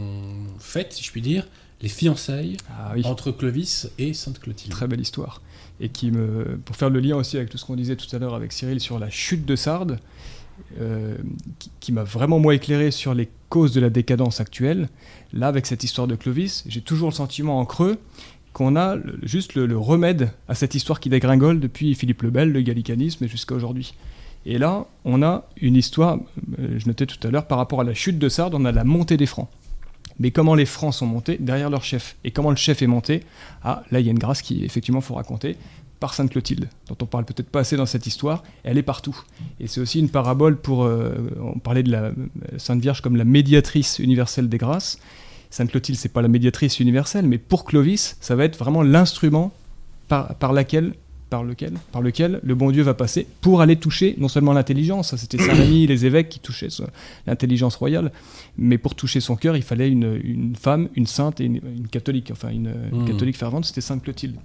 [0.58, 1.46] faites, si je puis dire,
[1.82, 3.02] les fiançailles Ah oui.
[3.04, 4.70] entre Clovis et Sainte Clotilde?
[4.72, 5.40] Très belle histoire.
[5.80, 8.18] Et qui me, pour faire le lien aussi avec tout ce qu'on disait tout à
[8.18, 9.98] l'heure avec Cyril sur la chute de Sardes,
[10.80, 11.16] euh,
[11.58, 14.88] qui, qui m'a vraiment moi éclairé sur les causes de la décadence actuelle.
[15.32, 17.98] Là, avec cette histoire de Clovis, j'ai toujours le sentiment en creux
[18.54, 22.62] qu'on a juste le, remède à cette histoire qui dégringole depuis Philippe le Bel, le
[22.62, 23.94] gallicanisme, jusqu'à aujourd'hui.
[24.46, 26.18] Et là, on a une histoire,
[26.60, 28.72] euh, je notais tout à l'heure, par rapport à la chute de Sardes, on a
[28.72, 29.48] la montée des Francs.
[30.20, 33.24] Mais comment les Francs sont montés derrière leur chef Et comment le chef est monté
[33.64, 35.56] Ah, là, il y a une grâce qui, effectivement, faut raconter,
[35.98, 38.44] par Sainte Clotilde, dont on parle peut-être pas assez dans cette histoire.
[38.62, 39.18] Elle est partout.
[39.58, 40.84] Et c'est aussi une parabole pour.
[40.84, 42.12] euh, on parlait de la euh,
[42.58, 45.00] Sainte Vierge comme la médiatrice universelle des grâces.
[45.54, 49.52] Sainte Clotilde, c'est pas la médiatrice universelle, mais pour Clovis, ça va être vraiment l'instrument
[50.08, 50.94] par, par laquelle.
[51.30, 55.16] Par lequel, par lequel le bon Dieu va passer pour aller toucher non seulement l'intelligence,
[55.16, 56.82] c'était Saint-Rémy, les évêques qui touchaient ce-
[57.26, 58.12] l'intelligence royale,
[58.56, 61.88] mais pour toucher son cœur, il fallait une, une femme, une sainte et une, une
[61.88, 63.06] catholique, enfin une, une Mm.
[63.06, 64.36] catholique fervente, c'était Sainte Clotilde.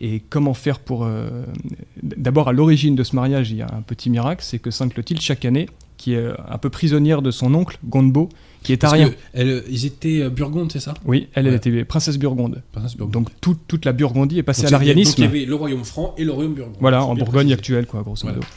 [0.00, 1.04] Et comment faire pour...
[1.04, 1.44] euh,
[2.02, 4.94] D'abord, à l'origine de ce mariage, il y a un petit miracle, c'est que Sainte
[4.94, 8.28] Clotilde, chaque année, qui est un peu prisonnière de son oncle, Gondebaud,
[8.62, 10.94] qui est que elle- ils étaient euh, burgondes, c'est ça?
[11.04, 12.62] Oui, elle, était princesse burgonde.
[12.72, 13.12] Princesse burgonde.
[13.12, 15.14] Donc tout- toute la Burgondie est passée Donc, à a- donc, l'arianisme.
[15.18, 16.76] il y avait le royaume franc et le royaume burgonde.
[16.80, 17.54] Voilà, en Bourgogne précisé.
[17.54, 18.40] actuelle, quoi, grosso modo.
[18.40, 18.52] Voilà.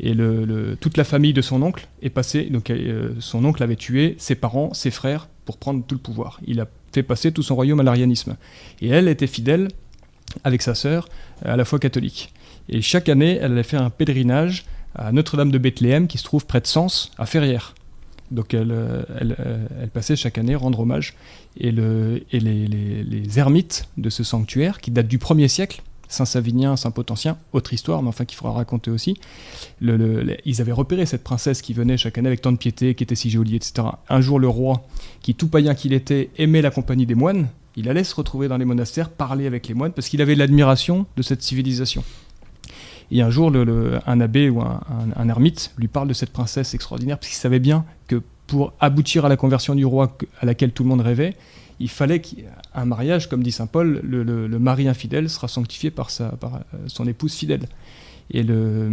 [0.00, 2.44] Et le, le- toute la famille de son oncle est passée.
[2.44, 6.38] Donc, euh, son oncle avait tué ses parents, ses frères, pour prendre tout le pouvoir.
[6.46, 8.36] Il a fait passer tout son royaume à l'arianisme.
[8.80, 9.68] Et elle était fidèle,
[10.44, 11.08] avec sa sœur,
[11.44, 12.32] à la foi catholique.
[12.68, 16.46] Et chaque année, elle allait faire un pèlerinage à Notre-Dame de Bethléem, qui se trouve
[16.46, 17.74] près de Sens, à Ferrières.
[18.30, 21.14] Donc, elle, euh, euh, elle passait chaque année rendre hommage.
[21.56, 27.36] Et, le, et les, ermites de ce sanctuaire, qui date du 1er siècle, Saint-Savinien, Saint-Potentien,
[27.52, 29.18] autre histoire, mais enfin qu'il faudra raconter aussi.
[29.82, 33.14] Ils avaient repéré cette princesse qui venait chaque année avec tant de piété, qui était
[33.14, 33.88] si jolie, etc.
[34.08, 34.86] Un jour, le roi,
[35.20, 38.56] qui tout païen qu'il était, aimait la compagnie des moines, il allait se retrouver dans
[38.56, 42.02] les monastères, parler avec les moines, parce qu'il avait l'admiration de cette civilisation.
[43.10, 46.12] Et un jour, le- le- un abbé ou un, un- un ermite lui parle de
[46.14, 50.16] cette princesse extraordinaire, parce qu'il savait bien que pour aboutir à la conversion du roi
[50.40, 51.34] à laquelle tout le monde rêvait,
[51.80, 56.30] il fallait qu'un mariage, comme dit saint Paul, le, mari infidèle sera sanctifié par, sa,
[56.30, 57.66] par euh, son épouse fidèle.
[58.30, 58.90] Et, le,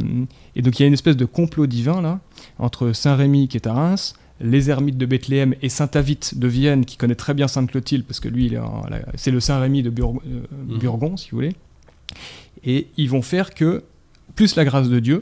[0.55, 2.19] et donc il y a une espèce de complot divin là,
[2.59, 6.47] entre Saint Rémy qui est à Reims, les ermites de Bethléem et Saint Avite de
[6.47, 8.53] Vienne qui connaît très bien Sainte Clotilde parce que lui
[9.15, 10.77] c'est le Saint Rémy de Burg- euh, Mhm.
[10.79, 11.55] Burgon si vous voulez.
[12.63, 13.83] Et ils vont faire que,
[14.35, 15.19] plus la grâce de Dieu,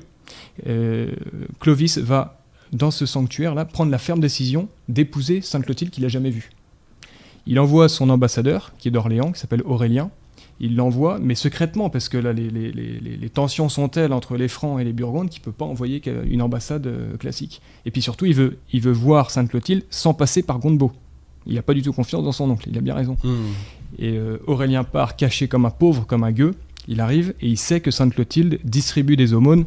[0.68, 1.12] euh,
[1.60, 2.40] Clovis va
[2.72, 6.50] dans ce sanctuaire là prendre la ferme décision d'épouser Sainte Clotilde qu'il n'a jamais vue.
[7.46, 10.10] Il envoie son ambassadeur, qui est d'Orléans, qui s'appelle Aurélien.
[10.60, 14.14] Il l'envoie, mais secrètement, parce que là, les, les- les- les- les tensions sont telles
[14.14, 17.18] entre les Francs et les Burgondes qu'il ne peut pas envoyer qu'à- une ambassade euh,
[17.18, 17.62] classique.
[17.86, 20.92] Et puis surtout, il veut, il veut voir Sainte-Clotilde sans passer par Gondebaud.
[21.48, 23.18] Il n'a pas du tout confiance dans son oncle, il a bien raison.
[23.24, 23.34] Hmm.
[24.00, 26.54] Et euh, Aurélien part caché comme un pauvre, comme un gueux.
[26.88, 29.66] Il arrive et il sait que Sainte-Clotilde distribue des aumônes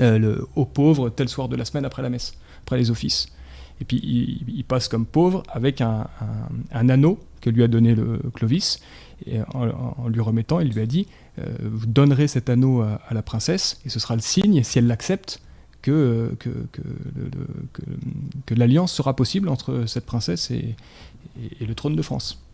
[0.00, 3.28] euh, aux pauvres tel soir de la semaine après la messe, après les offices.
[3.80, 6.08] Et puis il, passe comme pauvre avec un,
[6.72, 7.94] anneau que lui a donné
[8.32, 8.80] Clovis.
[9.52, 11.06] En, lui remettant, il lui a dit
[11.60, 15.42] Vous donnerez cet anneau à, la princesse, et ce sera le signe, si elle l'accepte,
[15.82, 16.34] que,
[18.46, 20.74] que, l'alliance sera possible entre cette princesse et
[21.60, 22.45] le trône de France.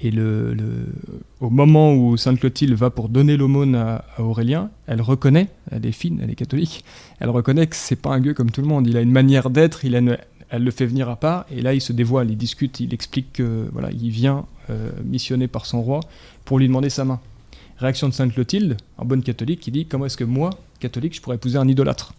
[0.00, 0.56] Et le,
[1.40, 5.92] au moment où Sainte Clotilde va pour donner l'aumône à, Aurélien, elle reconnaît, elle est
[5.92, 6.84] fine, elle est catholique,
[7.18, 8.86] elle reconnaît que c'est pas un gueux comme tout le monde.
[8.86, 9.94] Il a une manière d'être, il
[10.50, 13.32] elle le fait venir à part, et là il se dévoile, il discute, il explique
[13.34, 16.00] que voilà, il vient euh, missionné par son roi
[16.44, 17.20] pour lui demander sa main.
[17.78, 21.20] Réaction de Sainte Clotilde, en bonne catholique, qui dit comment est-ce que moi, catholique, je
[21.20, 22.14] pourrais épouser un idolâtre?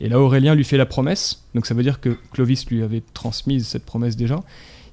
[0.00, 3.02] Et là Aurélien lui fait la promesse, donc ça veut dire que Clovis lui avait
[3.14, 4.42] transmise cette promesse déjà.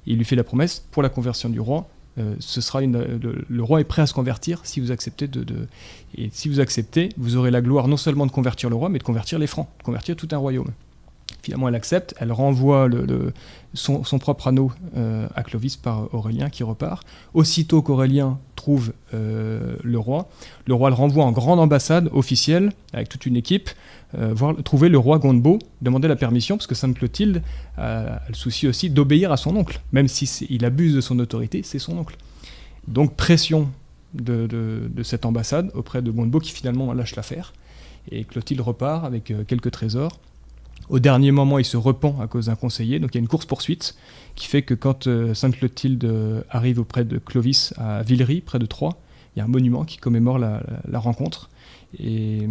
[0.06, 1.88] Il lui fait la promesse pour la conversion du roi
[2.20, 2.98] euh, ce sera une,
[3.48, 5.44] le, roi est prêt à se convertir si vous acceptez de,
[6.16, 8.98] et si vous acceptez, vous aurez la gloire non seulement de convertir le roi, mais
[8.98, 10.70] de convertir les francs, de convertir tout un royaume.
[11.42, 13.32] Finalement, elle accepte, elle renvoie le,
[13.72, 17.06] son, propre anneau euh, à Clovis par Aurélien qui repart.
[17.32, 20.28] Aussitôt qu'Aurélien trouve euh, le roi,
[20.66, 23.70] le roi le renvoie en grande ambassade officielle avec toute une équipe
[24.18, 27.42] euh, voir, trouver le roi Gondebaud, demander la permission, parce que Sainte Clotilde
[27.76, 31.62] a, le souci aussi d'obéir à son oncle, même si il abuse de son autorité,
[31.62, 32.16] c'est son oncle.
[32.88, 33.70] Donc pression
[34.14, 37.52] de, cette ambassade auprès de Gondebaud qui finalement lâche l'affaire,
[38.10, 40.18] et Clotilde repart avec euh, quelques trésors.
[40.88, 43.28] Au dernier moment, il se repent à cause d'un conseiller, donc il y a une
[43.28, 43.94] course-poursuite
[44.34, 48.66] qui fait que quand euh, Sainte Clotilde arrive auprès de Clovis à Villery, près de
[48.66, 48.96] Troyes,
[49.36, 51.48] il y a un monument qui commémore la rencontre.
[51.98, 52.48] Et,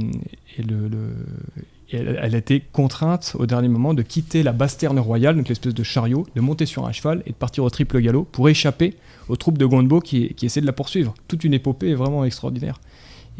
[1.91, 5.83] elle, a été contrainte au dernier moment de quitter la basterne royale, donc l'espèce de
[5.83, 8.95] chariot, de monter sur un cheval et de partir au triple galop pour échapper
[9.27, 11.13] aux troupes de Gondebaud qui, qui essaient de la poursuivre.
[11.27, 12.79] Toute une épopée vraiment extraordinaire.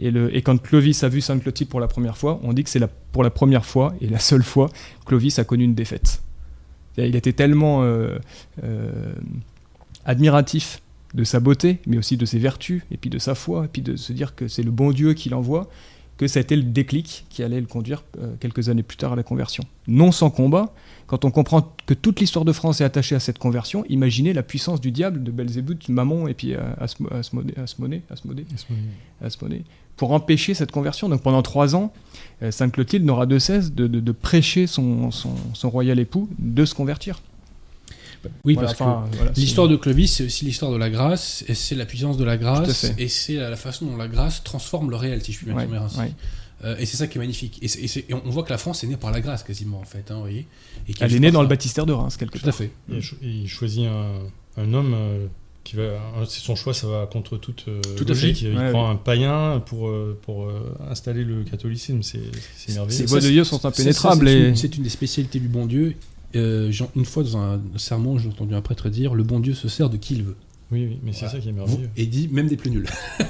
[0.01, 2.81] Et, quand Clovis a vu Sainte Clotilde pour la première fois, on dit que c'est
[3.11, 4.69] pour la première fois et la seule fois
[5.05, 6.21] Clovis a connu une défaite.
[6.97, 8.17] Il était tellement euh,
[8.63, 9.13] euh,
[10.05, 10.81] admiratif
[11.13, 13.81] de sa beauté, mais aussi de ses vertus, et puis de sa foi, et puis
[13.81, 15.69] de se dire que c'est le bon Dieu qui l'envoie,
[16.19, 19.13] que ça a été le déclic qui allait le conduire euh, quelques années plus tard
[19.13, 19.63] à la conversion.
[19.87, 20.73] Non sans combat,
[21.07, 24.43] quand on comprend que toute l'histoire de France est attachée à cette conversion, imaginez la
[24.43, 27.53] puissance du diable, de Belzébuth, Mammon et puis euh, Asmodée,
[29.21, 29.63] Asmodée,
[29.95, 31.07] pour empêcher cette conversion.
[31.07, 31.93] Donc pendant trois ans,
[32.43, 37.21] euh, Sainte Clotilde n'aura de cesse de, prêcher son, son royal époux de se convertir.
[38.43, 38.83] Oui, parce que
[39.35, 42.37] l'histoire de Clovis, c'est aussi l'histoire de la grâce, et c'est la puissance de la
[42.37, 45.77] grâce, et c'est la façon dont la grâce transforme le réel, si je puis m'exprimer
[45.77, 45.99] ainsi.
[46.65, 47.59] Euh, et c'est ça qui est magnifique.
[47.61, 50.11] Et, on voit que la France est née par la grâce quasiment, en fait.
[50.11, 50.45] Hein, vous voyez
[50.87, 52.71] et Elle est née dans le baptistère de Reims, quelque Tout à fait.
[53.21, 53.85] il choisit
[54.57, 55.27] un, homme euh,
[55.63, 55.83] qui va.
[56.27, 58.41] C'est son choix, ça va contre toute euh, Tout logique.
[58.41, 59.91] Il prend un païen pour,
[60.21, 60.51] pour
[60.89, 62.01] installer le catholicisme.
[62.03, 63.01] C'est merveilleux.
[63.01, 64.55] Les voies de Dieu sont impénétrables.
[64.55, 65.95] C'est une des spécialités du bon Dieu.
[66.35, 69.67] Euh, une fois dans un sermon, j'ai entendu un prêtre dire Le bon Dieu se
[69.67, 70.35] sert de qui il veut.
[70.71, 71.89] Oui, oui mais c'est ça qui est merveilleux.
[71.97, 72.87] Et dit même des plus nuls.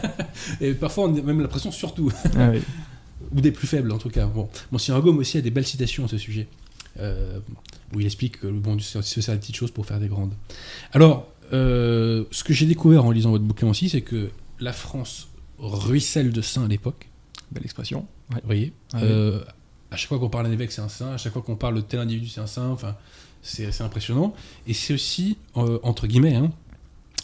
[0.61, 2.11] et parfois, on a même l'impression, surtout.
[2.38, 2.51] Ah
[3.35, 4.26] Ou des plus faibles, en tout cas.
[4.26, 4.49] Bon.
[4.71, 6.47] Monsieur Gaume aussi a des belles citations à ce sujet.
[6.99, 7.39] Euh,
[7.93, 10.07] où il explique que le bon Dieu se sert des petites choses pour faire des
[10.07, 10.34] grandes.
[10.91, 15.30] Alors, euh, ce que j'ai découvert en lisant votre bouquin aussi, c'est que la France
[15.59, 17.07] ruisselle de saints à l'époque.
[17.51, 18.05] Belle expression.
[18.30, 18.99] Vous voyez ah
[19.91, 21.13] à chaque fois qu'on parle d'un évêque, c'est un saint.
[21.13, 22.69] À chaque fois qu'on parle de tel individu, c'est un saint.
[22.69, 22.95] Enfin,
[23.41, 24.33] c'est impressionnant.
[24.67, 26.51] Et c'est aussi, euh, entre guillemets, hein,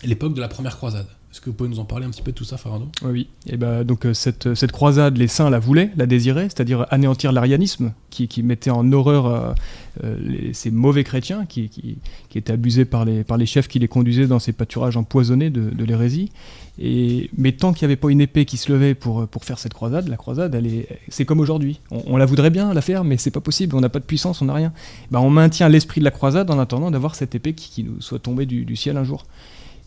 [0.03, 1.07] l'époque de la première croisade.
[1.31, 3.27] Est-ce que vous pouvez nous en parler un petit peu de tout ça, Farando Oui,
[3.45, 7.91] Et ben, donc euh, cette, croisade, les saints la voulaient, la désiraient, c'est-à-dire anéantir l'arianisme,
[8.09, 9.53] qui, mettait en horreur
[10.01, 11.97] euh, ces mauvais chrétiens, qui,
[12.33, 16.31] étaient abusés par les, chefs qui les conduisaient dans ces pâturages empoisonnés de l'hérésie.
[16.77, 19.60] Et, mais tant qu'il n'y avait pas une épée qui se levait pour, pour faire
[19.60, 20.61] cette croisade, la croisade,
[21.07, 21.80] c'est comme aujourd'hui.
[21.89, 23.76] On, la voudrait bien la faire, mais c'est pas possible.
[23.76, 24.73] On n'a pas de puissance, on n'a rien.
[25.11, 28.19] Ben, on maintient l'esprit de la croisade en attendant d'avoir cette épée qui, nous soit
[28.19, 29.26] tombée du, du ciel un jour.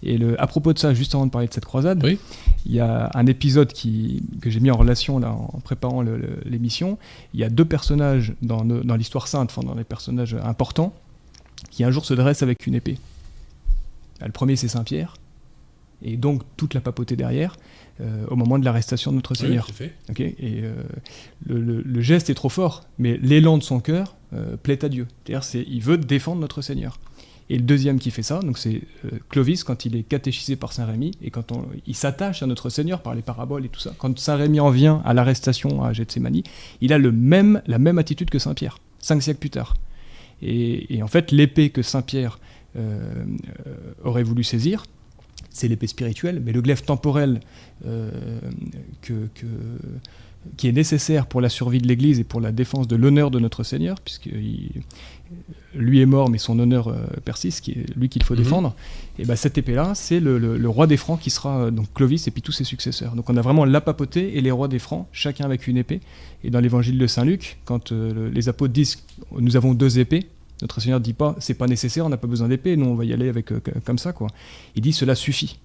[0.03, 2.03] Et le, à propos de ça, juste avant de parler de cette croisade,
[2.67, 6.03] il y a un épisode qui, que j'ai mis en relation là, en préparant
[6.45, 6.99] l'émission.
[7.35, 10.95] Il y a deux personnages dans, dans l'histoire sainte, enfin, dans les personnages importants,
[11.71, 12.99] qui un jour se dressent avec une épée.
[14.25, 15.17] Le premier, c'est Saint-Pierre,
[16.03, 17.57] et donc toute la papauté derrière,
[18.01, 19.67] euh, au moment de l'arrestation de notre Seigneur.
[19.81, 20.73] Oui, et euh,
[21.45, 25.09] le, le, geste est trop fort, mais l'élan de son cœur euh, plaît à Dieu.
[25.27, 27.01] C'est-à-dire, il veut défendre notre Seigneur.
[27.51, 28.83] Et le deuxième qui fait ça, donc c'est
[29.31, 32.69] Clovis quand il est catéchisé par Saint Rémy et quand on, il s'attache à notre
[32.69, 33.95] Seigneur par les paraboles et tout ça.
[33.99, 36.43] Quand Saint Rémy en vient à l'arrestation à Gethsemane,
[36.83, 39.75] il a le même, la même attitude que Saint Pierre, cinq siècles plus tard.
[40.43, 42.39] Et, en fait, l'épée que Saint Pierre
[44.05, 44.85] aurait voulu saisir,
[45.59, 47.41] c'est l'épée spirituelle, mais le glaive temporel
[47.87, 48.11] euh,
[49.03, 49.47] que, que,
[50.57, 53.39] qui est nécessaire pour la survie de l'Église et pour la défense de l'honneur de
[53.39, 54.31] notre Seigneur, puisque
[55.75, 58.43] lui est mort, mais son honneur euh, persiste, qui est lui qu'il faut Mhm.
[58.43, 58.75] défendre.
[59.19, 61.93] Et ben cette épée-là, c'est le, le- le roi des Francs qui sera euh, donc
[61.93, 63.15] Clovis et puis tous ses successeurs.
[63.15, 66.01] Donc on a vraiment la papauté et les rois des Francs, chacun avec une épée.
[66.45, 69.05] Et dans l'évangile de Saint Luc, quand euh, le- les apôtres disent
[69.39, 70.29] nous avons deux épées,
[70.63, 73.05] notre Seigneur dit pas c'est pas nécessaire, on n'a pas besoin d'épée, nous on va
[73.05, 74.29] y aller avec euh, comme ça quoi.
[74.77, 75.59] Il dit cela suffit.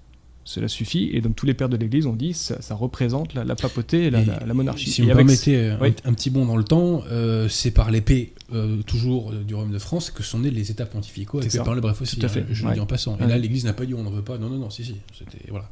[0.46, 3.46] Cela suffit, et donc tous les pères de l'Église ont dit ça, ça représente la,
[3.46, 4.92] la papauté et la, Et la- la monarchie.
[4.92, 5.94] Si Et vous me avec- permettez euh, Oui.
[6.04, 9.80] un, petit bond dans le temps, euh, c'est par l'épée, euh, toujours du royaume de
[9.80, 12.42] France, que sont nés les états pontificaux, et par le bref aussi, Tout à fait,
[12.42, 13.18] hein, je le dis en passant.
[13.20, 13.30] Et Ouais.
[13.30, 15.50] là, l'Église n'a pas dit on n'en veut pas, non, non, non, si, si, c'était,
[15.50, 15.70] voilà.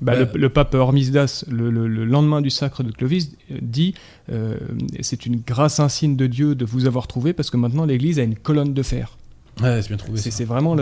[0.00, 3.56] Bah, Bah, le, le pape Hormisdas, le, le- le lendemain du sacre de Clovis, euh,
[3.60, 3.94] dit
[4.30, 4.56] euh,
[5.00, 8.22] c'est une grâce insigne de Dieu de vous avoir trouvé parce que maintenant l'Église a
[8.22, 9.16] une colonne de fer.
[9.60, 10.18] Ouais, c'est bien trouvé.
[10.18, 10.76] C'est vraiment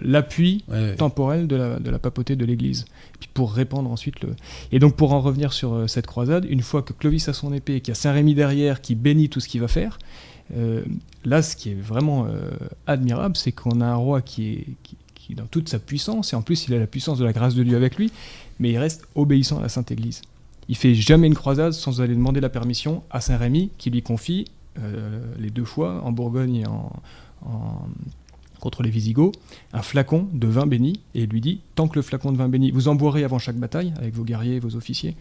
[0.00, 2.86] l'appui Ouais, temporel de la, de la papauté de l'Église.
[3.14, 4.30] Et puis pour répandre ensuite le.
[4.72, 7.52] Et donc pour en revenir sur euh, cette croisade, une fois que Clovis a son
[7.52, 9.98] épée, qu'il y a Saint Rémy derrière qui bénit tout ce qu'il va faire,
[10.56, 10.82] euh,
[11.26, 12.26] là ce qui est vraiment
[12.86, 16.32] admirable, c'est qu'on a un roi qui est, qui, qui est dans toute sa puissance,
[16.32, 18.10] et en plus il a la puissance de la grâce de Dieu avec lui,
[18.62, 20.22] mais il reste obéissant à la Sainte Église.
[20.68, 24.02] Il fait jamais une croisade sans aller demander la permission à Saint Rémy qui lui
[24.02, 24.44] confie
[24.78, 26.64] euh, les deux fois en Bourgogne et
[28.60, 29.34] contre les Visigoths
[29.72, 32.48] un flacon de vin béni et il lui dit tant que le flacon de vin
[32.48, 35.16] béni vous en boirez avant chaque bataille avec vos guerriers et vos officiers.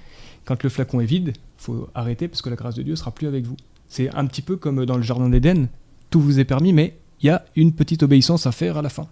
[0.46, 3.28] Quand le flacon est vide faut arrêter parce que la grâce de Dieu sera plus
[3.28, 3.58] avec vous
[3.88, 5.68] c'est un petit peu comme dans le jardin d'Éden
[6.12, 8.90] tout vous est permis mais il y a une petite obéissance à faire à la
[8.90, 9.08] fin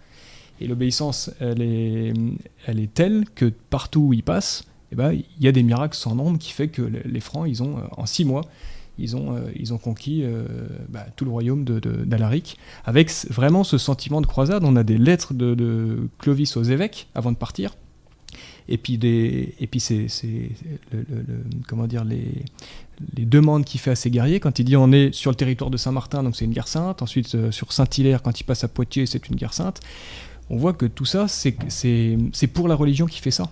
[0.59, 2.13] et l'obéissance elle est,
[2.65, 5.95] elle est telle que partout où il passe eh ben, il y a des miracles
[5.95, 8.41] sans nombre qui fait que le- les Francs ils ont euh, en six mois
[9.01, 10.43] ils ont, euh, ils ont conquis euh,
[10.89, 14.65] bah, tout le royaume de- de- d'Alaric, avec vraiment ce sentiment de croisade.
[14.65, 17.77] On a des lettres de, de Clovis aux évêques avant de partir,
[18.67, 20.07] et puis, des, et puis c'est,
[20.91, 21.05] le-
[21.65, 22.43] comment dire, les,
[23.15, 24.41] les demandes qu'il fait à ses guerriers.
[24.41, 27.01] Quand il dit on est sur le territoire de Saint-Martin, donc c'est une guerre sainte,
[27.01, 29.79] ensuite sur Saint-Hilaire, quand il passe à Poitiers, c'est une guerre sainte.
[30.49, 31.55] On voit que tout ça, c'est,
[32.53, 33.51] pour la religion qui fait ça.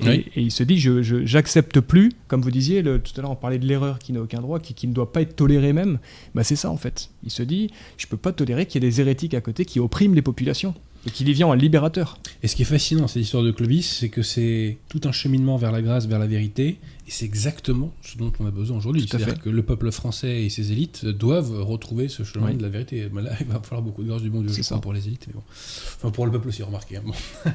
[0.00, 0.24] Et, Oui.
[0.36, 3.30] et il se dit, je, je- j'accepte plus, comme vous disiez, le- tout à l'heure
[3.30, 5.74] on parlait de l'erreur qui n'a aucun droit, qui, qui ne doit pas être tolérée
[5.74, 5.98] même.
[6.34, 7.10] Bah c'est ça en fait.
[7.24, 7.68] Il se dit,
[7.98, 10.74] je peux pas tolérer qu'il y ait des hérétiques à côté qui oppriment les populations
[11.06, 12.18] et qu'il y vient en libérateur.
[12.42, 15.12] Et ce qui est fascinant dans cette histoire de Clovis, c'est que c'est tout un
[15.12, 18.76] cheminement vers la grâce, vers la vérité, et c'est exactement ce dont on a besoin
[18.76, 19.06] aujourd'hui.
[19.08, 22.54] C'est-à-dire que le peuple français et ses élites doivent retrouver ce chemin Oui.
[22.56, 23.08] de la vérité.
[23.12, 25.06] Mais là, il va falloir beaucoup de grâce du bon Dieu, je crois, pour les
[25.08, 25.24] élites.
[25.26, 25.42] Mais bon.
[25.96, 26.96] Enfin, pour le peuple aussi, remarquez.
[26.98, 27.02] hein.
[27.04, 27.12] Bon.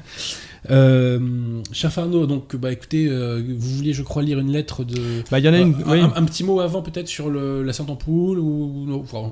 [0.70, 5.24] Euh, cher Farno, donc, bah, écoutez, euh, vous vouliez, je crois, lire une lettre de.
[5.32, 5.76] Bah il y en a une.
[5.86, 6.00] un, oui.
[6.02, 9.32] un- un petit mot avant, peut-être, sur le- la Sainte-Ampoule ou non, enfin,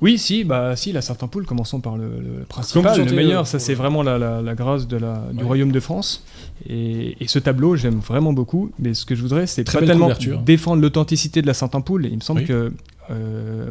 [0.00, 1.00] Oui, si, bah si, la
[1.46, 4.86] commençons par le, le principal, le meilleur, euh, ça c'est vraiment la, la- la grâce
[4.86, 5.44] de la, du Ouais.
[5.44, 6.24] royaume de France.
[6.68, 10.06] Et, et ce tableau, j'aime vraiment beaucoup, mais ce que je voudrais, c'est pas tellement
[10.06, 10.40] couverture.
[10.40, 12.06] défendre l'authenticité de la Sainte-Ampoule.
[12.06, 12.46] Il me semble Oui.
[12.46, 12.72] que
[13.10, 13.70] euh,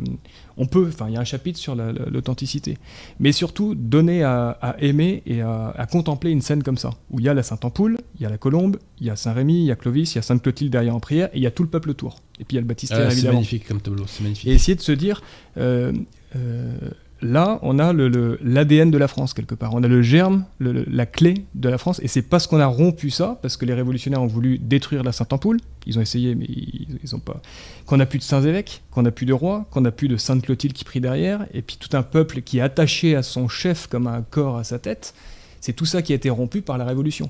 [0.57, 2.77] on peut, enfin il y a un chapitre sur la- la- l'authenticité,
[3.19, 7.19] mais surtout donner à, à aimer et à, à contempler une scène comme ça, où
[7.19, 9.65] il y a la Sainte-Ampoule, il y a la Colombe, il y a Saint-Rémy, il
[9.65, 11.63] y a Clovis, il y a Sainte-Clotilde derrière en prière, et il y a tout
[11.63, 12.17] le peuple autour.
[12.39, 14.47] Et puis il y a le baptistère c'est évidemment magnifique comme tableau, c'est magnifique.
[14.49, 15.21] et essayer de se dire
[15.57, 15.93] euh,
[16.35, 16.75] euh,
[17.23, 19.73] là on a l'ADN de la France quelque part.
[19.73, 21.99] On a le germe la clé de la France.
[22.03, 25.11] Et c'est parce qu'on a rompu ça parce que les révolutionnaires ont voulu détruire la
[25.11, 27.41] Sainte-Ampoule ils ont essayé mais ils, ils ont pas.
[27.85, 30.17] Qu'on n'a plus de saints évêques qu'on n'a plus de rois qu'on n'a plus de
[30.17, 31.45] Sainte Clotilde qui prie derrière.
[31.53, 34.63] Et puis tout un peuple qui est attaché à son chef comme un corps à
[34.63, 35.13] sa tête.
[35.61, 37.29] C'est tout ça qui a été rompu par la révolution.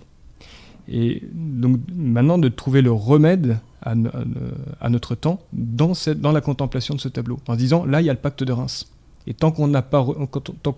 [0.90, 4.36] Et donc maintenant de trouver le remède à, no- à no-
[4.82, 5.94] à notre temps dans,
[6.34, 8.90] la contemplation de ce tableau, en disant là il y a le pacte de Reims.
[9.28, 10.06] Et tant qu'on pas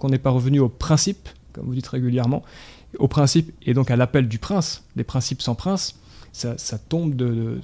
[0.10, 2.44] n'est pas revenu au principe, comme vous dites régulièrement,
[3.00, 5.96] au principe et donc à l'appel du prince, des principes sans prince,
[6.32, 7.26] ça, ça tombe de.
[7.28, 7.60] de- de-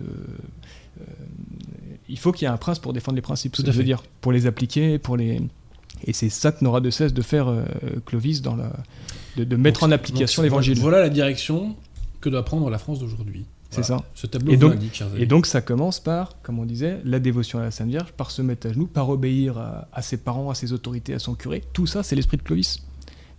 [1.02, 1.04] euh,
[2.10, 3.84] il faut qu'il y ait un prince pour défendre les principes, Tout à je veux
[3.84, 5.42] dire, pour les appliquer, pour les.
[6.06, 7.64] Et c'est ça que n'aura de cesse de faire euh,
[8.06, 8.72] Clovis dans la,
[9.38, 10.80] de, de mettre Donc, en application l'évangile.
[10.80, 11.76] Voilà la direction
[12.22, 13.46] que doit prendre la France d'aujourd'hui.
[13.72, 14.04] C'est Voilà.
[14.04, 14.10] ça.
[14.14, 14.76] Ce tableau Et donc-.
[15.18, 18.30] Et donc ça commence par, comme on disait, la dévotion à la Sainte Vierge, par
[18.30, 21.34] se mettre à genoux, par obéir à, à ses parents, à ses autorités, à son
[21.34, 21.64] curé.
[21.74, 22.84] Tout ça, c'est l'esprit de Clovis.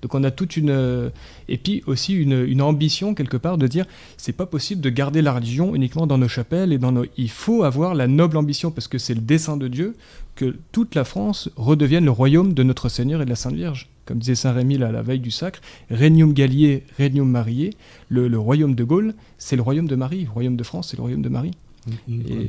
[0.01, 1.13] Donc on a toute une...
[1.49, 3.85] Et puis aussi une, une ambition quelque part de dire,
[4.17, 7.05] c'est pas possible de garder la religion uniquement dans nos chapelles et dans nos...
[7.17, 9.95] Il faut avoir la noble ambition, parce que c'est le dessein de Dieu,
[10.35, 13.91] que toute la France redevienne le royaume de notre Seigneur et de la Sainte Vierge.
[14.05, 15.61] Comme disait Saint Rémy là, la veille du sacre,
[15.91, 17.71] Regnum Gallier, Regnum Marié,
[18.09, 20.97] le, le royaume de Gaulle, c'est le royaume de Marie, le royaume de France, c'est
[20.97, 21.53] le royaume de Marie.
[22.09, 22.49] Et-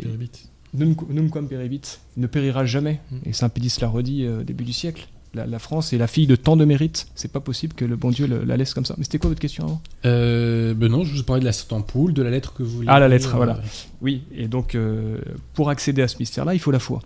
[0.75, 1.81] Num, num quam perivit,
[2.17, 2.99] ne périra jamais.
[3.11, 3.15] Mm.
[3.27, 5.07] Et Saint Pédis l'a redit euh, au début du siècle.
[5.35, 7.07] La, la France est la fille de tant de mérites.
[7.13, 8.95] C'est pas possible que le bon Dieu le- la laisse comme ça.
[8.97, 11.73] Mais c'était quoi votre question avant Euh, ben non, je vous parlais de la Sainte
[11.73, 13.57] Ampoule, de la lettre que vous Ah, la lettre, voilà.
[13.57, 13.61] euh,
[14.01, 15.19] Oui, et donc euh,
[15.53, 17.01] pour accéder à ce mystère-là, il faut la foi.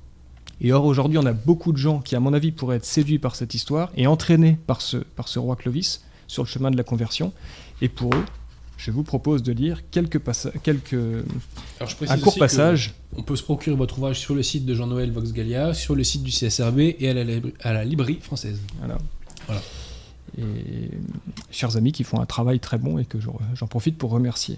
[0.61, 3.19] Et or, aujourd'hui, on a beaucoup de gens qui, à mon avis, pourraient être séduits
[3.19, 6.77] par cette histoire et entraînés par ce, par ce roi Clovis sur le chemin de
[6.77, 7.31] la conversion.
[7.81, 8.25] Et pour eux,
[8.77, 12.93] je vous propose de lire quelques, passa- quelques Alors, je un court passage.
[13.15, 16.23] On peut se procurer votre ouvrage sur le site de Jean-Noël Voxgalia, sur le site
[16.23, 18.59] du CSRB et à la, libra- à la librairie française.
[18.79, 18.97] Voilà.
[19.45, 19.61] Voilà.
[20.37, 20.89] Et
[21.51, 24.57] chers amis qui font un travail très bon et que je- j'en profite pour remercier.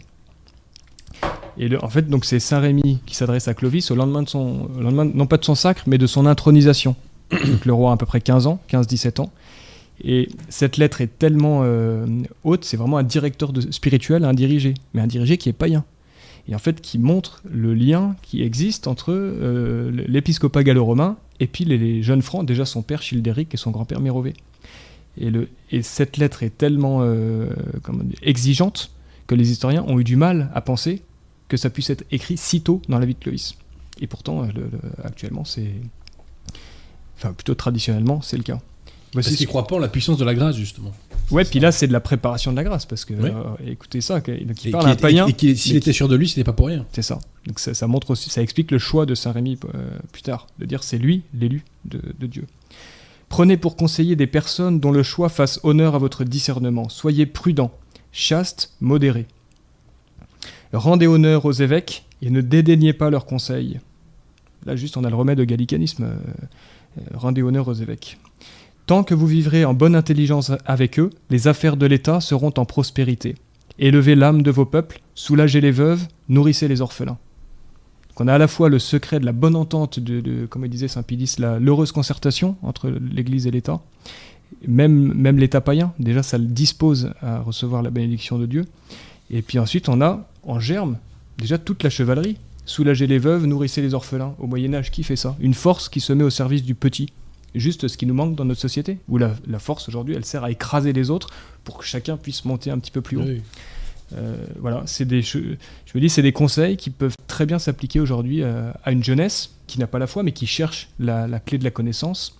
[1.57, 4.69] Et en fait, donc c'est Saint Rémy qui s'adresse à Clovis au lendemain de son,
[4.79, 6.95] lendemain, non pas de son sacre, mais de son intronisation.
[7.31, 9.31] donc le roi a à peu près 15 ans, 15-17 ans.
[10.01, 12.05] Et cette lettre est tellement euh,
[12.45, 15.83] haute, c'est vraiment un directeur spirituel, un dirigé, mais un dirigé qui est païen.
[16.47, 21.65] Et en fait, qui montre le lien qui existe entre euh, l'épiscopat gallo-romain et puis
[21.65, 24.33] les, jeunes francs, déjà son père Childéric et son grand-père Mérové.
[25.19, 27.49] Et, cette lettre est tellement euh,
[28.21, 28.91] exigeante
[29.27, 31.01] que les historiens ont eu du mal à penser
[31.49, 33.55] que ça puisse être écrit si tôt dans la vie de Clovis.
[33.99, 35.71] Et pourtant, euh, le- le- actuellement, c'est.
[37.17, 38.59] Enfin, plutôt traditionnellement, c'est le cas.
[39.13, 40.91] Voici Parce ce qu'ils croient pas en la puissance de la grâce, justement.
[41.31, 44.19] Ouais, puis là, c'est de la préparation de la grâce, parce que, euh, écoutez ça,
[44.19, 46.53] donc il Et parle à un païen, Et, s'il était sûr de lui, c'était pas
[46.53, 46.85] pour rien.
[46.91, 47.19] c'est ça.
[47.45, 50.47] Donc ça, ça montre aussi, ça explique le choix de Saint Rémy euh, plus tard,
[50.59, 52.45] de dire c'est lui l'élu de, de Dieu.
[53.29, 56.89] Prenez pour conseiller des personnes dont le choix fasse honneur à votre discernement.
[56.89, 57.71] Soyez prudents,
[58.11, 59.27] chastes, modérés.
[60.73, 63.79] Rendez honneur aux évêques et ne dédaignez pas leurs conseils.
[64.65, 66.03] Là, juste, on a le remède au gallicanisme.
[66.03, 66.17] euh,
[66.97, 68.17] euh, rendez honneur aux évêques.
[68.85, 72.65] Tant que vous vivrez en bonne intelligence avec eux, les affaires de l'État seront en
[72.65, 73.35] prospérité.
[73.77, 77.17] Élevez l'âme de vos peuples, soulagez les veuves, nourrissez les orphelins.
[78.09, 80.87] Donc on a à la fois le secret de la bonne entente, de, comme disait
[80.87, 81.03] Saint
[81.37, 83.79] la- l'heureuse concertation entre l'Église et l'État.
[84.67, 88.65] Même, même l'État païen, déjà ça le dispose à recevoir la bénédiction de Dieu.
[89.29, 90.97] Et puis ensuite on a en germe
[91.37, 92.37] déjà toute la chevalerie.
[92.65, 94.35] Soulager les veuves, nourrissez les orphelins.
[94.37, 95.35] Au Moyen Âge, qui fait ça?
[95.39, 97.11] Une force qui se met au service du petit.
[97.55, 100.43] Juste ce qui nous manque dans notre société, où la, la force aujourd'hui, elle sert
[100.43, 101.29] à écraser les autres
[101.63, 103.23] pour que chacun puisse monter un petit peu plus haut.
[103.25, 103.41] Oui.
[104.13, 107.57] Euh, voilà, c'est des, je, je me dis, c'est des conseils qui peuvent très bien
[107.57, 111.27] s'appliquer aujourd'hui euh, à une jeunesse qui n'a pas la foi, mais qui cherche la,
[111.27, 112.39] la clé de la connaissance.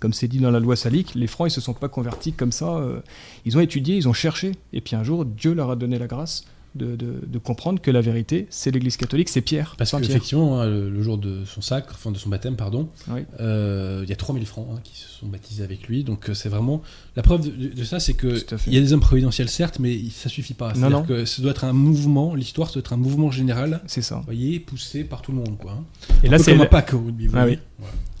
[0.00, 2.52] Comme c'est dit dans la loi salique, les francs, ils se sont pas convertis comme
[2.52, 2.76] ça.
[2.76, 3.00] euh,
[3.44, 6.06] ils ont étudié, ils ont cherché, et puis un jour, Dieu leur a donné la
[6.06, 9.74] grâce de, de- de comprendre que la vérité, c'est l'Église catholique, c'est Pierre.
[9.78, 13.20] Parce qu'effectivement, hein, le, le jour de son sacre, enfin de son baptême, pardon, Oui.
[13.40, 16.04] euh, il y a 3000 francs hein, qui se sont baptisés avec lui.
[16.04, 16.82] Donc euh, c'est vraiment.
[17.16, 18.70] La preuve de, de ça, c'est que Tout à fait.
[18.70, 20.72] il y a des hommes providentiels, certes, mais ça suffit pas.
[20.74, 21.02] Non, non.
[21.02, 24.16] que ça doit être un mouvement, l'histoire doit être un mouvement général, C'est ça.
[24.16, 25.56] vous voyez, poussé par tout le monde.
[25.58, 25.84] Quoi, hein.
[26.22, 27.58] Et Un là, c'est comme un au rugby, Ah oui.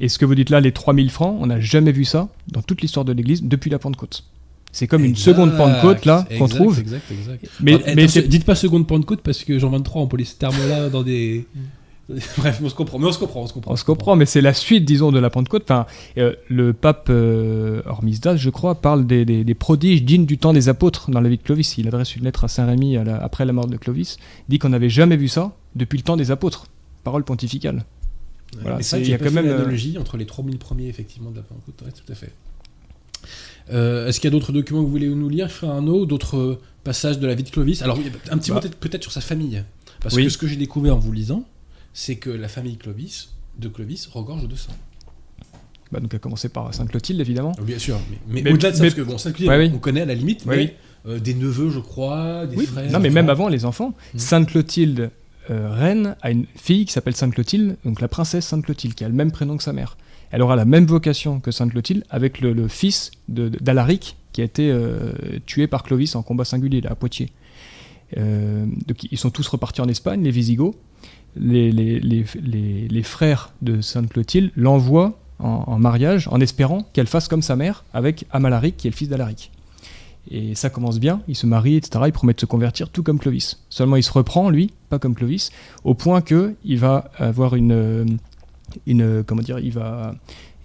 [0.00, 2.62] Et ce que vous dites là, les 3000 francs, on n'a jamais vu ça dans
[2.62, 4.24] toute l'histoire de l'Église depuis la Pentecôte.
[4.72, 6.78] C'est comme une seconde Pentecôte là qu'on trouve.
[6.78, 7.46] Exact, exact.
[7.60, 10.34] Mais, Alors, mais attention, c'est dites pas seconde Pentecôte parce que Jean 23 emploie ce
[10.36, 11.46] terme-là dans des.
[12.38, 13.72] Bref, on se comprend, mais on se comprend, on se comprend.
[13.72, 15.64] On se comprend, mais c'est la suite, disons, de la Pentecôte.
[15.70, 15.84] Enfin,
[16.16, 20.54] euh, le pape euh, Hormisdas, je crois, parle des, des- des prodiges dignes du temps
[20.54, 21.76] des apôtres dans la vie de Clovis.
[21.76, 24.16] Il adresse une lettre à Saint Rémy à la- après la mort de Clovis.
[24.48, 26.66] Il dit qu'on n'avait jamais vu ça depuis le temps des apôtres.
[27.04, 27.84] Parole pontificale.
[28.62, 30.24] Voilà, Mais c'est- ça, il il y a quand même, une euh, analogie entre les
[30.24, 31.82] 3000 premiers, effectivement, de la Pentecôte.
[31.84, 32.32] Ouais, tout à fait.
[33.72, 36.36] Euh, Est-ce qu'il y a d'autres documents que vous voulez nous lire, frère Arnaud D'autres
[36.36, 37.82] euh, passages de la vie de Clovis?
[37.82, 37.98] Alors,
[38.30, 38.60] un petit Bah.
[38.62, 39.62] mot peut-être sur sa famille.
[40.00, 40.24] Parce Oui.
[40.24, 41.44] que ce que j'ai découvert en vous lisant,
[41.92, 44.72] c'est que la famille Clovis, de Clovis regorge de sang.
[45.90, 47.52] Bah, donc, à commencer par Sainte Clotilde, évidemment.
[47.62, 49.72] Bien sûr, mais, au-delà de ça, mais- parce que bon, Sainte-Clotilde, Ouais, oui.
[49.74, 50.56] on connaît à la limite, Ouais,
[51.06, 52.90] mais euh, des neveux, je crois, des Oui, frères.
[52.92, 54.20] non, mais même avant les enfants, Mhm.
[54.20, 55.10] Sainte Clotilde,
[55.50, 59.02] euh, reine, a une fille qui s'appelle Sainte Clotilde, donc la princesse Sainte Clotilde, qui
[59.04, 59.96] a le même prénom que sa mère.
[60.30, 64.70] Elle aura la même vocation que Sainte Clotilde avec le, fils d'Alaric, qui a été
[64.70, 65.12] euh,
[65.46, 67.30] tué par Clovis en combat singulier à Poitiers.
[68.16, 70.76] Euh, donc ils sont tous repartis en Espagne, les Visigoths.
[71.36, 77.54] Les, frères de Sainte Clotilde l'envoient en, en mariage en espérant qu'elle fasse comme sa
[77.54, 79.50] mère avec Amalaric, qui est le fils d'Alaric.
[80.30, 82.04] Et ça commence bien, il se marie, etc.
[82.06, 83.60] Il promet de se convertir tout comme Clovis.
[83.70, 85.50] Seulement il se reprend, lui, pas comme Clovis,
[85.84, 88.04] au point que il va avoir une, euh,
[88.86, 90.14] une comment dire, il va,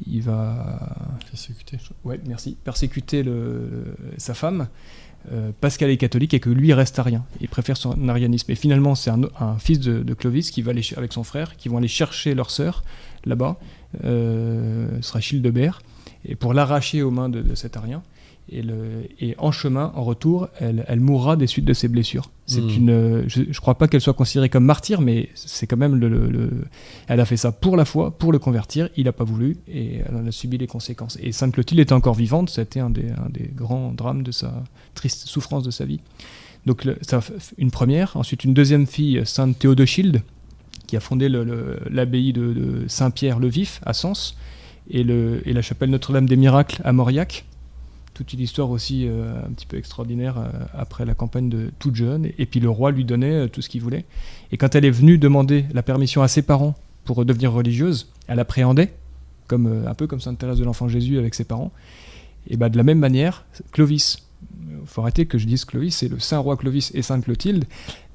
[0.08, 1.78] il va, Persécuté.
[2.04, 4.68] ouais, merci, persécuter le- sa femme
[5.32, 7.24] euh, parce qu'elle est catholique et que lui reste arien.
[7.40, 8.52] Il préfère son arianisme.
[8.52, 11.56] Et finalement, c'est un, un fils de, de Clovis qui va aller avec son frère,
[11.56, 12.84] qui vont aller chercher leur sœur
[13.26, 13.58] là-bas,
[14.04, 15.82] euh, ce sera Childebert,
[16.26, 18.04] et pour l'arracher aux mains de, de cet arien.
[18.50, 22.30] Et, le, et en chemin, en retour, elle, elle mourra des suites de ses blessures.
[22.46, 22.70] C'est Hmm.
[22.70, 26.10] une, je ne crois pas qu'elle soit considérée comme martyr, mais c'est quand même le,
[26.10, 26.66] le- le-
[27.08, 28.90] Elle a fait ça pour la foi, pour le convertir.
[28.98, 31.18] Il n'a pas voulu et elle en a subi les conséquences.
[31.22, 32.50] Et Sainte Clotilde était encore vivante.
[32.50, 34.62] C'était un des, un des grands drames de sa
[34.94, 36.02] triste souffrance de sa vie.
[36.66, 37.22] Donc le- ça,
[37.58, 38.18] une première.
[38.18, 40.22] Ensuite, une deuxième fille, Sainte Théodochilde,
[40.86, 44.36] qui a fondé le- le- l'abbaye de, de Saint-Pierre-le-Vif à Sens
[44.92, 47.46] et, le, et la chapelle Notre-Dame des Miracles à Mauriac.
[48.14, 51.96] Toute une histoire aussi euh, un petit peu extraordinaire euh, après la campagne de toute
[51.96, 52.30] jeune.
[52.38, 54.06] Et, puis le roi lui donnait euh, tout ce qu'il voulait.
[54.52, 56.76] Et quand elle est venue demander la permission à ses parents
[57.06, 58.94] pour devenir religieuse, elle appréhendait,
[59.48, 61.72] comme, un peu comme Sainte Thérèse de l'Enfant Jésus avec ses parents.
[62.48, 64.28] Et bah, de la même manière, Clovis,
[64.60, 67.66] il faut arrêter que je dise Clovis, c'est le saint roi Clovis et sainte Clotilde,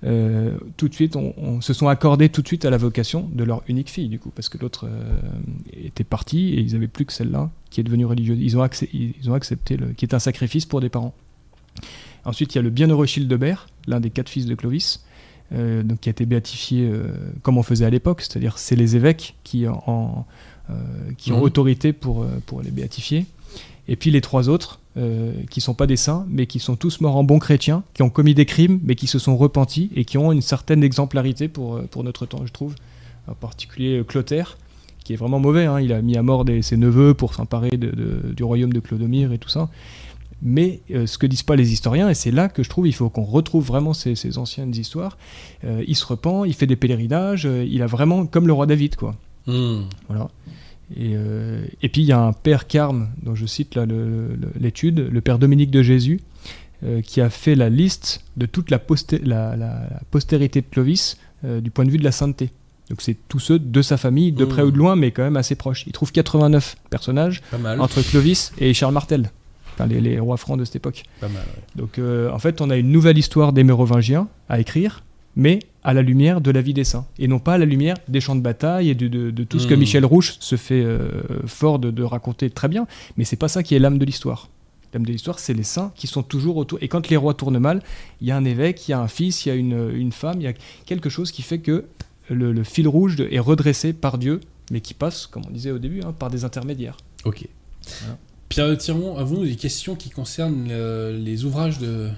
[0.02, 3.42] tout de suite, on, on se sont accordés tout de suite à la vocation de
[3.44, 4.88] leur unique fille, du coup, parce que l'autre
[5.72, 8.38] était parti et ils n'avaient plus que celle-là qui est devenue religieuse.
[8.40, 11.14] Ils ont, accé- ils ont accepté, le, qui est un sacrifice pour des parents.
[12.24, 15.04] Ensuite, il y a le bienheureux Childebert, l'un des quatre fils de Clovis,
[15.52, 17.08] euh, donc, qui a été béatifié euh,
[17.42, 20.26] comme on faisait à l'époque, c'est-à-dire c'est les évêques qui, en-
[20.70, 20.74] euh,
[21.16, 21.42] qui ont Mhm.
[21.42, 23.24] autorité pour, pour les béatifier.
[23.86, 24.80] Et puis les trois autres,
[25.48, 28.10] qui sont pas des saints, mais qui sont tous morts en bons chrétiens, qui ont
[28.10, 31.80] commis des crimes, mais qui se sont repentis et qui ont une certaine exemplarité pour,
[31.82, 32.74] pour notre temps, je trouve.
[33.28, 34.58] En particulier Clotaire,
[35.08, 35.64] qui est vraiment mauvais.
[35.64, 35.80] hein.
[35.80, 38.78] Il a mis à mort des- ses neveux pour s'emparer de- de- du royaume de
[38.78, 39.70] Clodomir et tout ça.
[40.42, 42.92] Mais euh, ce que disent pas les historiens, et c'est là que je trouve il
[42.92, 45.16] faut qu'on retrouve vraiment ces, ces anciennes histoires,
[45.64, 48.66] euh, il se repent, il fait des pèlerinages, euh, il a vraiment comme le roi
[48.66, 49.16] David, quoi.
[49.46, 49.84] Hmm.
[50.08, 50.28] Voilà.
[50.94, 51.14] Et,
[51.82, 55.20] et puis il y a un père Carme, dont je cite là le- l'étude, le,
[55.22, 56.20] père Dominique de Jésus,
[57.02, 61.16] qui a fait la liste de toute la, posté- la- la- la postérité de Clovis
[61.42, 62.50] du point de vue de la sainteté.
[62.90, 64.66] Donc c'est tous ceux de sa famille, de près Mmh.
[64.66, 65.84] ou de loin, mais quand même assez proches.
[65.86, 67.42] Il trouve 89 personnages
[67.80, 69.30] entre Clovis et Charles Martel,
[69.74, 71.02] enfin les, les rois francs de cette époque.
[71.20, 71.62] Pas mal, ouais.
[71.76, 75.02] Donc euh, en fait, on a une nouvelle histoire des Mérovingiens à écrire,
[75.36, 77.96] mais à la lumière de la vie des saints, et non pas à la lumière
[78.08, 79.78] des champs de bataille et de, de- de tout ce que Hmm.
[79.80, 81.08] Michel Rouche se fait euh,
[81.46, 82.86] fort de, de raconter très bien,
[83.16, 84.48] mais c'est pas ça qui est l'âme de l'histoire.
[84.94, 86.78] L'âme de l'histoire, c'est les saints qui sont toujours autour.
[86.80, 87.82] Et quand les rois tournent mal,
[88.22, 90.12] il y a un évêque, il y a un fils, il y a une, une
[90.12, 90.54] femme, il y a
[90.86, 91.84] quelque chose qui fait que
[92.30, 94.40] le, le fil rouge de- est redressé par Dieu,
[94.70, 96.96] mais qui passe, comme on disait au début, hein, par des intermédiaires.
[97.24, 97.46] Ok.
[98.00, 98.18] Voilà.
[98.48, 102.08] Pierre Tiron, avons-nous des questions qui concernent euh, les ouvrages de,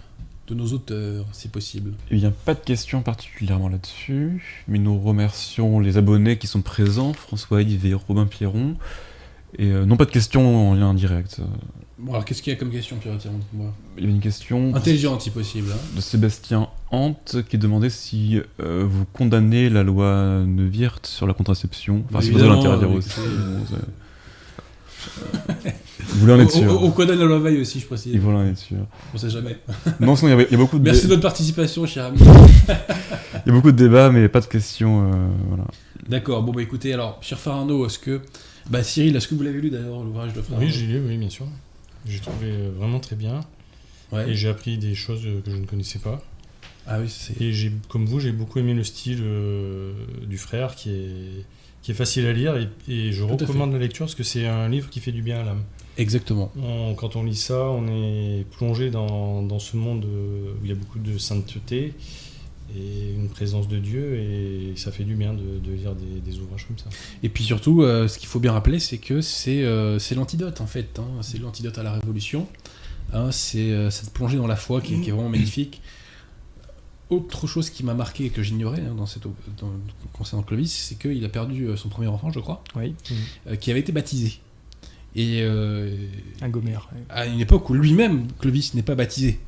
[0.46, 1.92] de nos auteurs, si possible?
[2.10, 7.12] Eh bien, pas de questions particulièrement là-dessus, mais nous remercions les abonnés qui sont présents,
[7.12, 8.74] François Yves et Robin Pierron.
[9.58, 11.40] Et euh, non pas de questions en lien direct.
[11.98, 13.14] Bon, alors qu'est-ce qu'il y a comme question, Pierre
[13.52, 13.66] Moi.
[13.98, 15.70] Il y avait une question Intelligente, si possible.
[15.72, 15.78] hein.
[15.96, 17.14] de Sébastien Hant
[17.48, 22.04] qui demandait si euh, vous condamnez la loi Neuwirth sur la contraception.
[22.08, 23.10] Enfin, si vous Évidemment, l'interdire euh, aussi.
[26.08, 28.12] vous voulez en être sûr on- on connaît la loi Veil aussi, je précise.
[28.14, 28.78] Il voulait en être sûr.
[29.14, 29.58] On sait jamais.
[30.00, 32.18] Non, sinon, il y y, a beaucoup de Merci de votre participation, cher ami.
[33.44, 35.10] il y a beaucoup de débats, mais pas de questions.
[35.12, 35.12] euh,
[35.48, 35.64] voilà.
[36.08, 38.20] D'accord, bon bah écoutez, alors, cher Farano, est-ce que.
[38.70, 41.16] Bah Cyril, est-ce que vous l'avez lu d'ailleurs, l'ouvrage de Farano Oui, j'ai lu, oui,
[41.16, 41.46] bien sûr.
[42.06, 43.40] J'ai trouvé euh, vraiment très bien.
[44.12, 44.30] Ouais.
[44.30, 46.22] Et j'ai appris des choses euh, que je ne connaissais pas.
[46.86, 47.40] Ah oui, c'est.
[47.40, 49.92] Et j'ai, comme vous, j'ai beaucoup aimé le style euh,
[50.26, 51.44] du frère qui est,
[51.82, 52.56] qui est facile à lire.
[52.56, 55.40] Et, et je recommande la lecture parce que c'est un livre qui fait du bien
[55.40, 55.62] à l'âme.
[55.98, 56.50] Exactement.
[56.62, 60.72] On- quand on lit ça, on est plongé dans, dans ce monde où il y
[60.72, 61.92] a beaucoup de sainteté
[62.76, 64.16] et une présence de Dieu.
[64.16, 66.86] Et ça fait du bien de, de lire des, des ouvrages comme ça.
[67.22, 70.66] Et puis surtout, euh, ce qu'il faut bien rappeler, c'est que c'est euh, l'antidote en
[70.66, 70.98] fait.
[70.98, 71.06] hein.
[71.22, 72.46] C'est l'antidote à la révolution.
[73.12, 75.80] Hein, c'est euh, cette plongée dans la foi qui, qui est vraiment magnifique.
[77.08, 79.24] Autre chose qui m'a marqué et que j'ignorais hein, dans cette,
[79.58, 79.72] dans-
[80.12, 82.94] concernant Clovis, c'est qu'il a perdu son premier enfant, je crois, Oui,
[83.48, 84.34] euh, qui avait été baptisé.
[85.16, 85.92] Et euh,
[86.40, 86.88] un gommère.
[86.92, 87.00] ouais.
[87.08, 89.40] à une époque où lui-même, Clovis, n'est pas baptisé.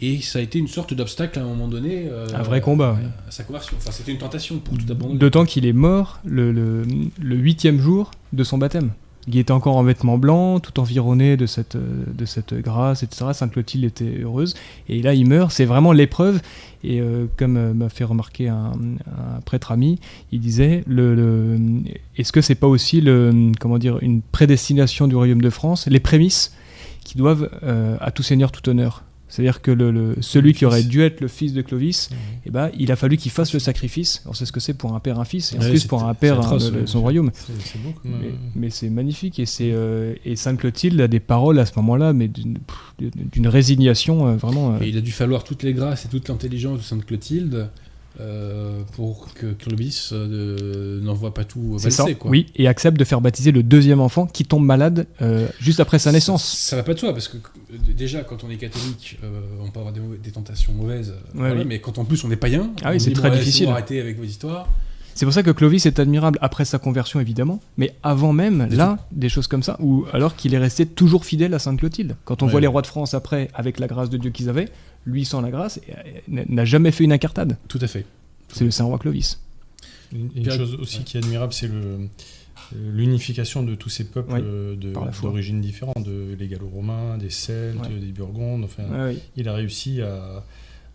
[0.00, 2.06] Et ça a été une sorte d'obstacle à un moment donné.
[2.10, 2.98] euh, Un vrai combat.
[3.26, 3.76] À sa conversion.
[3.78, 5.18] Enfin, c'était une tentation pour tout abandonner.
[5.18, 6.82] D'autant qu'il est mort le, le,
[7.20, 8.90] le huitième jour de son baptême.
[9.28, 13.30] Il était encore en vêtements blancs, tout environné de cette, de cette grâce, etc.
[13.32, 14.54] Sainte Clotilde était heureuse.
[14.88, 15.50] Et là, il meurt.
[15.50, 16.40] C'est vraiment l'épreuve.
[16.84, 18.72] Et euh, comme euh, m'a fait remarquer un,
[19.08, 19.98] un prêtre ami,
[20.30, 21.58] il disait le, le-
[22.16, 26.00] est-ce que c'est pas aussi le, comment dire, une prédestination du royaume de France, les
[26.00, 26.54] prémices
[27.02, 27.48] qui doivent
[28.00, 29.02] à tout seigneur tout honneur?
[29.36, 32.08] C'est-à-dire que le, le- celui qui aurait dû être le fils de Clovis,
[32.46, 34.22] eh ben, il a fallu qu'il fasse le sacrifice.
[34.26, 36.04] On sait ce que c'est pour un père un fils, et en Ouais, plus pour
[36.04, 36.86] un père atroce, un- le- ouais.
[36.86, 37.30] son royaume.
[37.84, 37.92] Beau.
[38.04, 41.66] Mais, euh, mais c'est magnifique et c'est euh, et Sainte Clotilde a des paroles à
[41.66, 44.80] ce moment-là, mais d'une résignation euh, vraiment.
[44.80, 47.68] Et il a dû falloir toutes les grâces et toute l'intelligence de Sainte Clotilde
[48.20, 52.30] euh, pour que Clovis euh, n'envoie pas tout ça, valser, quoi.
[52.30, 55.98] oui, et accepte de faire baptiser le deuxième enfant qui tombe malade euh, juste après
[55.98, 56.44] sa naissance.
[56.44, 57.36] Ça, ça va pas de soi, parce que
[57.94, 59.18] déjà, quand on est catholique,
[59.62, 61.64] on peut avoir des, tentations mauvaises, voilà, oui.
[61.66, 63.68] mais quand en plus on est païen, Ah oui, c'est très bon, difficile.
[63.68, 64.68] Arrêtez avec vos histoires.
[65.16, 68.76] C'est pour ça que Clovis est admirable après sa conversion, évidemment, mais avant même, Des
[68.76, 72.16] là, des choses comme ça, ou alors qu'il est resté toujours fidèle à Sainte Clotilde.
[72.26, 74.50] Quand on Ouais, voit les rois de France après, avec la grâce de Dieu qu'ils
[74.50, 74.68] avaient,
[75.06, 77.56] lui sans la grâce, euh, n'a- jamais fait une incartade.
[77.68, 78.04] Tout à fait.
[78.52, 79.40] C'est le Saint-Roi Clovis.
[80.12, 81.04] Une, chose aussi ouais.
[81.04, 82.06] qui est admirable, c'est le euh,
[82.74, 84.74] l'unification de tous ces peuples Oui, euh,
[85.22, 87.88] d'origines différentes, de, les Gallo-Romains, des Celtes, Ouais.
[88.00, 88.64] des Burgondes.
[88.64, 89.18] Enfin, oui.
[89.36, 90.42] il a réussi à,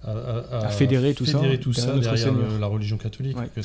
[0.03, 2.51] à, à- À fédérer tout ça fédérer tout derrière ça notre derrière Seigneur.
[2.53, 3.37] le- la religion catholique.
[3.37, 3.49] Ouais.
[3.55, 3.61] que.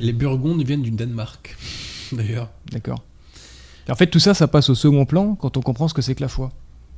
[0.00, 1.56] Les Burgondes viennent du Danemark,
[2.12, 2.50] d'ailleurs.
[2.72, 3.04] D'accord.
[3.90, 6.14] En fait, tout ça, ça passe au second plan quand on comprend ce que c'est
[6.14, 6.52] que la foi.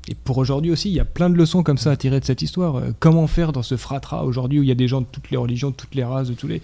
[0.09, 2.25] Et pour aujourd'hui aussi, il y a plein de leçons comme ça à tirer de
[2.25, 2.77] cette histoire.
[2.77, 5.31] Euh, comment faire dans ce fratras aujourd'hui où il y a des gens de toutes
[5.31, 6.63] les religions, de toutes les races, de tous les.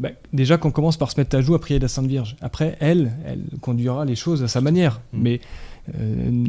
[0.00, 2.36] Bah, déjà qu'on commence par se mettre à genoux à prier la Sainte Vierge.
[2.40, 5.00] Après, elle, elle conduira les choses à sa manière.
[5.12, 5.20] Mm.
[5.22, 5.40] Mais
[5.98, 6.44] euh,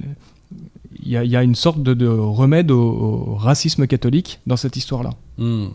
[1.01, 4.39] il y, a- il y a une sorte de, de remède au, au racisme catholique
[4.45, 5.11] dans cette histoire-là.
[5.37, 5.67] Hmm.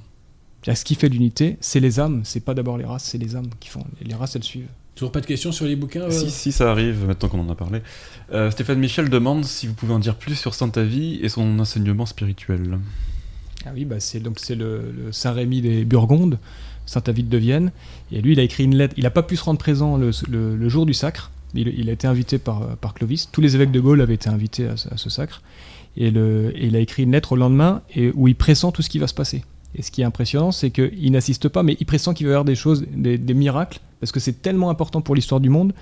[0.72, 2.22] Ce qui fait l'unité, c'est les âmes.
[2.24, 3.84] C'est pas d'abord les races, c'est les âmes qui font.
[4.02, 4.68] Les races, elles suivent.
[4.94, 7.50] Toujours pas de questions sur les bouquins euh Si, si, ça arrive, maintenant qu'on en
[7.50, 7.80] a parlé.
[8.32, 11.58] Euh, Stéphane Michel demande si vous pouvez en dire plus sur Sainte Avie et son
[11.58, 12.78] enseignement spirituel.
[13.66, 16.38] Ah oui, bah c'est donc c'est le, le Saint Rémy des Burgondes,
[16.86, 17.72] Saint Avide de Vienne.
[18.12, 18.94] Et lui, il a écrit une lettre.
[18.96, 21.30] Il n'a pas pu se rendre présent le, le- le jour du sacre.
[21.54, 23.28] Il, il a été invité par, par Clovis.
[23.32, 25.42] Tous les évêques de Gaulle avaient été invités à, ce- à ce sacre.
[25.96, 28.82] Et, le, et il a écrit une lettre au lendemain et, où il pressent tout
[28.82, 29.44] ce qui va se passer.
[29.74, 32.34] Et ce qui est impressionnant, c'est qu'il n'assiste pas, mais il pressent qu'il va y
[32.34, 35.72] avoir des choses, des, miracles, parce que c'est tellement important pour l'histoire du monde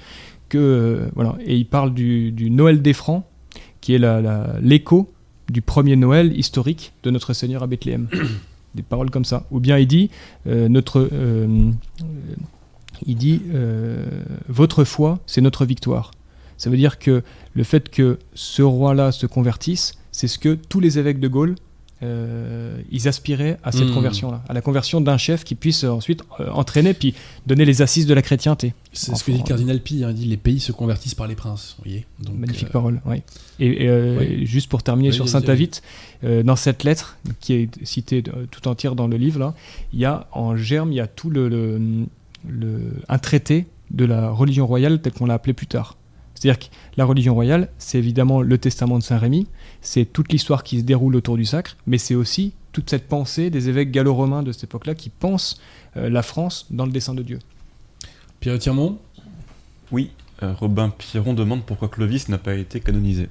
[0.48, 1.36] que euh, voilà.
[1.44, 3.24] Et il parle du, Noël des Francs,
[3.80, 4.00] qui est
[4.60, 5.10] l'écho
[5.50, 8.08] du premier Noël historique de notre Seigneur à Bethléem.
[8.74, 9.44] Des paroles comme ça.
[9.50, 10.08] Ou bien il dit
[10.46, 11.70] euh, notre, euh,
[13.04, 13.42] il dit
[14.48, 16.12] votre foi, c'est notre victoire.
[16.56, 20.80] Ça veut dire que le fait que ce roi-là se convertisse, c'est ce que tous
[20.80, 21.56] les évêques de Gaulle
[22.02, 23.94] euh, ils aspiraient à cette Hmm.
[23.94, 27.14] conversion-là, à la conversion d'un chef qui puisse ensuite euh, entraîner puis
[27.46, 28.74] donner les assises de la chrétienté.
[28.92, 31.26] C'est ce que dit le cardinal Pi, hein, il dit les pays se convertissent par
[31.28, 31.76] les princes.
[31.78, 33.22] Vous voyez Donc, Magnifique euh, parole, oui.
[33.60, 34.46] Et, et, euh, oui.
[34.46, 35.82] juste pour terminer Oui, sur vas-y, Saint-Avite,
[36.24, 39.54] euh, dans cette lettre qui est citée euh, tout entière dans le livre, là,
[39.92, 42.06] il y a en germe, il y a tout le, le-
[42.48, 45.96] le- un traité de la religion royale tel qu'on l'a appelé plus tard.
[46.34, 46.64] C'est-à-dire que
[46.96, 49.46] la religion royale, c'est évidemment le testament de Saint-Rémy,
[49.82, 53.50] c'est toute l'histoire qui se déroule autour du sacre, mais c'est aussi toute cette pensée
[53.50, 55.60] des évêques gallo-romains de cette époque-là qui pensent
[55.96, 57.40] euh, la France dans le dessein de Dieu.
[58.40, 58.98] Pierre Tirmont
[59.90, 60.10] Oui,
[60.42, 63.28] euh, Robin Piron demande pourquoi Clovis n'a pas été canonisé.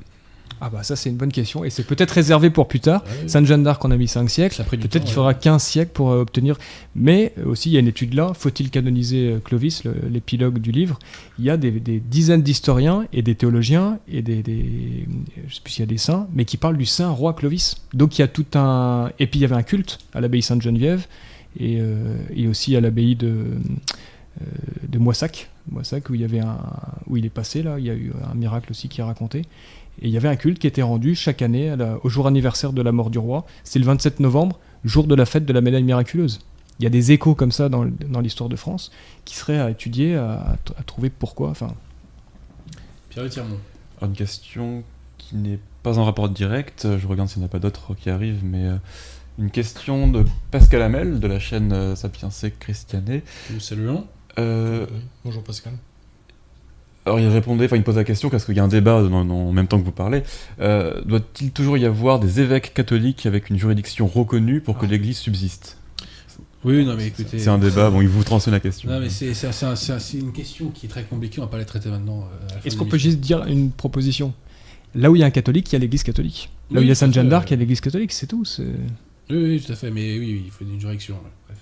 [0.64, 3.04] Ah bah ça c'est une bonne question, et c'est peut-être réservé pour plus tard.
[3.04, 4.64] Ouais, Sainte Jeanne d'Arc, on a mis 5 siècles.
[4.70, 5.08] Peut-être qu'il ouais.
[5.08, 6.58] faudra 15 siècles pour euh, obtenir.
[6.96, 8.32] Mais euh, aussi, il y a une étude là.
[8.36, 11.00] Faut-il canoniser euh, Clovis, l'épilogue du livre?
[11.40, 15.08] Il y a des, des dizaines d'historiens et des théologiens et des, des-
[15.48, 17.78] je sais plus s'il y a des saints, mais qui parlent du saint roi Clovis.
[17.96, 19.10] Donc il y a tout un.
[19.18, 21.08] Et puis il y avait un culte à l'abbaye Sainte-Geneviève
[21.60, 23.46] et, euh, et aussi à l'abbaye de,
[24.88, 26.58] de Moissac, Moissac où il y avait un,
[27.08, 27.76] où il est passé là.
[27.80, 29.44] Il y a eu un miracle aussi qui est raconté.
[30.02, 32.28] Et il y avait un culte qui était rendu chaque année à la- au jour
[32.28, 33.46] anniversaire de la mort du roi.
[33.64, 36.40] C'est le 27 novembre, jour de la fête de la médaille miraculeuse.
[36.80, 38.92] Il y a des échos comme ça dans, dans l'histoire de France
[39.26, 40.58] qui seraient à étudier, à,
[40.88, 41.50] trouver pourquoi.
[41.50, 41.74] Enfin,
[43.10, 43.58] Pierre Tirmont.
[44.02, 44.84] Une question
[45.20, 48.10] qui n'est pas en rapport direct, je regarde s'il n'y en a pas d'autres qui
[48.10, 48.76] arrivent, mais euh,
[49.38, 53.24] une question de Pascal Hamel de la chaîne euh, Sapiense Christiané.
[53.52, 54.08] Nous saluons.
[54.40, 54.98] Euh, Oui.
[55.26, 55.74] Bonjour Pascal.
[57.06, 59.26] Alors il répondait, enfin il pose la question parce qu'il y a un débat dans-
[59.26, 60.24] dans- en même temps que vous parlez.
[60.60, 64.90] Euh, Doit-il toujours y avoir des évêques catholiques avec une juridiction reconnue pour que Ah.
[64.90, 65.78] l'Église subsiste?
[66.64, 67.40] Oui, non, mais écoutez.
[67.40, 68.90] C'est un débat, bon il vous transmet la question.
[68.92, 71.40] Non, mais c'est c'est- c'est un- c'est un- c'est une question qui est très compliquée,
[71.40, 72.28] on va pas la traiter maintenant.
[72.54, 74.34] euh, Est-ce qu'on peut juste dire une proposition?
[74.94, 76.52] Là où il y a un catholique, il y a l'église catholique.
[76.70, 78.44] Là où il y a Sainte Jeanne d'Arc, il y a l'église catholique, c'est tout.
[78.60, 78.66] Oui,
[79.30, 81.16] oui, tout à fait, mais oui, oui, il faut une direction.
[81.16, 81.32] ouais.
[81.48, 81.58] Bref.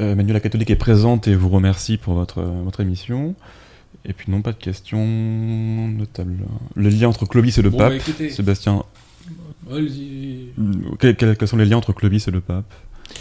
[0.00, 3.34] Euh, Manuela Catholique est présente et vous remercie pour votre, euh, votre émission.
[4.04, 5.06] Et puis non, pas de questions
[5.88, 6.38] notables.
[6.74, 8.82] Le lien entre Clovis et le Bon, pape, bah, écoutez, Sébastien,
[9.70, 10.48] allez-y.
[10.98, 12.72] quels, quels- quels sont les liens entre Clovis et le pape?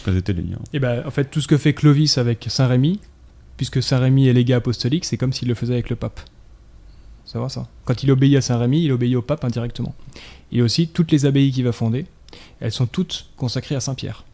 [0.04, 0.60] Quels étaient les liens?
[0.74, 3.00] Et ben, en fait, tout ce que fait Clovis avec Saint Rémy,
[3.56, 6.20] puisque Saint Rémy est légat apostolique, c'est comme s'il le faisait avec le pape.
[7.26, 7.68] Ça va ça?
[7.86, 9.96] Quand il obéit à Saint Rémy, il obéit au pape indirectement.
[10.52, 12.06] Et aussi, toutes les abbayes qu'il va fonder,
[12.60, 14.26] elles sont toutes consacrées à Saint Pierre.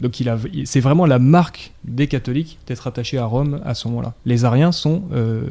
[0.00, 3.74] Donc il a, il- c'est vraiment la marque des catholiques d'être attachés à Rome à
[3.74, 4.14] ce moment-là.
[4.26, 5.44] Les Ariens sont euh,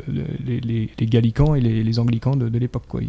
[0.45, 2.83] les, les- les gallicans et les, les anglicans de, de l'époque.
[2.87, 3.01] quoi.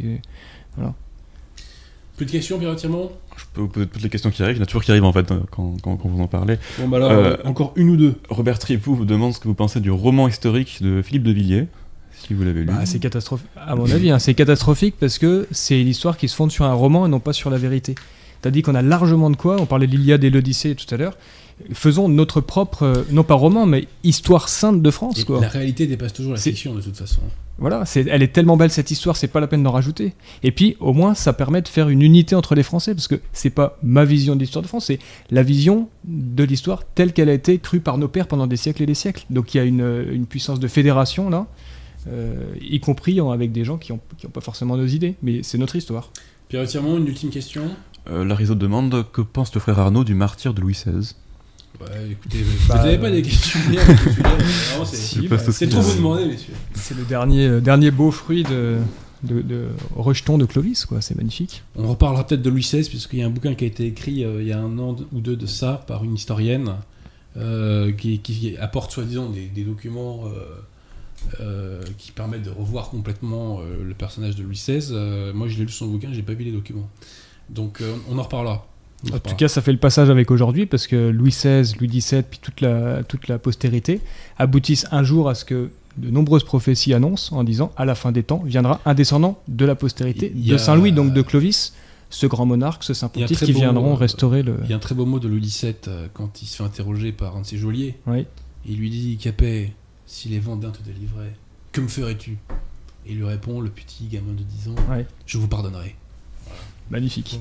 [2.16, 4.54] Plus de questions, Pierre Tirmont Je peux vous poser toutes les questions qui arrivent.
[4.56, 6.28] Il y en a toujours qui arrivent en fait euh, quand, quand- quand vous en
[6.28, 6.58] parlez.
[6.78, 8.14] Bon, bah Euh, encore une ou deux.
[8.28, 11.66] Robert Tripou vous demande ce que vous pensez du roman historique de Philippe de Villiers,
[12.12, 12.66] si vous l'avez lu.
[12.66, 13.48] Bah, c'est catastrophique.
[13.56, 16.64] À mon avis, hein, c'est catastrophique parce que c'est une histoire qui se fonde sur
[16.64, 17.96] un roman et non pas sur la vérité.
[18.44, 19.56] T'as dit qu'on a largement de quoi.
[19.58, 21.16] On parlait de l'Iliade et l'Odyssée tout à l'heure.
[21.72, 25.18] Faisons notre propre, euh, non pas roman, mais histoire sainte de France.
[25.18, 25.40] Et Quoi.
[25.40, 27.22] La réalité dépasse toujours la fiction, de toute façon.
[27.56, 30.12] Voilà, elle est tellement belle cette histoire, c'est pas la peine d'en rajouter.
[30.42, 33.18] Et puis, au moins, ça permet de faire une unité entre les Français, parce que
[33.32, 34.98] c'est pas ma vision de l'histoire de France, c'est
[35.30, 38.82] la vision de l'histoire telle qu'elle a été crue par nos pères pendant des siècles
[38.82, 39.24] et des siècles.
[39.30, 41.46] Donc il y a une, une puissance de fédération là,
[42.08, 45.42] euh, y compris avec des gens qui n'ont qui ont pas forcément nos idées, mais
[45.42, 46.10] c'est notre histoire.
[46.48, 47.70] Pierre Tirmont, une ultime question?
[48.10, 51.12] Euh, Larizo demande que pense le frère Arnaud du martyr de Louis XVI
[51.80, 53.58] Ouais, écoutez, Bah, vous n'avez pas des questions
[54.84, 56.54] c'est- bah, trop vous demander, messieurs.
[56.74, 58.76] C'est le dernier, euh, dernier beau fruit de,
[59.24, 59.66] de, de
[59.96, 61.00] rejeton de Clovis, quoi.
[61.00, 61.62] C'est magnifique.
[61.76, 64.24] On reparlera peut-être de Louis XVI, puisqu'il y a un bouquin qui a été écrit
[64.24, 66.74] euh, il y a un an ou deux de ça par une historienne
[67.36, 73.60] euh, qui, qui apporte soi-disant des, des documents euh, euh, qui permettent de revoir complètement
[73.60, 74.88] euh, le personnage de Louis XVI.
[74.92, 76.88] Euh, moi, je l'ai lu son bouquin, j'ai pas vu les documents.
[77.50, 78.66] Donc, euh, on en reparlera.
[79.06, 81.74] On en En tout cas, ça fait le passage avec aujourd'hui parce que Louis XVI,
[81.78, 84.00] Louis XVII, puis toute la, toute la postérité
[84.38, 88.10] aboutissent un jour à ce que de nombreuses prophéties annoncent en disant à la fin
[88.12, 91.74] des temps viendra un descendant de la postérité Il de a- Saint-Louis, donc de Clovis,
[92.10, 94.56] ce grand monarque, ce saint pontife qui viendront euh, restaurer le.
[94.64, 96.64] Il y a un très beau mot de Louis XVII euh, quand il se fait
[96.64, 97.96] interroger par un de ses geôliers.
[98.06, 98.26] Oui.
[98.66, 99.72] Il lui dit Capet,
[100.06, 101.34] si les Vendéens te délivraient,
[101.72, 102.38] que me ferais-tu?
[103.06, 105.06] Et il lui répond, le petit gamin de 10 ans, Ouais.
[105.26, 105.94] je vous pardonnerai.
[106.90, 107.38] Magnifique.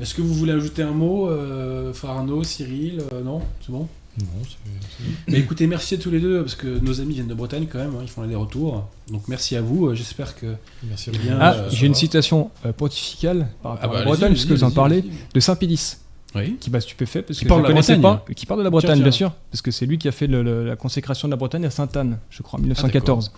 [0.00, 3.88] Est-ce que vous voulez ajouter un mot, euh, Farano, Cyril euh, Non C'est bon
[4.20, 7.34] Non, c'est- Mais écoutez, merci à tous les deux, parce que nos amis viennent de
[7.34, 8.86] Bretagne quand même, hein, ils font les retours.
[9.10, 10.54] Donc merci à vous, euh, j'espère que...
[10.88, 11.24] Merci Eh à vous.
[11.24, 14.32] bien, Ah, euh, j'ai une citation euh, pontificale par rapport Ah bah, à la Bretagne,
[14.32, 15.96] puisque vous en parlez, de Saint-Pédis,
[16.34, 18.20] Oui qui m'a stupéfait parce Qui que je ne connaissais Bretagne.
[18.26, 19.02] pas, qui parle de la Bretagne, tiens.
[19.02, 21.36] bien sûr, parce que c'est lui qui a fait le- le- la consécration de la
[21.36, 23.32] Bretagne à Sainte-Anne, je crois, en 1914.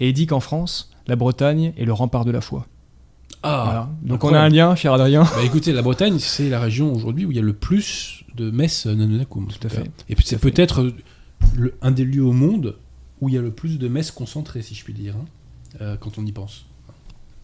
[0.00, 2.66] Et il dit qu'en France, la Bretagne est le rempart de la foi.
[3.42, 3.90] Ah Voilà.
[4.02, 5.22] Donc on a un lien, cher Adrien.
[5.24, 8.50] Bah écoutez, la Bretagne, c'est la région aujourd'hui où il y a le plus de
[8.50, 9.48] messes nonacum.
[9.48, 9.90] Tout à fait.
[10.08, 10.92] Et puis c'est peut-être
[11.56, 12.76] le- un des lieux au monde
[13.20, 15.24] où il y a le plus de messes concentrées, si je puis dire, hein,
[15.80, 16.66] euh, quand on y pense.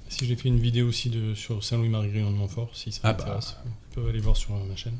[0.08, 3.12] Si j'ai fait une vidéo aussi de, sur Saint-Louis-Marie Grignon de Montfort, si ça Ah
[3.12, 3.24] vous bah.
[3.24, 3.70] intéresse, vous
[4.00, 4.94] pouvez aller voir sur ma chaîne.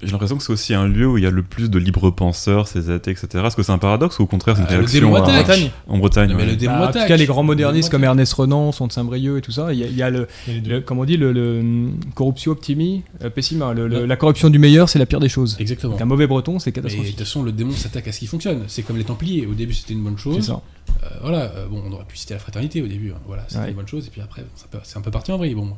[0.00, 2.10] J'ai l'impression que c'est aussi un lieu où il y a le plus de libres
[2.12, 3.42] penseurs, ces athées, etc.
[3.44, 5.44] Est-ce que c'est un paradoxe ou au contraire c'est une Ah, réaction attaque.
[5.46, 5.70] Bretagne.
[5.88, 6.50] en Bretagne Non, mais ouais.
[6.50, 8.92] le démon Bah, en tout cas, les grands modernistes Le comme Ernest Renan, sont de
[8.92, 10.60] Saint-Brieuc et tout ça, il y a, il y a le, Il y a les
[10.60, 10.70] deux.
[10.70, 13.72] le- comme on dit, le, le, hum, corruptio optimi euh, pessima.
[13.74, 14.06] Le- le- Non.
[14.06, 15.56] la corruption du meilleur, c'est la pire des choses.
[15.58, 15.94] Exactement.
[15.94, 17.18] Donc un mauvais breton, c'est Mais de toute catastrophique.
[17.18, 18.62] façon, le démon s'attaque à ce qui fonctionne.
[18.68, 19.46] C'est comme les Templiers.
[19.46, 20.46] Au début, c'était une bonne C'est chose.
[20.46, 20.60] ça.
[21.02, 21.38] Euh, voilà.
[21.56, 23.10] euh, bon, on aurait pu citer la fraternité au début.
[23.10, 23.18] hein.
[23.26, 23.70] Voilà, c'était Ouais.
[23.70, 24.06] une bonne chose.
[24.06, 25.56] Et puis après, c'est un peu- c'est un peu parti en vrille.
[25.56, 25.72] Bon.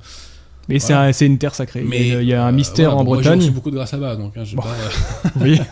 [0.71, 1.83] Mais c'est un- une terre sacrée.
[1.87, 3.39] Mais il y a, un euh, mystère voilà, en J'ai Bretagne.
[3.41, 4.63] reçu beaucoup de grâce donc hein, Bon.
[4.63, 5.59] pas, euh, Oui.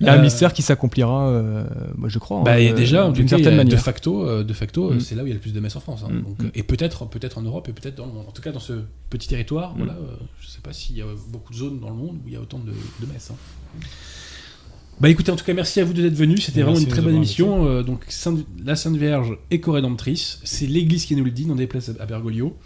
[0.00, 1.64] Il y a un Euh, mystère qui s'accomplira, euh,
[1.96, 2.44] moi je crois.
[2.44, 3.80] Bah, hein, euh, déjà, en tout d'une certaine de manière.
[3.82, 5.00] facto, euh, de facto, euh, Mm.
[5.00, 6.04] c'est là où il y a le plus de messes en France.
[6.06, 6.12] hein.
[6.12, 6.22] Mm.
[6.22, 6.50] Donc, euh, Mm.
[6.54, 8.26] et peut-être, peut-être en Europe et peut-être dans le monde.
[8.28, 8.74] En tout cas, dans ce
[9.10, 9.78] petit territoire, Mm.
[9.78, 12.28] voilà, euh, je sais pas s'il y a beaucoup de zones dans le monde où
[12.28, 13.30] il y a autant de, de messes.
[13.32, 13.80] hein.
[15.00, 16.44] Bah écoutez, en tout cas, merci à vous d'être venus.
[16.46, 17.66] C'était vraiment une de très bonne émission.
[17.66, 20.40] Euh, donc, Sainte- la Sainte Vierge est co-rédemptrice.
[20.44, 22.56] C'est l'Église qui nous le dit, non des places à Bergoglio.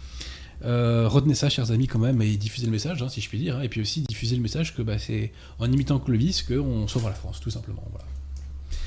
[0.65, 3.37] Euh, retenez ça, chers amis, quand même, et diffusez le message, hein, si je puis
[3.39, 3.57] dire.
[3.57, 3.61] hein.
[3.61, 7.13] Et puis aussi, diffusez le message que bah, c'est en imitant Clovis qu'on sauve la
[7.13, 7.83] France, tout simplement.
[7.91, 8.05] Voilà.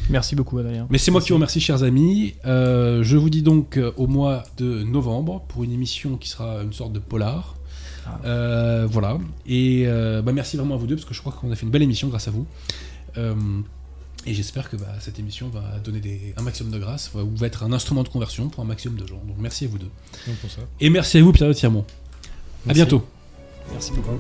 [0.09, 0.87] Merci beaucoup, Adrien.
[0.91, 2.35] Mais c'est moi qui vous remercie, chers amis.
[2.45, 6.63] Euh, je vous dis donc euh, au mois de novembre pour une émission qui sera
[6.63, 7.57] une sorte de polar.
[8.07, 8.21] Ah.
[8.25, 9.19] Euh, voilà.
[9.47, 9.85] Et
[10.25, 11.83] bah, merci vraiment à vous deux parce que je crois qu'on a fait une belle
[11.83, 12.47] émission grâce à vous.
[14.27, 17.31] Et j'espère que bah, cette émission va donner des- un maximum de grâce va- ou
[17.37, 19.23] va être un instrument de conversion pour un maximum de gens.
[19.27, 19.91] Donc merci à vous deux.
[20.27, 20.63] Donc pour ça.
[20.81, 21.85] Et merci à vous, Pierre Tirmont.
[22.69, 23.07] À bientôt.
[23.73, 24.19] Merci beaucoup.